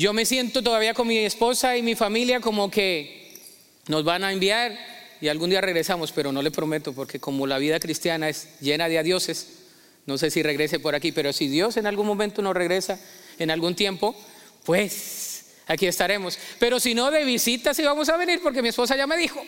Yo 0.00 0.14
me 0.14 0.24
siento 0.24 0.62
todavía 0.62 0.94
con 0.94 1.06
mi 1.06 1.18
esposa 1.18 1.76
y 1.76 1.82
mi 1.82 1.94
familia 1.94 2.40
como 2.40 2.70
que 2.70 3.34
nos 3.86 4.02
van 4.02 4.24
a 4.24 4.32
enviar 4.32 4.74
y 5.20 5.28
algún 5.28 5.50
día 5.50 5.60
regresamos, 5.60 6.10
pero 6.10 6.32
no 6.32 6.40
le 6.40 6.50
prometo, 6.50 6.94
porque 6.94 7.20
como 7.20 7.46
la 7.46 7.58
vida 7.58 7.78
cristiana 7.78 8.30
es 8.30 8.48
llena 8.60 8.88
de 8.88 8.98
adioses, 8.98 9.58
no 10.06 10.16
sé 10.16 10.30
si 10.30 10.42
regrese 10.42 10.78
por 10.78 10.94
aquí, 10.94 11.12
pero 11.12 11.34
si 11.34 11.48
Dios 11.48 11.76
en 11.76 11.86
algún 11.86 12.06
momento 12.06 12.40
nos 12.40 12.54
regresa 12.54 12.98
en 13.38 13.50
algún 13.50 13.74
tiempo, 13.74 14.16
pues 14.64 15.56
aquí 15.66 15.86
estaremos. 15.86 16.38
Pero 16.58 16.80
si 16.80 16.94
no, 16.94 17.10
de 17.10 17.22
visita 17.24 17.74
sí 17.74 17.82
vamos 17.82 18.08
a 18.08 18.16
venir, 18.16 18.40
porque 18.42 18.62
mi 18.62 18.70
esposa 18.70 18.96
ya 18.96 19.06
me 19.06 19.18
dijo. 19.18 19.44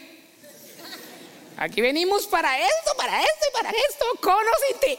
Aquí 1.57 1.81
venimos 1.81 2.27
para 2.27 2.59
esto, 2.59 2.95
para 2.99 3.23
esto 3.23 3.47
y 3.49 3.53
para 3.55 3.71
esto, 3.71 4.05
conociste. 4.21 4.99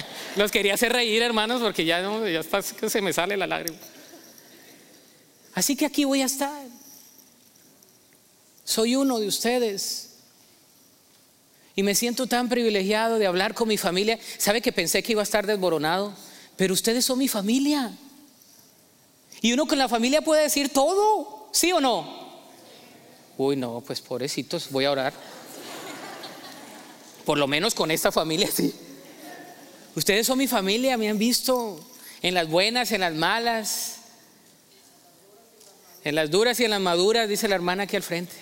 Los 0.36 0.50
quería 0.50 0.74
hacer 0.74 0.92
reír, 0.92 1.22
hermanos, 1.22 1.62
porque 1.62 1.84
ya, 1.84 2.02
no, 2.02 2.26
ya 2.26 2.40
está, 2.40 2.62
se 2.62 3.00
me 3.00 3.12
sale 3.12 3.36
la 3.36 3.46
lágrima. 3.46 3.78
Así 5.54 5.76
que 5.76 5.86
aquí 5.86 6.04
voy 6.04 6.22
a 6.22 6.26
estar. 6.26 6.62
Soy 8.64 8.96
uno 8.96 9.18
de 9.18 9.26
ustedes. 9.26 10.10
Y 11.74 11.82
me 11.82 11.94
siento 11.94 12.26
tan 12.26 12.48
privilegiado 12.48 13.18
de 13.18 13.26
hablar 13.26 13.54
con 13.54 13.68
mi 13.68 13.76
familia. 13.76 14.18
¿Sabe 14.38 14.60
que 14.60 14.72
pensé 14.72 15.02
que 15.02 15.12
iba 15.12 15.22
a 15.22 15.24
estar 15.24 15.46
desboronado? 15.46 16.14
Pero 16.56 16.74
ustedes 16.74 17.04
son 17.04 17.18
mi 17.18 17.28
familia. 17.28 17.92
Y 19.40 19.52
uno 19.52 19.66
con 19.66 19.78
la 19.78 19.88
familia 19.88 20.22
puede 20.22 20.42
decir 20.42 20.68
todo, 20.68 21.48
¿sí 21.52 21.72
o 21.72 21.80
no? 21.80 22.22
Uy, 23.38 23.56
no, 23.56 23.82
pues 23.84 24.00
pobrecitos, 24.00 24.70
voy 24.70 24.84
a 24.84 24.92
orar. 24.92 25.12
Por 27.24 27.38
lo 27.38 27.46
menos 27.46 27.74
con 27.74 27.90
esta 27.90 28.12
familia, 28.12 28.48
sí. 28.50 28.74
Ustedes 29.96 30.26
son 30.26 30.38
mi 30.38 30.46
familia, 30.46 30.96
me 30.96 31.08
han 31.08 31.18
visto 31.18 31.80
en 32.20 32.34
las 32.34 32.48
buenas, 32.48 32.92
en 32.92 33.00
las 33.00 33.14
malas, 33.14 33.96
en 36.04 36.14
las 36.14 36.30
duras 36.30 36.58
y 36.60 36.64
en 36.64 36.70
las 36.70 36.80
maduras, 36.80 37.28
dice 37.28 37.48
la 37.48 37.54
hermana 37.54 37.84
aquí 37.84 37.96
al 37.96 38.02
frente. 38.02 38.34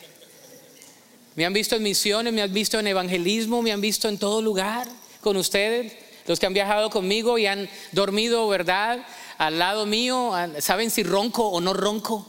Me 1.36 1.46
han 1.46 1.52
visto 1.52 1.76
en 1.76 1.82
misiones, 1.82 2.32
me 2.32 2.42
han 2.42 2.52
visto 2.52 2.78
en 2.78 2.86
evangelismo, 2.86 3.62
me 3.62 3.72
han 3.72 3.80
visto 3.80 4.08
en 4.08 4.18
todo 4.18 4.42
lugar 4.42 4.86
con 5.20 5.36
ustedes, 5.36 5.92
los 6.26 6.38
que 6.38 6.46
han 6.46 6.54
viajado 6.54 6.90
conmigo 6.90 7.38
y 7.38 7.46
han 7.46 7.68
dormido, 7.92 8.46
¿verdad? 8.48 9.04
Al 9.38 9.58
lado 9.58 9.86
mío, 9.86 10.32
saben 10.58 10.90
si 10.90 11.02
ronco 11.02 11.48
o 11.48 11.61
no 11.61 11.72
ronco, 11.72 12.26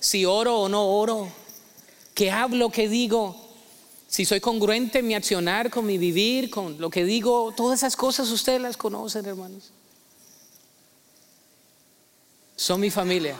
si 0.00 0.24
oro 0.24 0.60
o 0.60 0.68
no 0.68 0.86
oro, 0.86 1.28
qué 2.14 2.30
hablo, 2.30 2.70
qué 2.70 2.88
digo 2.88 3.48
si 4.08 4.24
soy 4.24 4.40
congruente 4.40 5.00
en 5.00 5.06
mi 5.06 5.14
accionar, 5.14 5.70
con 5.70 5.84
mi 5.84 5.98
vivir, 5.98 6.48
con 6.48 6.80
lo 6.80 6.88
que 6.88 7.04
digo, 7.04 7.52
todas 7.54 7.80
esas 7.80 7.94
cosas 7.94 8.30
ustedes 8.30 8.60
las 8.60 8.78
conocen, 8.78 9.26
hermanos. 9.26 9.70
Son 12.56 12.80
mi 12.80 12.90
familia. 12.90 13.36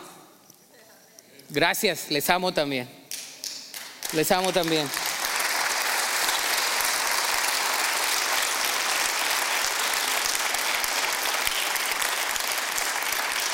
Gracias, 1.50 2.10
les 2.10 2.28
amo 2.28 2.52
también. 2.52 2.88
Les 4.12 4.30
amo 4.30 4.52
también. 4.52 4.86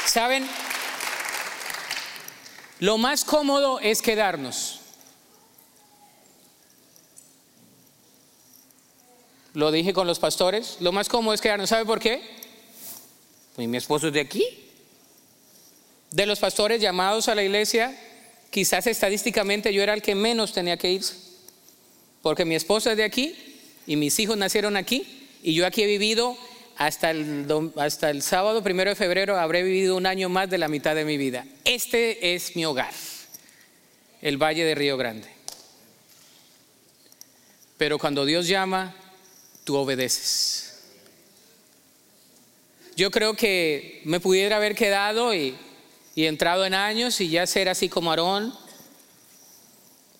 ¿Saben? 0.06 0.48
Lo 2.80 2.98
más 2.98 3.24
cómodo 3.24 3.78
es 3.80 4.02
quedarnos. 4.02 4.80
Lo 9.52 9.70
dije 9.70 9.92
con 9.92 10.08
los 10.08 10.18
pastores, 10.18 10.78
lo 10.80 10.90
más 10.90 11.08
cómodo 11.08 11.32
es 11.34 11.40
quedarnos. 11.40 11.70
¿Sabe 11.70 11.84
por 11.84 12.00
qué? 12.00 12.20
Pues 13.54 13.68
mi 13.68 13.76
esposo 13.76 14.08
es 14.08 14.12
de 14.12 14.20
aquí. 14.20 14.44
De 16.14 16.26
los 16.26 16.38
pastores 16.38 16.80
llamados 16.80 17.26
a 17.26 17.34
la 17.34 17.42
iglesia, 17.42 17.92
quizás 18.50 18.86
estadísticamente 18.86 19.74
yo 19.74 19.82
era 19.82 19.94
el 19.94 20.00
que 20.00 20.14
menos 20.14 20.52
tenía 20.52 20.76
que 20.76 20.92
irse. 20.92 21.16
Porque 22.22 22.44
mi 22.44 22.54
esposa 22.54 22.92
es 22.92 22.96
de 22.96 23.02
aquí 23.02 23.34
y 23.84 23.96
mis 23.96 24.16
hijos 24.20 24.36
nacieron 24.36 24.76
aquí 24.76 25.28
y 25.42 25.54
yo 25.54 25.66
aquí 25.66 25.82
he 25.82 25.88
vivido 25.88 26.38
hasta 26.76 27.10
el, 27.10 27.72
hasta 27.76 28.10
el 28.10 28.22
sábado 28.22 28.62
primero 28.62 28.90
de 28.90 28.94
febrero, 28.94 29.36
habré 29.36 29.64
vivido 29.64 29.96
un 29.96 30.06
año 30.06 30.28
más 30.28 30.48
de 30.48 30.58
la 30.58 30.68
mitad 30.68 30.94
de 30.94 31.04
mi 31.04 31.18
vida. 31.18 31.46
Este 31.64 32.36
es 32.36 32.54
mi 32.54 32.64
hogar, 32.64 32.94
el 34.22 34.40
Valle 34.40 34.64
de 34.64 34.76
Río 34.76 34.96
Grande. 34.96 35.26
Pero 37.76 37.98
cuando 37.98 38.24
Dios 38.24 38.46
llama, 38.46 38.94
tú 39.64 39.74
obedeces. 39.74 40.78
Yo 42.94 43.10
creo 43.10 43.34
que 43.34 44.00
me 44.04 44.20
pudiera 44.20 44.58
haber 44.58 44.76
quedado 44.76 45.34
y, 45.34 45.56
y 46.14 46.26
entrado 46.26 46.64
en 46.64 46.74
años 46.74 47.20
y 47.20 47.28
ya 47.28 47.46
ser 47.46 47.68
así 47.68 47.88
como 47.88 48.10
Aarón. 48.10 48.54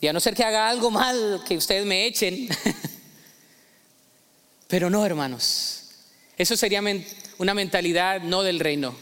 Y 0.01 0.09
a 0.09 0.13
no 0.13 0.21
ser 0.21 0.35
que 0.35 0.45
haga 0.45 0.69
algo 0.69 0.91
mal, 0.91 1.43
que 1.47 1.57
ustedes 1.57 1.87
me 1.87 2.07
echen. 2.07 2.49
Pero 4.69 4.91
no, 4.91 5.07
hermanos. 5.07 5.83
Eso 6.37 6.57
sería 6.57 6.83
una 7.39 7.55
mentalidad 7.55 8.21
no 8.21 8.43
del 8.43 8.61
reino. 8.61 8.95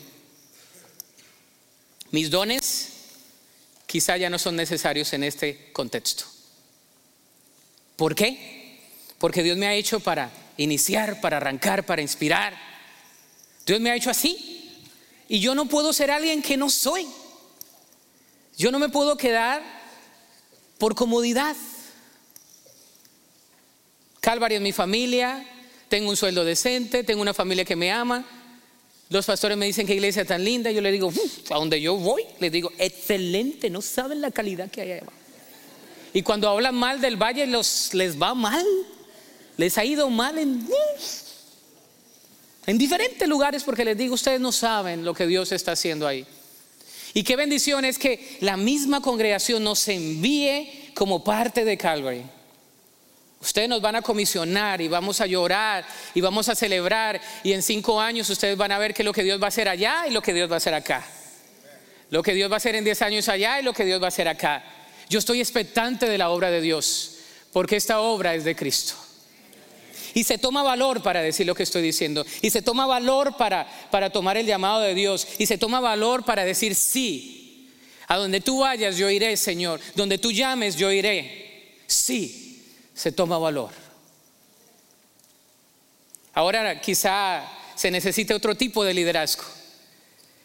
Mis 2.11 2.30
dones 2.30 2.88
quizá 3.86 4.16
ya 4.16 4.28
no 4.28 4.38
son 4.38 4.55
necesarios 4.55 5.12
en 5.14 5.24
este 5.24 5.72
contexto. 5.72 6.24
¿Por 7.97 8.14
qué? 8.14 8.80
Porque 9.18 9.43
Dios 9.43 9.57
me 9.57 9.66
ha 9.66 9.74
hecho 9.74 10.01
para 10.01 10.30
iniciar, 10.57 11.20
para 11.20 11.38
arrancar, 11.38 11.86
para 11.86 12.03
inspirar. 12.03 12.55
Dios 13.64 13.80
me 13.80 13.90
ha 13.90 13.97
hecho 13.97 14.11
así. 14.11 14.62
Y 15.33 15.41
yo 15.41 15.55
no 15.55 15.64
puedo 15.64 15.95
ser 15.95 16.11
alguien 16.11 16.43
que 16.43 16.59
no 16.59 16.68
soy. 16.68 17.07
Yo 18.59 18.70
no 18.70 18.78
me 18.78 18.91
puedo 18.91 19.16
quedar 19.16 19.62
por 20.76 20.95
comodidad. 20.95 21.57
Calvario 24.20 24.59
es 24.59 24.62
mi 24.62 24.72
familia, 24.72 25.43
tengo 25.89 26.11
un 26.11 26.18
sueldo 26.18 26.45
decente, 26.45 27.03
tengo 27.03 27.22
una 27.22 27.33
familia 27.33 27.64
que 27.64 27.76
me 27.76 27.91
ama. 27.91 28.26
Los 29.09 29.24
pastores 29.24 29.57
me 29.57 29.64
dicen 29.64 29.87
que 29.87 29.95
iglesia 29.95 30.26
tan 30.26 30.45
linda. 30.45 30.70
Yo 30.70 30.83
le 30.83 30.93
digo, 30.93 31.11
a 31.49 31.55
donde 31.55 31.80
yo 31.80 31.97
voy, 31.97 32.26
les 32.39 32.53
digo, 32.53 32.70
excelente, 32.76 33.70
no 33.70 33.80
saben 33.80 34.20
la 34.20 34.33
calidad 34.33 34.70
que 34.70 34.83
hay 34.83 34.93
allá. 34.93 35.07
Y 36.12 36.20
cuando 36.20 36.47
hablan 36.51 36.74
mal 36.74 37.01
del 37.01 37.16
valle, 37.16 37.47
los, 37.47 37.95
les 37.95 38.20
va 38.20 38.35
mal. 38.35 38.66
Les 39.57 39.78
ha 39.78 39.85
ido 39.87 40.11
mal 40.11 40.37
en, 40.37 40.68
en 42.67 42.79
diferentes 42.79 43.29
lugares 43.29 43.65
porque 43.65 43.85
les 43.85 43.97
digo, 43.97 44.15
ustedes 44.15 44.41
no 44.41 44.53
saben 44.53 45.05
lo 45.05 45.15
que 45.15 45.27
Dios 45.27 45.51
está 45.53 45.73
haciendo 45.73 46.07
ahí. 46.07 46.27
Y 47.15 47.25
qué 47.25 47.37
bendición 47.37 47.85
es 47.85 47.99
que 47.99 48.39
la 48.41 48.57
misma 48.57 49.01
congregación 49.01 49.63
nos 49.65 49.87
envíe 49.89 50.93
como 50.95 51.23
parte 51.23 51.65
de 51.65 51.77
Calvary. 51.77 52.23
Ustedes 53.41 53.69
nos 53.69 53.83
van 53.83 53.97
a 53.97 54.03
comisionar 54.03 54.81
y 54.81 54.87
vamos 54.87 55.21
a 55.21 55.27
llorar 55.27 55.85
y 56.15 56.21
vamos 56.21 56.49
a 56.49 56.55
celebrar 56.55 57.21
y 57.43 57.53
en 57.53 57.63
cinco 57.63 58.01
años 58.01 58.31
ustedes 58.31 58.57
van 58.57 58.71
a 58.71 58.79
ver 58.79 58.95
que 58.95 59.03
lo 59.03 59.13
que 59.13 59.25
Dios 59.25 59.41
va 59.41 59.47
a 59.47 59.49
hacer 59.49 59.69
allá 59.69 60.07
y 60.07 60.13
lo 60.13 60.23
que 60.23 60.33
Dios 60.33 60.49
va 60.49 60.55
a 60.55 60.59
hacer 60.59 60.75
acá. 60.75 61.05
Lo 62.11 62.23
que 62.23 62.35
Dios 62.35 62.49
va 62.49 62.55
a 62.55 62.57
hacer 62.59 62.77
en 62.77 62.85
diez 62.85 63.03
años 63.03 63.29
allá 63.29 63.59
y 63.59 63.65
lo 63.65 63.73
que 63.73 63.85
Dios 63.85 64.01
va 64.01 64.07
a 64.07 64.09
hacer 64.09 64.29
acá. 64.29 64.63
Yo 65.09 65.19
estoy 65.19 65.41
expectante 65.41 66.09
de 66.09 66.19
la 66.19 66.31
obra 66.31 66.51
de 66.51 66.61
Dios 66.61 67.17
porque 67.53 67.77
esta 67.77 68.01
obra 68.01 68.35
es 68.37 68.45
de 68.45 68.55
Cristo. 68.55 69.02
Y 70.15 70.25
se 70.25 70.39
toma 70.39 70.63
valor 70.63 71.03
para 71.03 71.23
decir 71.23 71.47
lo 71.47 71.55
que 71.55 71.63
estoy 71.63 71.83
diciendo. 71.83 72.25
Y 72.41 72.51
se 72.51 72.63
toma 72.63 72.87
valor 72.87 73.37
para, 73.37 73.67
para 73.91 74.11
tomar 74.11 74.37
el 74.37 74.47
llamado 74.47 74.81
de 74.81 74.95
Dios. 74.95 75.27
Y 75.39 75.47
se 75.47 75.59
toma 75.59 75.81
valor 75.81 76.25
para 76.25 76.45
decir 76.45 76.75
sí. 76.75 77.71
A 78.09 78.17
donde 78.17 78.41
tú 78.41 78.61
vayas 78.61 78.97
yo 78.97 79.09
iré, 79.11 79.37
Señor. 79.37 79.81
Donde 79.95 80.19
tú 80.19 80.33
llames 80.33 80.77
yo 80.77 80.91
iré. 80.91 81.79
Sí 81.87 82.43
se 82.95 83.13
toma 83.13 83.39
valor. 83.39 83.71
Ahora 86.35 86.81
quizá 86.81 87.43
se 87.75 87.91
necesite 87.91 88.35
otro 88.35 88.55
tipo 88.55 88.85
de 88.85 88.95
liderazgo. 88.95 89.45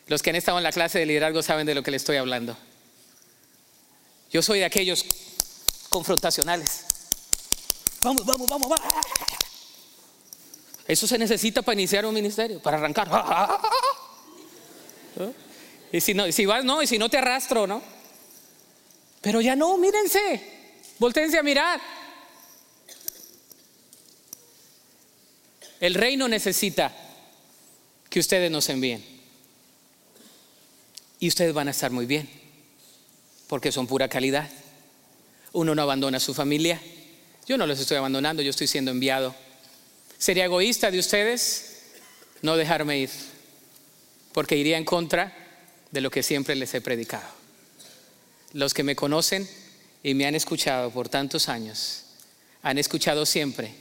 Los 0.08 0.22
que 0.22 0.30
han 0.30 0.38
estado 0.38 0.58
en 0.58 0.64
la 0.64 0.72
clase 0.72 1.00
de 1.00 1.06
liderazgo 1.06 1.44
saben 1.44 1.66
de 1.66 1.76
lo 1.76 1.84
que 1.84 1.92
le 1.92 1.98
estoy 1.98 2.18
hablando. 2.18 2.58
Yo 4.32 4.42
soy 4.42 4.60
de 4.60 4.66
aquellos 4.66 5.06
confrontacionales. 5.90 6.86
Vamos, 8.02 8.26
vamos, 8.26 8.48
vamos, 8.48 8.70
vamos. 8.70 9.37
Eso 10.88 11.06
se 11.06 11.18
necesita 11.18 11.62
para 11.62 11.74
iniciar 11.74 12.06
un 12.06 12.14
ministerio, 12.14 12.62
para 12.62 12.78
arrancar. 12.78 13.10
Y 15.92 16.02
si, 16.02 16.14
no, 16.14 16.32
si 16.32 16.46
vas, 16.46 16.64
no, 16.64 16.82
y 16.82 16.88
si 16.88 16.98
no 16.98 17.10
te 17.10 17.18
arrastro, 17.18 17.66
¿no? 17.68 17.82
Pero 19.22 19.42
ya 19.42 19.56
no, 19.56 19.78
mírense, 19.78 20.42
voltense 21.00 21.38
a 21.38 21.44
mirar. 21.44 21.82
El 25.80 25.94
reino 25.94 26.28
necesita 26.28 26.94
que 28.10 28.20
ustedes 28.20 28.50
nos 28.50 28.70
envíen. 28.70 29.04
Y 31.20 31.28
ustedes 31.28 31.54
van 31.54 31.68
a 31.68 31.72
estar 31.72 31.92
muy 31.92 32.06
bien, 32.06 32.30
porque 33.48 33.72
son 33.72 33.88
pura 33.88 34.08
calidad. 34.08 34.50
Uno 35.52 35.74
no 35.74 35.82
abandona 35.82 36.18
a 36.18 36.22
su 36.22 36.34
familia. 36.34 36.80
Yo 37.48 37.58
no 37.58 37.66
los 37.66 37.80
estoy 37.80 37.98
abandonando, 37.98 38.42
yo 38.44 38.52
estoy 38.52 38.68
siendo 38.68 38.92
enviado. 38.92 39.34
Sería 40.18 40.46
egoísta 40.46 40.92
de 40.92 41.00
ustedes 41.00 41.82
no 42.42 42.58
dejarme 42.58 43.00
ir, 43.00 43.10
porque 44.34 44.58
iría 44.58 44.78
en 44.78 44.86
contra 44.86 45.36
de 45.92 46.02
lo 46.02 46.12
que 46.12 46.24
siempre 46.24 46.56
les 46.56 46.74
he 46.74 46.82
predicado. 46.82 47.28
Los 48.54 48.74
que 48.74 48.84
me 48.84 48.96
conocen 48.96 49.48
y 50.04 50.14
me 50.14 50.26
han 50.26 50.36
escuchado 50.36 50.92
por 50.92 51.10
tantos 51.10 51.50
años, 51.50 52.04
han 52.64 52.78
escuchado 52.78 53.26
siempre 53.26 53.74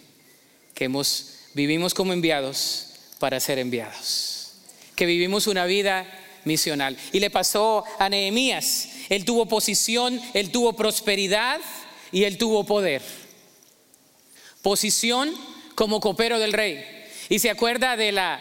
que 0.74 0.84
hemos 0.84 1.37
vivimos 1.57 1.95
como 1.95 2.12
enviados 2.12 2.89
para 3.18 3.41
ser 3.41 3.59
enviados. 3.59 4.51
Que 4.95 5.07
vivimos 5.07 5.47
una 5.47 5.64
vida 5.64 6.07
misional. 6.45 6.99
Y 7.12 7.20
le 7.20 7.30
pasó 7.30 7.82
a 7.99 8.11
Nehemías. 8.11 8.89
Él 9.09 9.24
tuvo 9.24 9.47
posición, 9.47 10.20
él 10.34 10.51
tuvo 10.51 10.74
prosperidad 10.74 11.61
y 12.12 12.24
él 12.24 12.37
tuvo 12.37 12.66
poder. 12.66 13.01
Posición 14.61 15.34
como 15.77 16.01
copero 16.01 16.41
del 16.41 16.53
rey. 16.53 16.85
Y 17.29 17.39
se 17.39 17.51
acuerda 17.51 17.97
de 17.97 18.11
la 18.11 18.41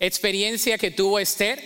experiencia 0.00 0.76
que 0.76 0.90
tuvo 0.90 1.18
Esther, 1.18 1.58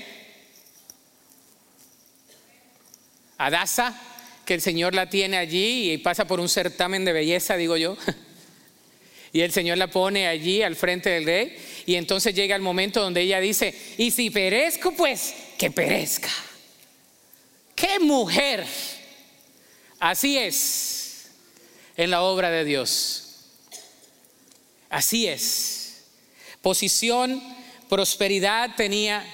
Adasa, 3.38 4.00
que 4.44 4.54
el 4.54 4.60
Señor 4.60 4.94
la 4.94 5.10
tiene 5.10 5.38
allí 5.38 5.90
y 5.90 5.98
pasa 5.98 6.26
por 6.26 6.38
un 6.38 6.48
certamen 6.48 7.04
de 7.04 7.12
belleza, 7.12 7.56
digo 7.56 7.76
yo. 7.76 7.96
Y 9.34 9.40
el 9.40 9.50
Señor 9.50 9.78
la 9.78 9.86
pone 9.86 10.28
allí 10.28 10.62
al 10.62 10.76
frente 10.76 11.08
del 11.08 11.24
rey. 11.24 11.56
Y 11.86 11.94
entonces 11.94 12.34
llega 12.34 12.54
el 12.54 12.60
momento 12.60 13.00
donde 13.00 13.22
ella 13.22 13.40
dice, 13.40 13.74
y 13.96 14.10
si 14.10 14.28
perezco, 14.28 14.92
pues 14.92 15.34
que 15.56 15.70
perezca. 15.70 16.28
¡Qué 17.74 17.98
mujer! 17.98 18.66
Así 19.98 20.36
es 20.36 21.30
en 21.96 22.10
la 22.10 22.20
obra 22.20 22.50
de 22.50 22.66
Dios. 22.66 23.21
Así 24.92 25.26
es. 25.26 26.04
Posición, 26.60 27.42
prosperidad 27.88 28.76
tenía 28.76 29.24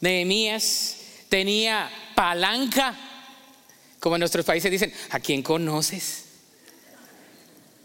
Nehemías, 0.00 0.96
tenía 1.28 1.90
palanca, 2.14 2.96
como 3.98 4.14
en 4.14 4.20
nuestros 4.20 4.46
países 4.46 4.70
dicen, 4.70 4.94
¿a 5.10 5.20
quién 5.20 5.42
conoces? 5.42 6.24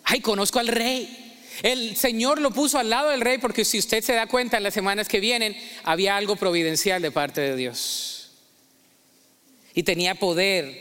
ay, 0.03 0.21
conozco 0.21 0.59
al 0.59 0.67
rey. 0.67 1.19
El 1.63 1.95
Señor 1.95 2.39
lo 2.39 2.51
puso 2.51 2.77
al 2.77 2.89
lado 2.89 3.09
del 3.09 3.21
rey 3.21 3.39
porque 3.39 3.65
si 3.65 3.79
usted 3.79 4.03
se 4.03 4.13
da 4.13 4.27
cuenta 4.27 4.57
en 4.57 4.63
las 4.63 4.75
semanas 4.75 5.07
que 5.07 5.19
vienen, 5.19 5.57
había 5.83 6.15
algo 6.15 6.35
providencial 6.35 7.01
de 7.01 7.09
parte 7.11 7.41
de 7.41 7.55
Dios. 7.55 8.31
Y 9.73 9.81
tenía 9.81 10.13
poder 10.13 10.77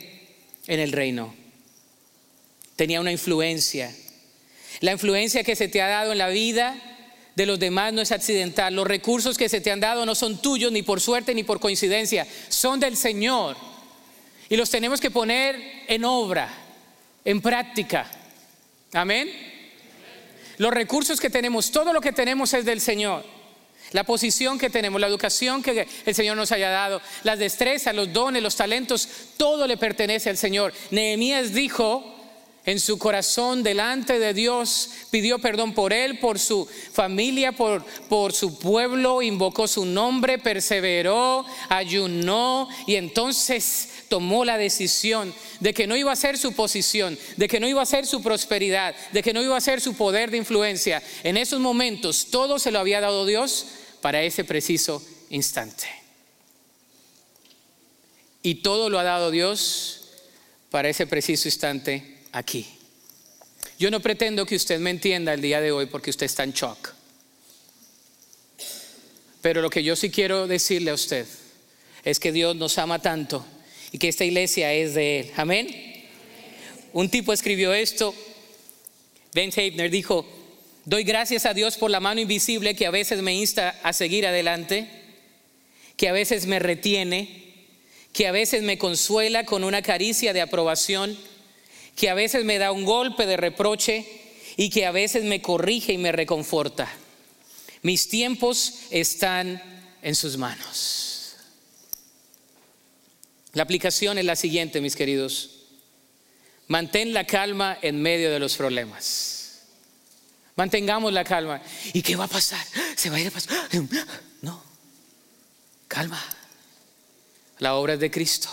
en 0.67 0.79
el 0.79 0.91
reino. 0.91 1.33
Tenía 2.75 3.01
una 3.01 3.11
influencia. 3.11 3.95
La 4.79 4.91
influencia 4.91 5.43
que 5.43 5.55
se 5.55 5.67
te 5.67 5.81
ha 5.81 5.87
dado 5.87 6.11
en 6.11 6.17
la 6.17 6.29
vida 6.29 6.75
de 7.35 7.45
los 7.45 7.59
demás 7.59 7.93
no 7.93 8.01
es 8.01 8.11
accidental. 8.11 8.75
Los 8.75 8.87
recursos 8.87 9.37
que 9.37 9.49
se 9.49 9.61
te 9.61 9.71
han 9.71 9.79
dado 9.79 10.05
no 10.05 10.15
son 10.15 10.41
tuyos 10.41 10.71
ni 10.71 10.83
por 10.83 11.01
suerte 11.01 11.33
ni 11.33 11.43
por 11.43 11.59
coincidencia. 11.59 12.27
Son 12.49 12.79
del 12.79 12.97
Señor. 12.97 13.57
Y 14.49 14.55
los 14.55 14.69
tenemos 14.69 14.99
que 14.99 15.11
poner 15.11 15.59
en 15.87 16.05
obra, 16.05 16.49
en 17.25 17.41
práctica. 17.41 18.09
Amén. 18.93 19.29
Los 20.57 20.71
recursos 20.71 21.19
que 21.19 21.29
tenemos, 21.29 21.71
todo 21.71 21.93
lo 21.93 22.01
que 22.01 22.11
tenemos 22.11 22.53
es 22.53 22.65
del 22.65 22.81
Señor. 22.81 23.25
la 23.91 24.03
posición 24.03 24.57
que 24.57 24.69
tenemos, 24.69 24.99
la 24.99 25.07
educación 25.07 25.61
que 25.61 25.87
el 26.05 26.15
Señor 26.15 26.35
nos 26.35 26.51
haya 26.51 26.69
dado, 26.69 27.01
las 27.23 27.37
destrezas, 27.37 27.93
los 27.93 28.11
dones, 28.11 28.41
los 28.41 28.55
talentos, 28.55 29.07
todo 29.37 29.67
le 29.67 29.77
pertenece 29.77 30.29
al 30.29 30.37
Señor. 30.37 30.73
Nehemías 30.89 31.53
dijo 31.53 32.12
en 32.65 32.79
su 32.79 32.97
corazón 32.97 33.61
delante 33.61 34.19
de 34.19 34.33
Dios, 34.33 34.89
pidió 35.11 35.39
perdón 35.39 35.73
por 35.73 35.91
él, 35.91 36.19
por 36.19 36.39
su 36.39 36.65
familia, 36.93 37.51
por, 37.51 37.83
por 38.07 38.31
su 38.31 38.57
pueblo, 38.57 39.21
invocó 39.21 39.67
su 39.67 39.85
nombre, 39.85 40.39
perseveró, 40.39 41.45
ayunó 41.67 42.69
y 42.87 42.95
entonces 42.95 43.89
tomó 44.07 44.45
la 44.45 44.57
decisión 44.57 45.33
de 45.59 45.73
que 45.73 45.87
no 45.87 45.97
iba 45.97 46.13
a 46.13 46.15
ser 46.15 46.37
su 46.37 46.53
posición, 46.53 47.17
de 47.35 47.49
que 47.49 47.59
no 47.59 47.67
iba 47.67 47.81
a 47.81 47.85
ser 47.85 48.05
su 48.05 48.21
prosperidad, 48.21 48.95
de 49.11 49.21
que 49.21 49.33
no 49.33 49.41
iba 49.41 49.57
a 49.57 49.61
ser 49.61 49.81
su 49.81 49.95
poder 49.95 50.31
de 50.31 50.37
influencia. 50.37 51.03
En 51.23 51.35
esos 51.35 51.59
momentos 51.59 52.27
todo 52.31 52.59
se 52.59 52.71
lo 52.71 52.79
había 52.79 53.01
dado 53.01 53.25
Dios 53.25 53.65
para 53.99 54.21
ese 54.21 54.45
preciso 54.45 55.03
instante. 55.29 55.87
Y 58.41 58.55
todo 58.55 58.89
lo 58.89 58.99
ha 58.99 59.03
dado 59.03 59.31
Dios 59.31 59.99
para 60.69 60.87
ese 60.89 61.07
preciso 61.07 61.49
instante 61.49 62.12
aquí. 62.33 62.67
Yo 63.79 63.89
no 63.89 64.01
pretendo 64.01 64.45
que 64.45 64.57
usted 64.57 64.79
me 64.79 64.89
entienda 64.89 65.33
el 65.33 65.41
día 65.41 65.61
de 65.61 65.71
hoy 65.71 65.85
porque 65.85 66.09
usted 66.09 66.25
está 66.25 66.43
en 66.43 66.51
shock. 66.51 66.89
Pero 69.41 69.61
lo 69.61 69.69
que 69.69 69.83
yo 69.83 69.95
sí 69.95 70.09
quiero 70.09 70.47
decirle 70.47 70.91
a 70.91 70.93
usted 70.93 71.25
es 72.03 72.19
que 72.19 72.31
Dios 72.31 72.55
nos 72.55 72.77
ama 72.77 72.99
tanto 72.99 73.45
y 73.91 73.97
que 73.97 74.09
esta 74.09 74.25
iglesia 74.25 74.73
es 74.73 74.93
de 74.93 75.21
Él. 75.21 75.31
Amén. 75.37 76.05
Un 76.91 77.09
tipo 77.09 77.33
escribió 77.33 77.73
esto. 77.73 78.13
Ben 79.33 79.51
Heibner 79.55 79.89
dijo, 79.89 80.25
Doy 80.85 81.05
gracias 81.05 81.45
a 81.45 81.53
Dios 81.53 81.77
por 81.77 81.89
la 81.89 82.01
mano 82.01 82.19
invisible 82.19 82.75
que 82.75 82.85
a 82.85 82.91
veces 82.91 83.21
me 83.21 83.33
insta 83.33 83.79
a 83.83 83.93
seguir 83.93 84.27
adelante, 84.27 84.89
que 85.95 86.09
a 86.09 86.11
veces 86.11 86.45
me 86.45 86.59
retiene, 86.59 87.43
que 88.11 88.27
a 88.27 88.33
veces 88.33 88.63
me 88.63 88.77
consuela 88.77 89.45
con 89.45 89.63
una 89.63 89.81
caricia 89.81 90.33
de 90.33 90.41
aprobación, 90.41 91.17
que 91.95 92.09
a 92.09 92.13
veces 92.13 92.45
me 92.45 92.57
da 92.57 92.71
un 92.71 92.85
golpe 92.85 93.25
de 93.25 93.37
reproche 93.37 94.05
y 94.57 94.69
que 94.69 94.85
a 94.85 94.91
veces 94.91 95.23
me 95.23 95.41
corrige 95.41 95.93
y 95.93 95.97
me 95.97 96.11
reconforta. 96.11 96.91
Mis 97.81 98.07
tiempos 98.07 98.79
están 98.91 99.61
en 100.01 100.15
sus 100.15 100.37
manos. 100.37 101.35
La 103.53 103.63
aplicación 103.63 104.17
es 104.17 104.25
la 104.25 104.35
siguiente, 104.35 104.81
mis 104.81 104.95
queridos. 104.95 105.51
Mantén 106.67 107.13
la 107.13 107.27
calma 107.27 107.77
en 107.81 108.01
medio 108.01 108.31
de 108.31 108.39
los 108.39 108.55
problemas. 108.55 109.61
Mantengamos 110.55 111.11
la 111.13 111.23
calma. 111.23 111.61
¿Y 111.93 112.01
qué 112.01 112.15
va 112.15 112.25
a 112.25 112.27
pasar? 112.27 112.65
¿Se 112.95 113.09
va 113.09 113.17
a 113.17 113.19
ir 113.19 113.27
a 113.27 113.31
pasar? 113.31 113.69
No. 114.41 114.61
Calma. 115.87 116.21
La 117.59 117.75
obra 117.75 117.93
es 117.93 117.99
de 117.99 118.11
Cristo. 118.11 118.49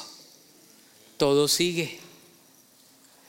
Todo 1.16 1.48
sigue. 1.48 1.98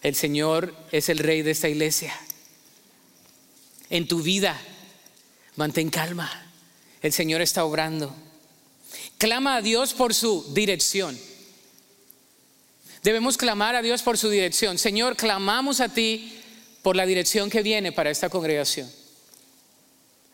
El 0.01 0.15
Señor 0.15 0.73
es 0.91 1.09
el 1.09 1.19
rey 1.19 1.41
de 1.43 1.51
esta 1.51 1.69
iglesia. 1.69 2.13
En 3.89 4.07
tu 4.07 4.21
vida, 4.21 4.59
mantén 5.55 5.89
calma. 5.89 6.29
El 7.01 7.13
Señor 7.13 7.41
está 7.41 7.65
obrando. 7.65 8.15
Clama 9.17 9.57
a 9.57 9.61
Dios 9.61 9.93
por 9.93 10.13
su 10.13 10.53
dirección. 10.53 11.17
Debemos 13.03 13.37
clamar 13.37 13.75
a 13.75 13.81
Dios 13.81 14.01
por 14.01 14.17
su 14.17 14.29
dirección. 14.29 14.77
Señor, 14.77 15.15
clamamos 15.15 15.79
a 15.79 15.89
ti 15.89 16.39
por 16.81 16.95
la 16.95 17.05
dirección 17.05 17.49
que 17.49 17.61
viene 17.61 17.91
para 17.91 18.09
esta 18.09 18.29
congregación. 18.29 18.91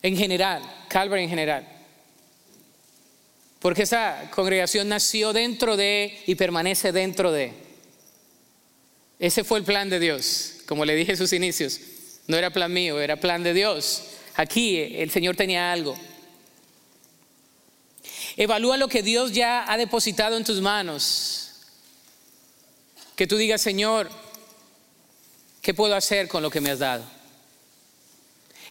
En 0.01 0.15
general, 0.15 0.61
Calvary 0.87 1.23
en 1.23 1.29
general. 1.29 1.67
Porque 3.59 3.83
esta 3.83 4.29
congregación 4.31 4.87
nació 4.87 5.33
dentro 5.33 5.75
de 5.75 6.23
y 6.27 6.35
permanece 6.35 6.91
dentro 6.91 7.31
de. 7.31 7.66
Ese 9.19 9.43
fue 9.43 9.59
el 9.59 9.65
plan 9.65 9.89
de 9.89 9.99
Dios, 9.99 10.55
como 10.67 10.85
le 10.85 10.95
dije 10.95 11.11
en 11.11 11.17
sus 11.17 11.33
inicios. 11.33 11.79
No 12.27 12.37
era 12.37 12.51
plan 12.51 12.71
mío, 12.71 12.99
era 12.99 13.19
plan 13.19 13.43
de 13.43 13.53
Dios. 13.53 14.03
Aquí 14.35 14.77
el 14.77 15.09
Señor 15.11 15.35
tenía 15.35 15.71
algo. 15.71 15.97
Evalúa 18.35 18.77
lo 18.77 18.87
que 18.87 19.01
Dios 19.01 19.31
ya 19.31 19.71
ha 19.71 19.77
depositado 19.77 20.37
en 20.37 20.43
tus 20.43 20.61
manos. 20.61 21.51
Que 23.15 23.25
tú 23.25 23.37
digas, 23.37 23.61
Señor, 23.61 24.09
¿Qué 25.67 25.73
puedo 25.73 25.95
hacer 25.95 26.29
con 26.29 26.41
lo 26.41 26.49
que 26.49 26.61
me 26.61 26.71
has 26.71 26.79
dado? 26.79 27.03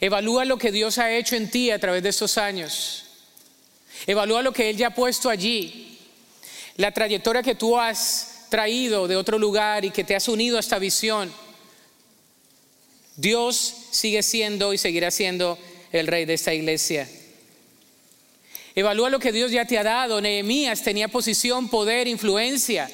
Evalúa 0.01 0.47
lo 0.47 0.57
que 0.57 0.73
Dios 0.73 0.97
ha 0.97 1.11
hecho 1.11 1.37
en 1.37 1.51
ti 1.51 1.71
a 1.71 1.79
través 1.79 2.03
de 2.03 2.09
estos 2.09 2.39
años. 2.39 3.05
Evalúa 4.07 4.41
lo 4.41 4.51
que 4.51 4.71
Él 4.71 4.79
ya 4.79 4.87
ha 4.87 4.95
puesto 4.95 5.29
allí. 5.29 5.99
La 6.77 6.93
trayectoria 6.93 7.43
que 7.43 7.55
tú 7.55 7.79
has 7.79 8.36
traído 8.49 9.09
de 9.09 9.17
otro 9.17 9.39
lugar 9.39 9.85
y 9.85 9.91
que 9.91 10.05
te 10.05 10.15
has 10.15 10.29
unido 10.29 10.57
a 10.57 10.61
esta 10.61 10.79
visión. 10.79 11.33
Dios 13.17 13.75
sigue 13.91 14.23
siendo 14.23 14.73
y 14.73 14.79
seguirá 14.79 15.11
siendo 15.11 15.59
el 15.93 16.07
rey 16.07 16.25
de 16.25 16.35
esta 16.35 16.53
iglesia. 16.53 17.09
Evalúa 18.75 19.09
lo 19.09 19.19
que 19.19 19.33
Dios 19.33 19.51
ya 19.51 19.65
te 19.65 19.79
ha 19.79 19.83
dado. 19.83 20.21
Nehemías 20.21 20.83
tenía 20.83 21.09
posición, 21.09 21.69
poder, 21.69 22.09
influencia 22.09 22.91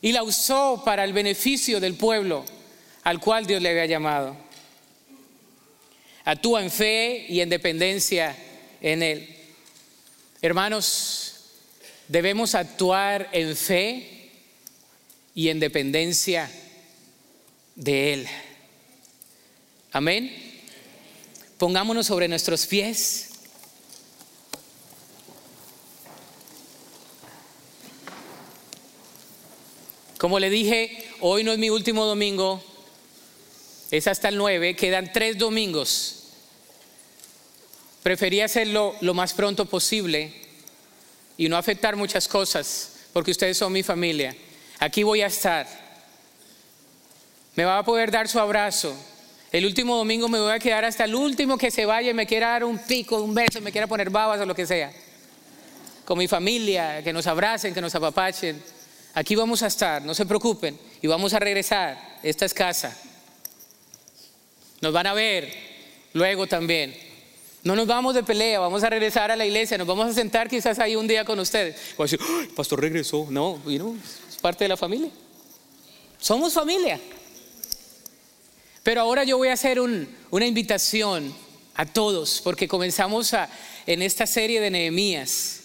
y 0.00 0.12
la 0.12 0.22
usó 0.22 0.82
para 0.84 1.04
el 1.04 1.12
beneficio 1.12 1.80
del 1.80 1.94
pueblo 1.94 2.44
al 3.02 3.20
cual 3.20 3.46
Dios 3.46 3.62
le 3.62 3.70
había 3.70 3.86
llamado. 3.86 4.36
Actúa 6.24 6.62
en 6.62 6.70
fe 6.70 7.26
y 7.28 7.40
en 7.40 7.48
dependencia 7.48 8.36
en 8.80 9.02
Él. 9.02 9.36
Hermanos, 10.42 11.37
debemos 12.08 12.54
actuar 12.54 13.28
en 13.32 13.54
fe 13.54 14.30
y 15.34 15.50
en 15.50 15.60
dependencia 15.60 16.50
de 17.76 18.14
Él. 18.14 18.28
Amén. 19.92 20.32
Pongámonos 21.58 22.06
sobre 22.06 22.28
nuestros 22.28 22.66
pies. 22.66 23.30
Como 30.18 30.40
le 30.40 30.50
dije, 30.50 31.04
hoy 31.20 31.44
no 31.44 31.52
es 31.52 31.58
mi 31.58 31.70
último 31.70 32.04
domingo, 32.04 32.60
es 33.92 34.08
hasta 34.08 34.30
el 34.30 34.36
9, 34.36 34.74
quedan 34.74 35.12
tres 35.12 35.38
domingos. 35.38 36.24
Preferí 38.02 38.40
hacerlo 38.40 38.96
lo 39.00 39.14
más 39.14 39.32
pronto 39.34 39.66
posible 39.66 40.47
y 41.38 41.48
no 41.48 41.56
afectar 41.56 41.96
muchas 41.96 42.28
cosas, 42.28 43.06
porque 43.14 43.30
ustedes 43.30 43.56
son 43.56 43.72
mi 43.72 43.84
familia. 43.84 44.36
Aquí 44.80 45.04
voy 45.04 45.22
a 45.22 45.28
estar. 45.28 45.66
Me 47.54 47.64
va 47.64 47.78
a 47.78 47.84
poder 47.84 48.10
dar 48.10 48.28
su 48.28 48.40
abrazo. 48.40 48.94
El 49.52 49.64
último 49.64 49.96
domingo 49.96 50.28
me 50.28 50.40
voy 50.40 50.52
a 50.52 50.58
quedar 50.58 50.84
hasta 50.84 51.04
el 51.04 51.14
último 51.14 51.56
que 51.56 51.70
se 51.70 51.86
vaya 51.86 52.10
y 52.10 52.14
me 52.14 52.26
quiera 52.26 52.48
dar 52.48 52.64
un 52.64 52.78
pico, 52.78 53.22
un 53.22 53.34
beso, 53.34 53.60
me 53.60 53.72
quiera 53.72 53.86
poner 53.86 54.10
babas 54.10 54.40
o 54.40 54.46
lo 54.46 54.54
que 54.54 54.66
sea. 54.66 54.92
Con 56.04 56.18
mi 56.18 56.26
familia, 56.26 57.02
que 57.02 57.12
nos 57.12 57.26
abracen, 57.28 57.72
que 57.72 57.80
nos 57.80 57.94
apapachen. 57.94 58.60
Aquí 59.14 59.36
vamos 59.36 59.62
a 59.62 59.68
estar, 59.68 60.02
no 60.02 60.14
se 60.14 60.26
preocupen, 60.26 60.78
y 61.00 61.06
vamos 61.06 61.32
a 61.34 61.38
regresar. 61.38 62.18
Esta 62.22 62.44
es 62.44 62.52
casa. 62.52 62.96
Nos 64.80 64.92
van 64.92 65.06
a 65.06 65.14
ver 65.14 65.52
luego 66.14 66.48
también. 66.48 67.07
No 67.64 67.74
nos 67.74 67.86
vamos 67.86 68.14
de 68.14 68.22
pelea, 68.22 68.60
vamos 68.60 68.82
a 68.84 68.90
regresar 68.90 69.30
a 69.30 69.36
la 69.36 69.44
iglesia, 69.44 69.76
nos 69.76 69.86
vamos 69.86 70.08
a 70.08 70.12
sentar 70.12 70.48
quizás 70.48 70.78
ahí 70.78 70.94
un 70.96 71.08
día 71.08 71.24
con 71.24 71.38
ustedes. 71.40 71.76
A 71.98 72.54
pastor 72.54 72.80
regresó. 72.80 73.26
No, 73.30 73.60
es 73.66 74.36
parte 74.40 74.64
de 74.64 74.68
la 74.68 74.76
familia. 74.76 75.10
Somos 76.18 76.52
familia. 76.52 77.00
Pero 78.82 79.00
ahora 79.00 79.24
yo 79.24 79.36
voy 79.36 79.48
a 79.48 79.52
hacer 79.52 79.80
una 79.80 80.46
invitación 80.46 81.34
a 81.74 81.86
todos, 81.86 82.40
porque 82.42 82.66
comenzamos 82.66 83.32
en 83.86 84.02
esta 84.02 84.26
serie 84.26 84.60
de 84.60 84.70
Nehemías. 84.70 85.60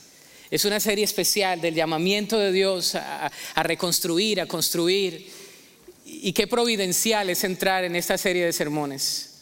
Es 0.51 0.65
una 0.65 0.79
serie 0.79 1.03
especial 1.03 1.59
del 1.61 1.73
llamamiento 1.73 2.37
de 2.37 2.51
Dios 2.51 2.95
a, 2.95 3.31
reconstruir, 3.63 4.39
a 4.39 4.45
construir. 4.45 5.31
Y 6.05 6.33
qué 6.33 6.45
providencial 6.45 7.29
es 7.29 7.43
entrar 7.43 7.83
en 7.83 7.95
esta 7.95 8.17
serie 8.17 8.45
de 8.45 8.53
sermones. 8.53 9.32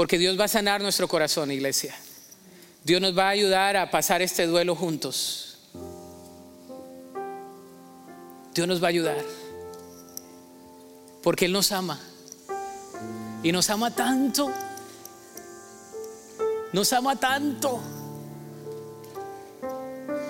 Porque 0.00 0.16
Dios 0.16 0.40
va 0.40 0.44
a 0.44 0.48
sanar 0.48 0.80
nuestro 0.80 1.06
corazón, 1.08 1.50
iglesia. 1.50 1.94
Dios 2.84 3.02
nos 3.02 3.14
va 3.14 3.26
a 3.26 3.28
ayudar 3.28 3.76
a 3.76 3.90
pasar 3.90 4.22
este 4.22 4.46
duelo 4.46 4.74
juntos. 4.74 5.58
Dios 8.54 8.66
nos 8.66 8.82
va 8.82 8.86
a 8.86 8.88
ayudar. 8.88 9.22
Porque 11.22 11.44
Él 11.44 11.52
nos 11.52 11.70
ama. 11.70 12.00
Y 13.42 13.52
nos 13.52 13.68
ama 13.68 13.94
tanto. 13.94 14.50
Nos 16.72 16.90
ama 16.94 17.16
tanto 17.16 17.78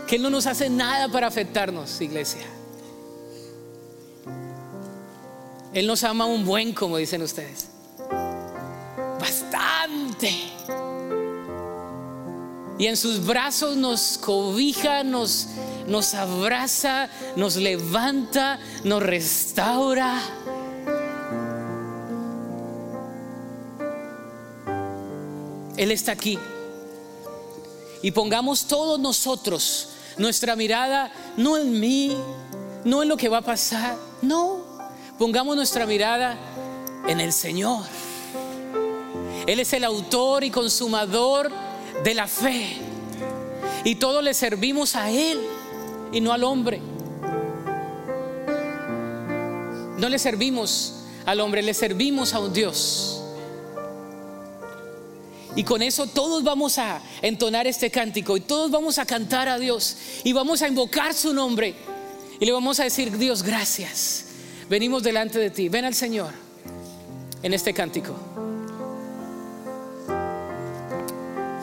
que 0.09 0.17
Él 0.17 0.23
no 0.23 0.31
nos 0.31 0.47
hace 0.47 0.69
nada 0.69 1.07
para 1.13 1.29
afectarnos, 1.29 2.01
iglesia. 2.01 2.45
Él 5.73 5.87
nos 5.87 6.03
ama 6.03 6.27
un 6.27 6.45
buen, 6.45 6.75
como 6.75 6.97
dicen 6.97 7.23
ustedes. 7.23 7.70
Y 12.79 12.87
en 12.87 12.97
sus 12.97 13.25
brazos 13.25 13.77
nos 13.77 14.19
cobija, 14.19 15.05
nos, 15.05 15.49
nos 15.87 16.15
abraza, 16.15 17.09
nos 17.37 17.57
levanta, 17.57 18.59
nos 18.85 19.03
restaura. 19.03 20.21
Él 25.77 25.91
está 25.91 26.13
aquí. 26.13 26.39
Y 28.03 28.11
pongamos 28.13 28.65
todos 28.67 28.99
nosotros 28.99 29.89
nuestra 30.17 30.57
mirada 30.57 31.13
no 31.37 31.57
en 31.57 31.79
mí, 31.79 32.17
no 32.85 33.03
en 33.03 33.09
lo 33.09 33.17
que 33.17 33.29
va 33.29 33.39
a 33.39 33.43
pasar, 33.43 33.97
no. 34.23 34.59
Pongamos 35.19 35.57
nuestra 35.57 35.87
mirada 35.87 36.39
en 37.07 37.21
el 37.21 37.33
Señor. 37.33 37.85
Él 39.47 39.61
es 39.61 39.73
el 39.73 39.85
autor 39.85 40.45
y 40.45 40.51
consumador 40.51 41.51
de 42.05 42.15
la 42.15 42.27
fe. 42.27 42.77
Y 43.85 43.97
todos 43.97 44.23
le 44.23 44.35
servimos 44.35 44.97
a 44.97 45.11
Él 45.11 45.41
y 46.13 46.21
no 46.21 46.33
al 46.33 46.45
hombre. 46.45 46.81
No 49.99 50.09
le 50.09 50.19
servimos 50.19 50.95
al 51.27 51.41
hombre, 51.41 51.63
le 51.63 51.75
servimos 51.75 52.35
a 52.35 52.41
un 52.41 52.53
Dios. 52.53 53.23
Y 55.57 55.65
con 55.65 55.83
eso 55.83 56.07
todos 56.07 56.43
vamos 56.45 56.79
a 56.79 57.03
entonar 57.23 57.67
este 57.67 57.91
cántico 57.91 58.37
y 58.37 58.41
todos 58.41 58.71
vamos 58.71 58.99
a 58.99 59.05
cantar 59.05 59.49
a 59.49 59.59
Dios 59.59 59.97
y 60.23 60.33
vamos 60.33 60.63
a 60.63 60.69
invocar 60.69 61.13
su 61.13 61.35
nombre 61.35 61.75
y 62.39 62.47
le 62.47 62.53
vamos 62.53 62.81
a 62.81 62.85
decir, 62.85 63.17
Dios, 63.19 63.43
gracias. 63.43 64.25
Venimos 64.71 65.03
delante 65.03 65.39
de 65.39 65.51
ti. 65.51 65.69
Ven 65.69 65.85
al 65.85 65.95
Señor 65.95 66.33
en 67.43 67.53
este 67.53 67.75
cántico. 67.75 68.15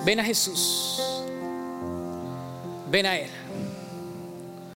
Ven 0.07 0.21
a 0.21 0.23
Jesús. 0.23 1.01
Ven 2.89 3.05
a 3.05 3.17
Él. 3.17 3.29